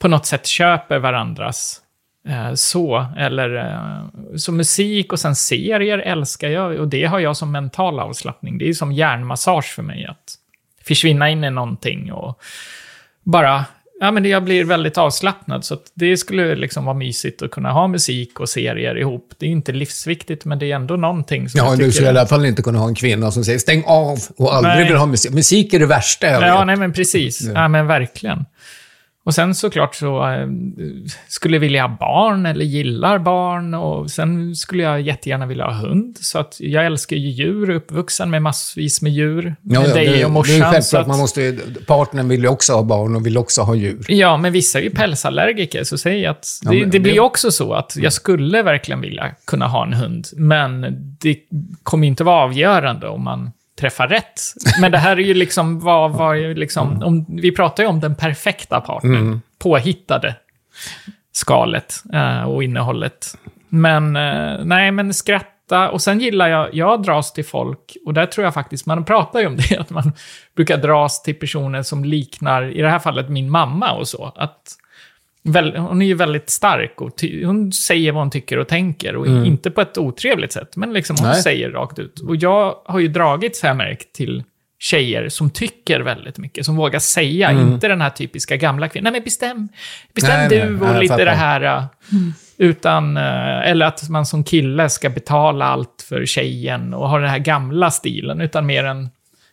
på 0.00 0.08
något 0.08 0.26
sätt 0.26 0.46
köper 0.46 0.98
varandras 0.98 1.80
eh, 2.28 2.54
så, 2.54 3.06
eller 3.18 3.56
eh, 3.56 4.36
så 4.36 4.52
musik 4.52 5.12
och 5.12 5.20
sen 5.20 5.36
serier 5.36 5.98
älskar 5.98 6.48
jag 6.48 6.80
och 6.80 6.88
det 6.88 7.04
har 7.04 7.18
jag 7.18 7.36
som 7.36 7.52
mental 7.52 8.00
avslappning. 8.00 8.58
Det 8.58 8.68
är 8.68 8.72
som 8.72 8.92
hjärnmassage 8.92 9.74
för 9.74 9.82
mig 9.82 10.06
att 10.06 10.34
försvinna 10.82 11.30
in 11.30 11.44
i 11.44 11.50
någonting 11.50 12.12
och 12.12 12.42
bara... 13.22 13.64
Ja, 14.00 14.10
men 14.10 14.24
jag 14.24 14.44
blir 14.44 14.64
väldigt 14.64 14.98
avslappnad, 14.98 15.64
så 15.64 15.74
att 15.74 15.82
det 15.94 16.16
skulle 16.16 16.54
liksom 16.54 16.84
vara 16.84 16.96
mysigt 16.96 17.42
att 17.42 17.50
kunna 17.50 17.70
ha 17.72 17.86
musik 17.88 18.40
och 18.40 18.48
serier 18.48 18.98
ihop. 18.98 19.32
Det 19.38 19.46
är 19.46 19.50
inte 19.50 19.72
livsviktigt, 19.72 20.44
men 20.44 20.58
det 20.58 20.70
är 20.72 20.76
ändå 20.76 20.96
någonting 20.96 21.48
som 21.48 21.58
Ja, 21.58 21.64
jag 21.64 21.72
du 21.72 21.78
tycker... 21.78 21.90
skulle 21.92 22.06
i 22.06 22.10
alla 22.10 22.26
fall 22.26 22.44
inte 22.46 22.62
kunna 22.62 22.78
ha 22.78 22.88
en 22.88 22.94
kvinna 22.94 23.30
som 23.30 23.44
säger 23.44 23.58
stäng 23.58 23.82
av 23.86 24.18
och 24.36 24.54
aldrig 24.54 24.74
Nej. 24.74 24.84
vill 24.88 24.96
ha 24.96 25.06
musik. 25.06 25.32
Musik 25.32 25.74
är 25.74 25.78
det 25.78 25.86
värsta 25.86 26.26
jag 26.26 26.42
Ja, 26.42 26.58
vet. 26.58 26.66
nej 26.66 26.76
men 26.76 26.92
precis. 26.92 27.40
Ja, 27.54 27.68
men 27.68 27.86
verkligen. 27.86 28.44
Och 29.24 29.34
sen 29.34 29.54
såklart 29.54 29.94
så 29.94 30.30
eh, 30.30 30.46
skulle 31.28 31.56
jag 31.56 31.60
vilja 31.60 31.82
ha 31.82 31.96
barn 32.00 32.46
eller 32.46 32.64
gillar 32.64 33.18
barn 33.18 33.74
och 33.74 34.10
sen 34.10 34.56
skulle 34.56 34.82
jag 34.82 35.00
jättegärna 35.00 35.46
vilja 35.46 35.64
ha 35.64 35.72
hund. 35.72 36.16
Så 36.20 36.38
att 36.38 36.56
jag 36.60 36.86
älskar 36.86 37.16
ju 37.16 37.28
djur, 37.28 37.70
uppvuxen 37.70 38.30
med 38.30 38.42
massvis 38.42 39.02
med 39.02 39.12
djur. 39.12 39.56
Ja, 39.62 39.80
med 39.80 39.90
ja, 39.90 39.94
dig 39.94 40.06
det, 40.06 40.12
och 40.12 40.16
det 40.16 40.22
är 40.22 40.28
morsan. 40.28 40.58
så 40.58 40.72
självklart, 40.72 41.00
att, 41.00 41.08
man 41.08 41.18
måste, 41.18 41.58
partnern 41.86 42.28
vill 42.28 42.42
ju 42.42 42.48
också 42.48 42.72
ha 42.72 42.82
barn 42.82 43.16
och 43.16 43.26
vill 43.26 43.38
också 43.38 43.62
ha 43.62 43.74
djur. 43.74 44.04
Ja, 44.08 44.36
men 44.36 44.52
vissa 44.52 44.78
är 44.78 44.82
ju 44.82 44.90
pälsallergiker, 44.90 45.84
så 45.84 45.98
säg 45.98 46.26
att 46.26 46.60
Ja, 46.62 46.70
det, 46.70 46.80
men 46.80 46.90
det 46.90 47.00
blir 47.00 47.20
också 47.20 47.50
så 47.50 47.72
att 47.72 47.96
jag 47.96 48.12
skulle 48.12 48.62
verkligen 48.62 49.00
vilja 49.00 49.34
kunna 49.44 49.66
ha 49.66 49.86
en 49.86 49.92
hund, 49.92 50.26
men 50.36 50.80
det 51.20 51.38
kommer 51.82 52.06
inte 52.06 52.24
vara 52.24 52.44
avgörande 52.44 53.08
om 53.08 53.24
man 53.24 53.50
träffar 53.80 54.08
rätt. 54.08 54.40
Men 54.80 54.92
det 54.92 54.98
här 54.98 55.16
är 55.16 55.20
ju 55.20 55.34
liksom, 55.34 55.80
vad, 55.80 56.12
vad 56.12 56.36
är 56.38 56.54
liksom 56.54 57.02
om, 57.02 57.26
vi 57.28 57.52
pratar 57.52 57.82
ju 57.82 57.88
om 57.88 58.00
den 58.00 58.14
perfekta 58.14 58.80
partnern, 58.80 59.40
påhittade 59.58 60.34
skalet 61.32 61.94
eh, 62.12 62.42
och 62.42 62.64
innehållet. 62.64 63.38
Men 63.68 64.16
eh, 64.16 64.64
nej, 64.64 64.90
men 64.92 65.14
skratta. 65.14 65.90
Och 65.90 66.02
sen 66.02 66.20
gillar 66.20 66.48
jag, 66.48 66.74
jag 66.74 67.02
dras 67.02 67.32
till 67.32 67.44
folk, 67.44 67.96
och 68.06 68.14
där 68.14 68.26
tror 68.26 68.44
jag 68.44 68.54
faktiskt, 68.54 68.86
man 68.86 69.04
pratar 69.04 69.40
ju 69.40 69.46
om 69.46 69.56
det, 69.56 69.76
att 69.80 69.90
man 69.90 70.12
brukar 70.56 70.76
dras 70.76 71.22
till 71.22 71.34
personer 71.34 71.82
som 71.82 72.04
liknar, 72.04 72.62
i 72.62 72.82
det 72.82 72.90
här 72.90 72.98
fallet 72.98 73.28
min 73.28 73.50
mamma 73.50 73.92
och 73.92 74.08
så. 74.08 74.32
Att 74.36 74.76
väl, 75.44 75.76
hon 75.76 76.02
är 76.02 76.06
ju 76.06 76.14
väldigt 76.14 76.50
stark 76.50 77.00
och 77.00 77.16
ty, 77.16 77.44
hon 77.44 77.72
säger 77.72 78.12
vad 78.12 78.22
hon 78.22 78.30
tycker 78.30 78.58
och 78.58 78.68
tänker. 78.68 79.16
Och 79.16 79.26
inte 79.26 79.70
på 79.70 79.80
ett 79.80 79.98
otrevligt 79.98 80.52
sätt, 80.52 80.76
men 80.76 80.92
liksom 80.92 81.16
hon 81.20 81.28
Nej. 81.28 81.42
säger 81.42 81.70
rakt 81.70 81.98
ut. 81.98 82.20
Och 82.20 82.36
jag 82.36 82.74
har 82.84 82.98
ju 82.98 83.08
dragits, 83.08 83.62
har 83.62 83.68
jag 83.68 83.76
märkt, 83.76 84.12
till 84.12 84.44
tjejer 84.78 85.28
som 85.28 85.50
tycker 85.50 86.00
väldigt 86.00 86.38
mycket, 86.38 86.66
som 86.66 86.76
vågar 86.76 86.98
säga, 86.98 87.52
inte 87.52 87.88
den 87.88 88.00
här 88.00 88.10
typiska 88.10 88.56
gamla 88.56 88.88
kvinnan. 88.88 89.12
Nej, 89.12 89.20
men 89.20 89.24
bestäm, 89.24 89.68
bestäm 90.14 90.38
Nej, 90.38 90.48
du 90.48 90.70
nej, 90.70 90.90
och 90.90 91.00
lite 91.02 91.12
fattar. 91.12 91.24
det 91.24 91.30
här. 91.30 91.62
äh, 91.62 91.84
Utan, 92.58 93.16
eh, 93.16 93.70
eller 93.70 93.86
att 93.86 94.08
man 94.08 94.26
som 94.26 94.44
kille 94.44 94.88
ska 94.90 95.10
betala 95.10 95.64
allt 95.64 96.06
för 96.08 96.26
tjejen 96.26 96.94
och 96.94 97.08
ha 97.08 97.18
den 97.18 97.30
här 97.30 97.38
gamla 97.38 97.90
stilen, 97.90 98.40
utan 98.40 98.66
mer 98.66 98.84
en, 98.84 99.08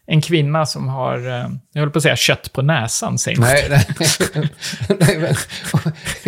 en 0.07 0.21
kvinna 0.21 0.65
som 0.65 0.87
har, 0.87 1.17
eh, 1.17 1.49
jag 1.73 1.81
höll 1.81 1.89
på 1.89 1.97
att 1.97 2.03
säga 2.03 2.15
kött 2.15 2.53
på 2.53 2.61
näsan, 2.61 3.17
säger. 3.17 3.37
Nej, 3.39 3.67
nej. 3.69 3.85
nej 4.99 5.17
men, 5.17 5.35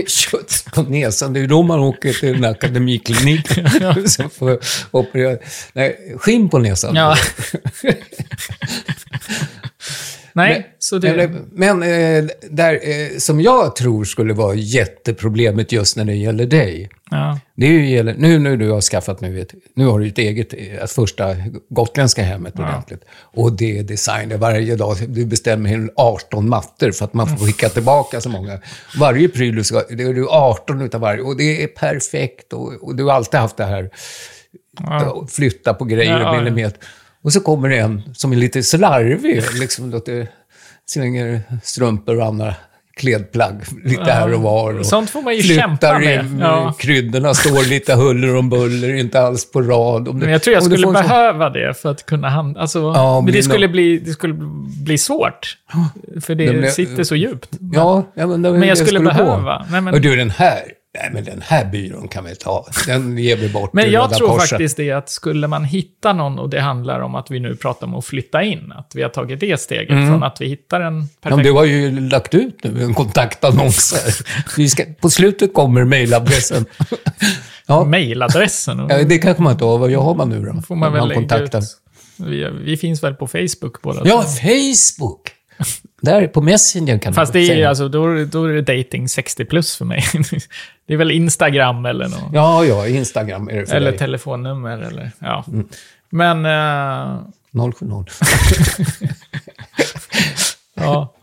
kött 0.07 0.65
på 0.73 0.83
näsan, 0.83 1.33
det 1.33 1.39
är 1.39 1.47
då 1.47 1.63
man 1.63 1.79
åker 1.79 2.13
till 2.13 2.36
en 2.36 2.45
akademiklinik. 2.45 3.47
Får 4.38 4.59
operera. 4.91 5.38
Nej, 5.73 6.15
skinn 6.17 6.49
på 6.49 6.59
näsan. 6.59 6.95
Ja. 6.95 7.17
Nej, 10.33 10.75
så 10.79 10.97
det... 10.97 11.29
Men, 11.51 11.79
men 11.79 11.83
eh, 11.83 12.29
där, 12.49 12.73
eh, 12.73 13.17
som 13.17 13.41
jag 13.41 13.75
tror 13.75 14.03
skulle 14.03 14.33
vara 14.33 14.55
jätteproblemet 14.55 15.71
just 15.71 15.97
när 15.97 16.05
det 16.05 16.13
gäller 16.13 16.45
dig, 16.45 16.89
ja. 17.11 17.39
det 17.55 17.65
är 17.65 17.71
ju 17.71 18.03
nu 18.03 18.39
när 18.39 18.57
du 18.57 18.69
har 18.69 18.81
skaffat 18.81 19.21
nu, 19.21 19.41
ett, 19.41 19.53
nu 19.75 19.85
har 19.85 19.99
du 19.99 20.07
ett 20.07 20.17
eget, 20.17 20.53
eh, 20.53 20.85
första 20.87 21.35
gotländska 21.69 22.23
hemmet 22.23 22.59
ordentligt. 22.59 23.01
Och 23.21 23.51
det 23.51 23.79
är 23.79 23.83
design, 23.83 24.29
det 24.29 24.35
är 24.35 24.39
varje 24.39 24.75
dag, 24.75 24.97
du 25.07 25.25
bestämmer 25.25 25.73
en 25.73 25.89
18 25.95 26.49
mattor 26.49 26.91
för 26.91 27.05
att 27.05 27.13
man 27.13 27.37
får 27.37 27.45
skicka 27.45 27.69
tillbaka 27.69 28.21
så 28.21 28.29
många. 28.29 28.59
Varje 28.99 29.29
pryl 29.29 29.55
du 29.55 29.63
ska, 29.63 29.83
det 29.89 30.03
är 30.03 30.13
du 30.13 30.27
18 30.27 30.81
utav 30.81 31.01
varje, 31.01 31.21
och 31.21 31.37
det 31.37 31.63
är 31.63 31.67
perfekt. 31.67 32.53
Och, 32.53 32.73
och 32.83 32.95
du 32.95 33.03
har 33.03 33.11
alltid 33.11 33.39
haft 33.39 33.57
det 33.57 33.65
här, 33.65 33.89
Ja. 34.79 35.27
flytta 35.29 35.73
på 35.73 35.85
grejer 35.85 36.19
Ja, 36.19 36.29
och 36.29 36.35
ja. 36.35 36.41
millimeter. 36.41 36.79
Och 37.23 37.33
så 37.33 37.39
kommer 37.39 37.69
det 37.69 37.77
en 37.77 38.01
som 38.13 38.31
är 38.31 38.36
lite 38.36 38.63
slarvig, 38.63 39.43
liksom 39.59 39.89
låter, 39.91 40.27
slänger 40.89 41.41
strumpor 41.63 42.19
och 42.19 42.25
andra 42.25 42.55
klädplagg 42.97 43.62
lite 43.83 44.12
här 44.12 44.33
och 44.33 44.41
var. 44.41 44.79
Och 44.79 44.86
Sånt 44.86 45.09
får 45.09 45.21
man 45.21 45.36
ju 45.36 45.41
kämpa 45.43 45.99
med. 45.99 46.25
Ja. 46.41 46.73
Kryddorna 46.79 47.33
står 47.33 47.69
lite 47.69 47.93
huller 47.95 48.36
om 48.36 48.49
buller, 48.49 48.93
inte 48.93 49.21
alls 49.21 49.51
på 49.51 49.62
rad. 49.62 50.07
Om 50.07 50.19
det- 50.19 50.25
Men 50.25 50.31
jag 50.33 50.43
tror 50.43 50.53
jag 50.53 50.63
skulle 50.63 50.77
sån- 50.83 50.93
behöva 50.93 51.49
det 51.49 51.73
för 51.81 51.91
att 51.91 52.05
kunna 52.05 52.29
handla. 52.29 52.62
Alltså, 52.62 52.79
Ja, 52.79 53.15
men 53.15 53.25
men 53.25 53.33
det 53.33 53.39
det- 53.39 53.43
skulle, 53.43 53.67
bli, 53.67 53.97
det 53.97 54.12
skulle 54.12 54.33
bli 54.83 54.97
svårt. 54.97 55.57
För 56.21 56.36
det 56.36 56.53
men- 56.53 56.71
sitter 56.71 57.03
så 57.03 57.15
djupt. 57.15 57.49
Ja, 57.73 58.12
ja 58.15 58.27
men, 58.27 58.41
det 58.41 58.51
Men 58.51 58.67
jag 58.67 58.77
det 58.77 58.86
skulle 58.86 58.99
gå. 58.99 59.05
behöva. 59.05 59.65
Nej, 59.71 59.81
men- 59.81 59.93
Och 59.93 60.01
du, 60.01 60.15
den 60.15 60.29
här, 60.29 60.59
nej 60.99 61.10
men 61.13 61.23
den 61.23 61.41
här 61.41 61.65
byrån 61.65 62.08
kan 62.08 62.25
vi 62.25 62.36
ta. 62.36 62.65
Den 62.88 63.17
ger 63.17 63.38
vi 63.38 63.49
bort 63.49 63.73
Men 63.73 63.91
jag 63.91 64.13
tror 64.13 64.27
Korset. 64.27 64.49
faktiskt 64.49 64.77
det 64.77 64.91
att 64.91 65.10
skulle 65.10 65.47
man 65.47 65.65
hitta 65.65 66.13
någon, 66.13 66.39
och 66.39 66.49
det 66.49 66.62
handlar 66.62 66.99
om 66.99 67.15
att 67.15 67.32
vi 67.32 67.39
nu 67.39 67.56
pratar 67.56 67.88
om 67.88 67.95
att 67.95 68.06
flytta 68.06 68.43
in, 68.43 68.71
att 68.71 68.91
vi 68.95 69.01
har 69.01 69.10
tagit 69.10 69.39
det 69.39 69.60
steget 69.60 69.88
från 69.88 70.23
att 70.23 70.41
vi 70.41 70.47
hittar 70.47 70.82
en 70.82 70.93
Mm. 70.93 71.08
Ja, 71.21 71.29
men 71.29 71.38
perfekt... 71.38 71.43
du 71.43 71.51
har 71.51 71.65
ju 71.65 71.99
lagt 72.10 72.34
ut 72.34 72.63
nu 72.63 72.84
en 72.84 72.93
kontaktannons 72.93 73.93
här. 73.93 74.15
Vi 74.58 74.69
ska, 74.69 74.84
på 75.01 75.10
slutet 75.10 75.53
kommer 75.53 75.84
mejladressen. 75.84 76.65
ja, 77.67 77.84
Mailadressen. 77.84 78.79
Och 78.79 78.91
ja, 78.91 79.03
det 79.03 79.17
kanske 79.17 79.43
man 79.43 79.51
inte 79.51 79.65
har. 79.65 79.77
Vad 79.77 79.91
har 79.93 80.15
man 80.15 80.29
nu 80.29 80.45
då? 80.45 80.62
får 80.62 80.75
man 80.75 80.93
väl 80.93 81.08
lägga 81.08 81.21
kontaktar. 81.21 81.63
Vi, 82.17 82.49
vi 82.63 82.77
finns 82.77 83.03
väl 83.03 83.13
på 83.13 83.27
Facebook 83.27 83.82
båda 83.82 84.01
Ja, 84.06 84.23
två. 84.23 84.29
Facebook! 84.29 85.32
Där 86.01 86.27
på 86.27 86.41
Messenger 86.41 86.97
kan 86.97 87.13
Fast 87.13 87.33
det 87.33 87.39
är, 87.39 87.47
säga. 87.47 87.69
alltså, 87.69 87.87
då, 87.87 88.25
då 88.25 88.45
är 88.45 88.53
det 88.53 88.77
dating 88.77 89.09
60 89.09 89.45
plus 89.45 89.77
för 89.77 89.85
mig. 89.85 90.03
det 90.87 90.93
är 90.93 90.97
väl 90.97 91.11
Instagram 91.11 91.85
eller 91.85 92.07
något. 92.07 92.33
Ja, 92.33 92.65
ja, 92.65 92.87
Instagram 92.87 93.49
är 93.49 93.59
det 93.59 93.65
för 93.65 93.75
eller 93.75 93.91
dig. 93.91 93.99
telefonnummer 93.99 94.77
eller, 94.77 95.11
ja. 95.19 95.45
Mm. 95.47 95.67
Men, 96.09 96.45
eh, 96.45 97.19
070. 97.71 98.05
ja. 100.75 101.13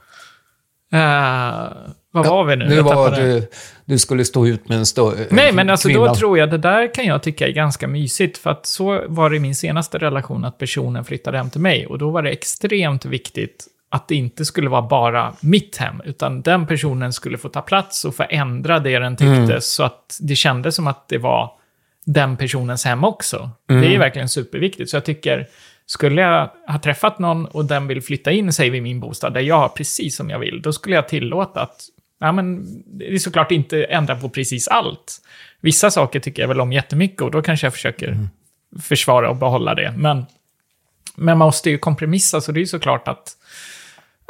Eh, 0.93 1.73
vad 2.13 2.27
var 2.27 2.45
vi 2.45 2.57
nu? 2.57 2.69
Nu 2.69 2.81
var 2.81 3.11
du, 3.11 3.49
du 3.85 3.99
skulle 3.99 4.25
stå 4.25 4.47
ut 4.47 4.69
med 4.69 4.79
en 4.79 4.87
stå, 4.87 5.15
Nej, 5.31 5.53
men 5.53 5.71
alltså 5.71 5.89
kvinna. 5.89 6.07
då 6.07 6.15
tror 6.15 6.39
jag, 6.39 6.51
det 6.51 6.59
där 6.59 6.95
kan 6.95 7.07
jag 7.07 7.23
tycka 7.23 7.49
är 7.49 7.53
ganska 7.53 7.89
mysigt. 7.89 8.39
För 8.39 8.51
att 8.51 8.67
så 8.67 9.05
var 9.09 9.31
det 9.31 9.37
i 9.37 9.41
min 9.41 9.55
senaste 9.55 9.99
relation, 9.99 10.45
att 10.45 10.59
personen 10.59 11.05
flyttade 11.05 11.39
hem 11.39 11.51
till 11.51 11.61
mig. 11.61 11.87
Och 11.87 11.99
då 11.99 12.11
var 12.11 12.23
det 12.23 12.31
extremt 12.31 13.05
viktigt 13.05 13.67
att 13.93 14.09
det 14.09 14.15
inte 14.15 14.45
skulle 14.45 14.71
vara 14.71 14.83
bara 14.83 15.33
mitt 15.41 15.77
hem, 15.77 16.01
utan 16.05 16.43
den 16.43 16.67
personen 16.67 17.13
skulle 17.13 17.39
få 17.39 17.49
ta 17.49 17.61
plats 17.63 18.05
och 18.05 18.15
få 18.17 18.25
ändra 18.31 18.79
det 18.79 18.99
den 18.99 19.17
tyckte, 19.17 19.35
Mm. 19.37 19.61
så 19.61 19.83
att 19.83 20.19
det 20.21 20.37
kändes 20.37 20.75
som 20.77 20.87
att 20.87 21.09
det 21.09 21.19
var 21.19 21.53
den 22.05 22.37
personens 22.37 22.85
hem 22.85 23.05
också. 23.05 23.51
Mm. 23.71 23.83
Det 23.83 23.95
är 23.95 23.99
verkligen 23.99 24.29
superviktigt. 24.29 24.91
Så 24.91 24.97
jag 24.97 25.05
tycker, 25.05 25.47
skulle 25.87 26.23
jag 26.23 26.51
ha 26.67 26.79
träffat 26.79 27.19
någon 27.19 27.47
och 27.47 27.65
den 27.65 27.87
vill 27.87 28.03
flytta 28.03 28.31
in 28.33 28.53
sig 28.53 28.71
vid 28.71 28.83
min 28.83 29.01
bostad, 29.01 29.35
där 29.35 29.41
jag 29.41 29.59
har 29.59 29.69
precis 29.69 30.17
som 30.17 30.31
jag 30.31 30.39
vill, 30.39 30.63
då 30.63 30.73
skulle 30.73 30.95
jag 30.97 31.09
tillåta 31.09 31.61
att 31.63 31.81
Ja, 32.23 32.33
men 32.33 32.67
det 32.99 33.15
är 33.15 33.19
såklart 33.19 33.51
inte 33.53 33.85
ändra 33.85 34.17
på 34.17 34.29
precis 34.29 34.69
allt. 34.69 35.21
Vissa 35.61 35.91
saker 35.91 36.21
tycker 36.21 36.43
jag 36.43 36.49
väl 36.49 36.61
om 36.61 36.73
jättemycket 36.73 37.23
och 37.23 37.31
då 37.31 37.43
kanske 37.43 37.67
jag 37.67 37.73
försöker 37.75 38.09
Mm. 38.09 38.29
försvara 38.83 39.31
och 39.31 39.37
behålla 39.37 39.75
det. 39.75 39.95
Men, 39.97 40.27
men 41.17 41.39
man 41.39 41.47
måste 41.47 41.71
ju 41.71 41.79
kompromissa, 41.79 42.41
så 42.41 42.53
det 42.53 42.59
är 42.59 42.61
ju 42.61 42.67
såklart 42.67 43.09
att, 43.09 43.37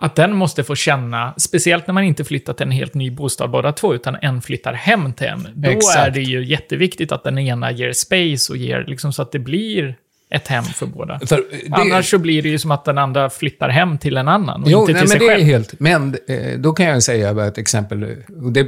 att 0.01 0.17
den 0.17 0.37
måste 0.37 0.65
få 0.65 0.75
känna, 0.75 1.35
speciellt 1.37 1.87
när 1.87 1.95
man 1.95 2.05
inte 2.05 2.25
flyttar 2.25 2.53
till 2.53 2.67
en 2.67 2.73
helt 2.73 2.95
ny 2.95 3.11
bostad 3.11 3.51
båda 3.51 3.73
två, 3.73 3.95
utan 3.95 4.17
en 4.23 4.43
flyttar 4.43 4.73
hem 4.73 5.13
till 5.13 5.27
en. 5.27 5.49
Då 5.55 5.71
Exakt. 5.71 5.99
är 6.07 6.11
det 6.11 6.21
ju 6.21 6.45
jätteviktigt 6.45 7.13
att 7.13 7.25
den 7.25 7.39
ena 7.39 7.73
ger 7.73 7.93
space 7.93 8.53
och 8.53 8.57
ger, 8.57 8.85
liksom 8.89 9.13
så 9.13 9.23
att 9.23 9.33
det 9.33 9.39
blir 9.39 9.95
ett 10.31 10.49
hem 10.49 10.65
för 10.65 10.87
båda. 10.87 11.21
För 11.27 11.37
det, 11.37 11.73
Annars 11.73 12.11
så 12.11 12.19
blir 12.19 12.43
det 12.43 12.49
ju 12.49 12.59
som 12.59 12.71
att 12.71 12.85
den 12.85 12.99
andra 12.99 13.31
flyttar 13.31 13.69
hem 13.69 13.99
till 13.99 14.17
en 14.17 14.29
annan 14.29 14.63
och 14.63 14.71
Jo, 14.71 14.81
inte 14.81 14.93
till 14.93 14.95
nej, 15.01 15.09
sig 15.09 15.19
men 15.19 15.27
det 15.29 15.33
är 15.33 15.37
själv. 15.37 15.47
helt... 15.49 15.81
Men 15.81 16.17
eh, 16.29 16.59
då 16.59 16.73
kan 16.73 16.87
jag 16.87 17.03
säga 17.03 17.47
ett 17.47 17.59
exempel, 17.59 18.17
och 18.43 18.53
det 18.53 18.63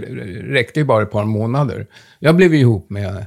räckte 0.48 0.80
ju 0.80 0.84
bara 0.84 1.02
ett 1.02 1.10
par 1.10 1.24
månader. 1.24 1.86
Jag 2.18 2.36
blev 2.36 2.54
ihop 2.54 2.90
med, 2.90 3.26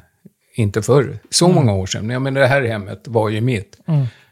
inte 0.55 0.81
för 0.81 1.17
så 1.29 1.45
Mm. 1.45 1.55
många 1.55 1.73
år 1.73 1.85
sedan, 1.85 2.23
men 2.23 2.33
det 2.33 2.47
här 2.47 2.61
hemmet 2.61 3.01
var 3.07 3.29
ju 3.29 3.41
mitt. 3.41 3.77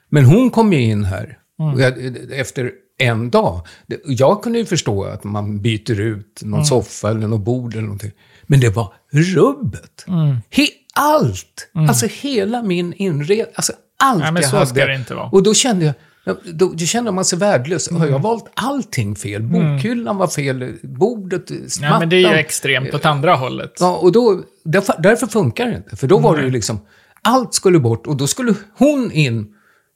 Men 0.09 0.25
hon 0.25 0.49
kom 0.49 0.73
ju 0.73 0.81
in 0.81 1.03
här, 1.03 1.37
Mm. 1.59 1.79
jag, 1.79 1.93
efter 2.39 2.71
en 2.97 3.29
dag. 3.29 3.67
Jag 4.05 4.43
kunde 4.43 4.59
ju 4.59 4.65
förstå 4.65 5.03
att 5.03 5.23
man 5.23 5.61
byter 5.61 5.99
ut 5.99 6.39
någon 6.43 6.53
Mm. 6.53 6.65
soffa 6.65 7.09
eller 7.09 7.27
något 7.27 7.41
bord 7.45 7.73
eller 7.73 7.83
någonting. 7.83 8.11
Men 8.43 8.59
det 8.59 8.69
var 8.69 8.93
rubbet. 9.11 10.05
Mm. 10.07 10.35
He, 10.49 10.67
allt! 10.95 11.69
Alltså 11.89 12.07
hela 12.21 12.63
min 12.63 12.93
inredning, 12.93 13.45
alltså 13.55 13.73
allt 13.99 14.19
Nej, 14.19 14.31
men 14.31 14.41
jag 14.41 14.49
så 14.51 14.55
hade. 14.57 14.67
ska 14.69 14.85
det 14.85 14.95
inte 14.95 15.15
vara. 15.15 15.29
Och 15.29 15.43
då 15.43 15.53
kände 15.53 15.85
jag, 15.85 15.93
ja, 16.25 16.35
då, 16.53 16.69
då 16.73 16.85
kände 16.85 17.11
man 17.11 17.25
sig 17.25 17.39
värdelös. 17.39 17.91
Har 17.91 18.07
jag 18.07 18.19
valt 18.19 18.45
allting 18.53 19.15
fel? 19.15 19.41
Bokhyllan 19.43 20.17
var 20.17 20.27
fel, 20.27 20.73
bordet, 20.83 21.49
Nej, 21.49 21.59
mattan. 21.81 21.99
men 21.99 22.09
det 22.09 22.15
är 22.15 22.19
ju 22.19 22.35
extremt 22.39 22.93
åt 22.93 23.05
andra 23.05 23.35
hållet. 23.35 23.73
Ja, 23.79 23.97
och 23.97 24.11
då, 24.11 24.41
därför, 24.63 24.95
därför 24.99 25.27
funkar 25.27 25.65
det 25.65 25.75
inte. 25.75 25.95
För 25.95 26.07
då 26.07 26.17
var 26.19 26.37
det 26.37 26.43
ju 26.43 26.49
liksom, 26.49 26.79
allt 27.21 27.53
skulle 27.53 27.79
bort 27.79 28.07
och 28.07 28.17
då 28.17 28.27
skulle 28.27 28.53
hon 28.77 29.11
in 29.11 29.47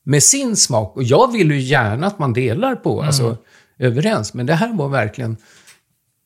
med 0.08 0.24
sin 0.24 0.56
smak. 0.56 0.96
Och 0.96 1.04
jag 1.04 1.32
vill 1.32 1.52
ju 1.52 1.60
gärna 1.60 2.08
att 2.08 2.20
man 2.20 2.34
delar 2.34 2.76
på, 2.76 3.02
alltså 3.02 3.38
överens. 3.80 4.34
Men 4.34 4.46
det 4.46 4.54
här 4.54 4.74
var 4.74 4.90
verkligen 4.90 5.38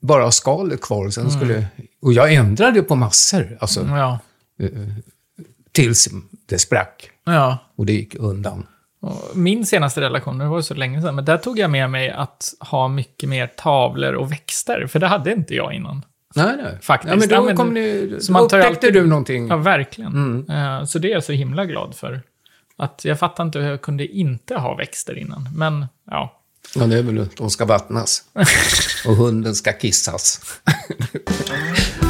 bara 0.02 0.32
skalet 0.32 0.82
kvar. 0.82 1.06
Och, 1.06 1.14
sen 1.14 1.32
skulle, 1.32 1.66
och 2.02 2.14
jag 2.14 2.34
ändrade 2.34 2.82
på 2.82 2.96
massor, 2.96 3.58
alltså, 3.60 3.86
Ja. 3.88 4.20
tills 5.72 6.10
det 6.46 6.60
sprack. 6.60 7.10
ja. 7.26 7.58
Och 7.76 7.86
det 7.86 7.94
gick 7.94 8.16
undan. 8.16 8.68
Min 9.34 9.66
senaste 9.66 10.02
relation, 10.02 10.38
det 10.38 10.46
var 10.46 10.62
så 10.62 10.74
länge 10.74 11.02
sedan, 11.02 11.16
men 11.16 11.26
där 11.26 11.38
tog 11.38 11.60
jag 11.60 11.72
med 11.72 11.90
mig 11.90 12.10
att 12.10 12.54
ha 12.60 12.88
mycket 12.88 13.30
mer 13.30 13.48
tavlor 13.48 14.14
och 14.14 14.32
växter, 14.32 14.88
för 14.88 15.00
det 15.00 15.08
hade 15.08 15.34
inte 15.34 15.56
jag 15.56 15.74
innan. 15.74 16.02
Nej, 16.36 16.58
nej. 16.64 16.78
Faktiskt. 16.82 17.10
Ja, 17.14 17.20
men 17.20 17.30
då 17.30 17.36
Ja, 17.36 17.42
men- 17.42 17.56
kom 17.58 17.74
ni, 17.74 18.16
så 18.20 18.32
man 18.32 18.44
upptäckte 18.44 18.68
alltid- 18.68 18.94
du 18.94 19.08
någonting? 19.08 19.48
Ja, 19.48 19.56
verkligen. 19.58 20.46
Eh, 20.50 20.84
Så 20.86 21.00
det 21.00 21.08
är 21.08 21.12
jag 21.14 21.24
så 21.24 21.32
himla 21.32 21.66
glad 21.66 21.96
för. 21.96 22.22
Att 22.82 23.06
jag 23.06 23.20
fattar 23.20 23.44
inte 23.44 23.60
hur 23.60 23.70
jag 23.70 23.82
kunde 23.82 24.08
inte 24.08 24.56
ha 24.56 24.76
växter 24.76 25.18
innan. 25.18 25.50
Men 25.56 25.86
ja, 26.06 26.42
Ja, 26.76 26.86
det 26.86 26.98
är 26.98 27.04
väl 27.04 27.28
de 27.38 27.50
ska 27.50 27.66
vattnas. 27.66 28.24
Och 29.06 29.16
hunden 29.16 29.56
ska 29.56 29.74
kissas. 29.74 30.42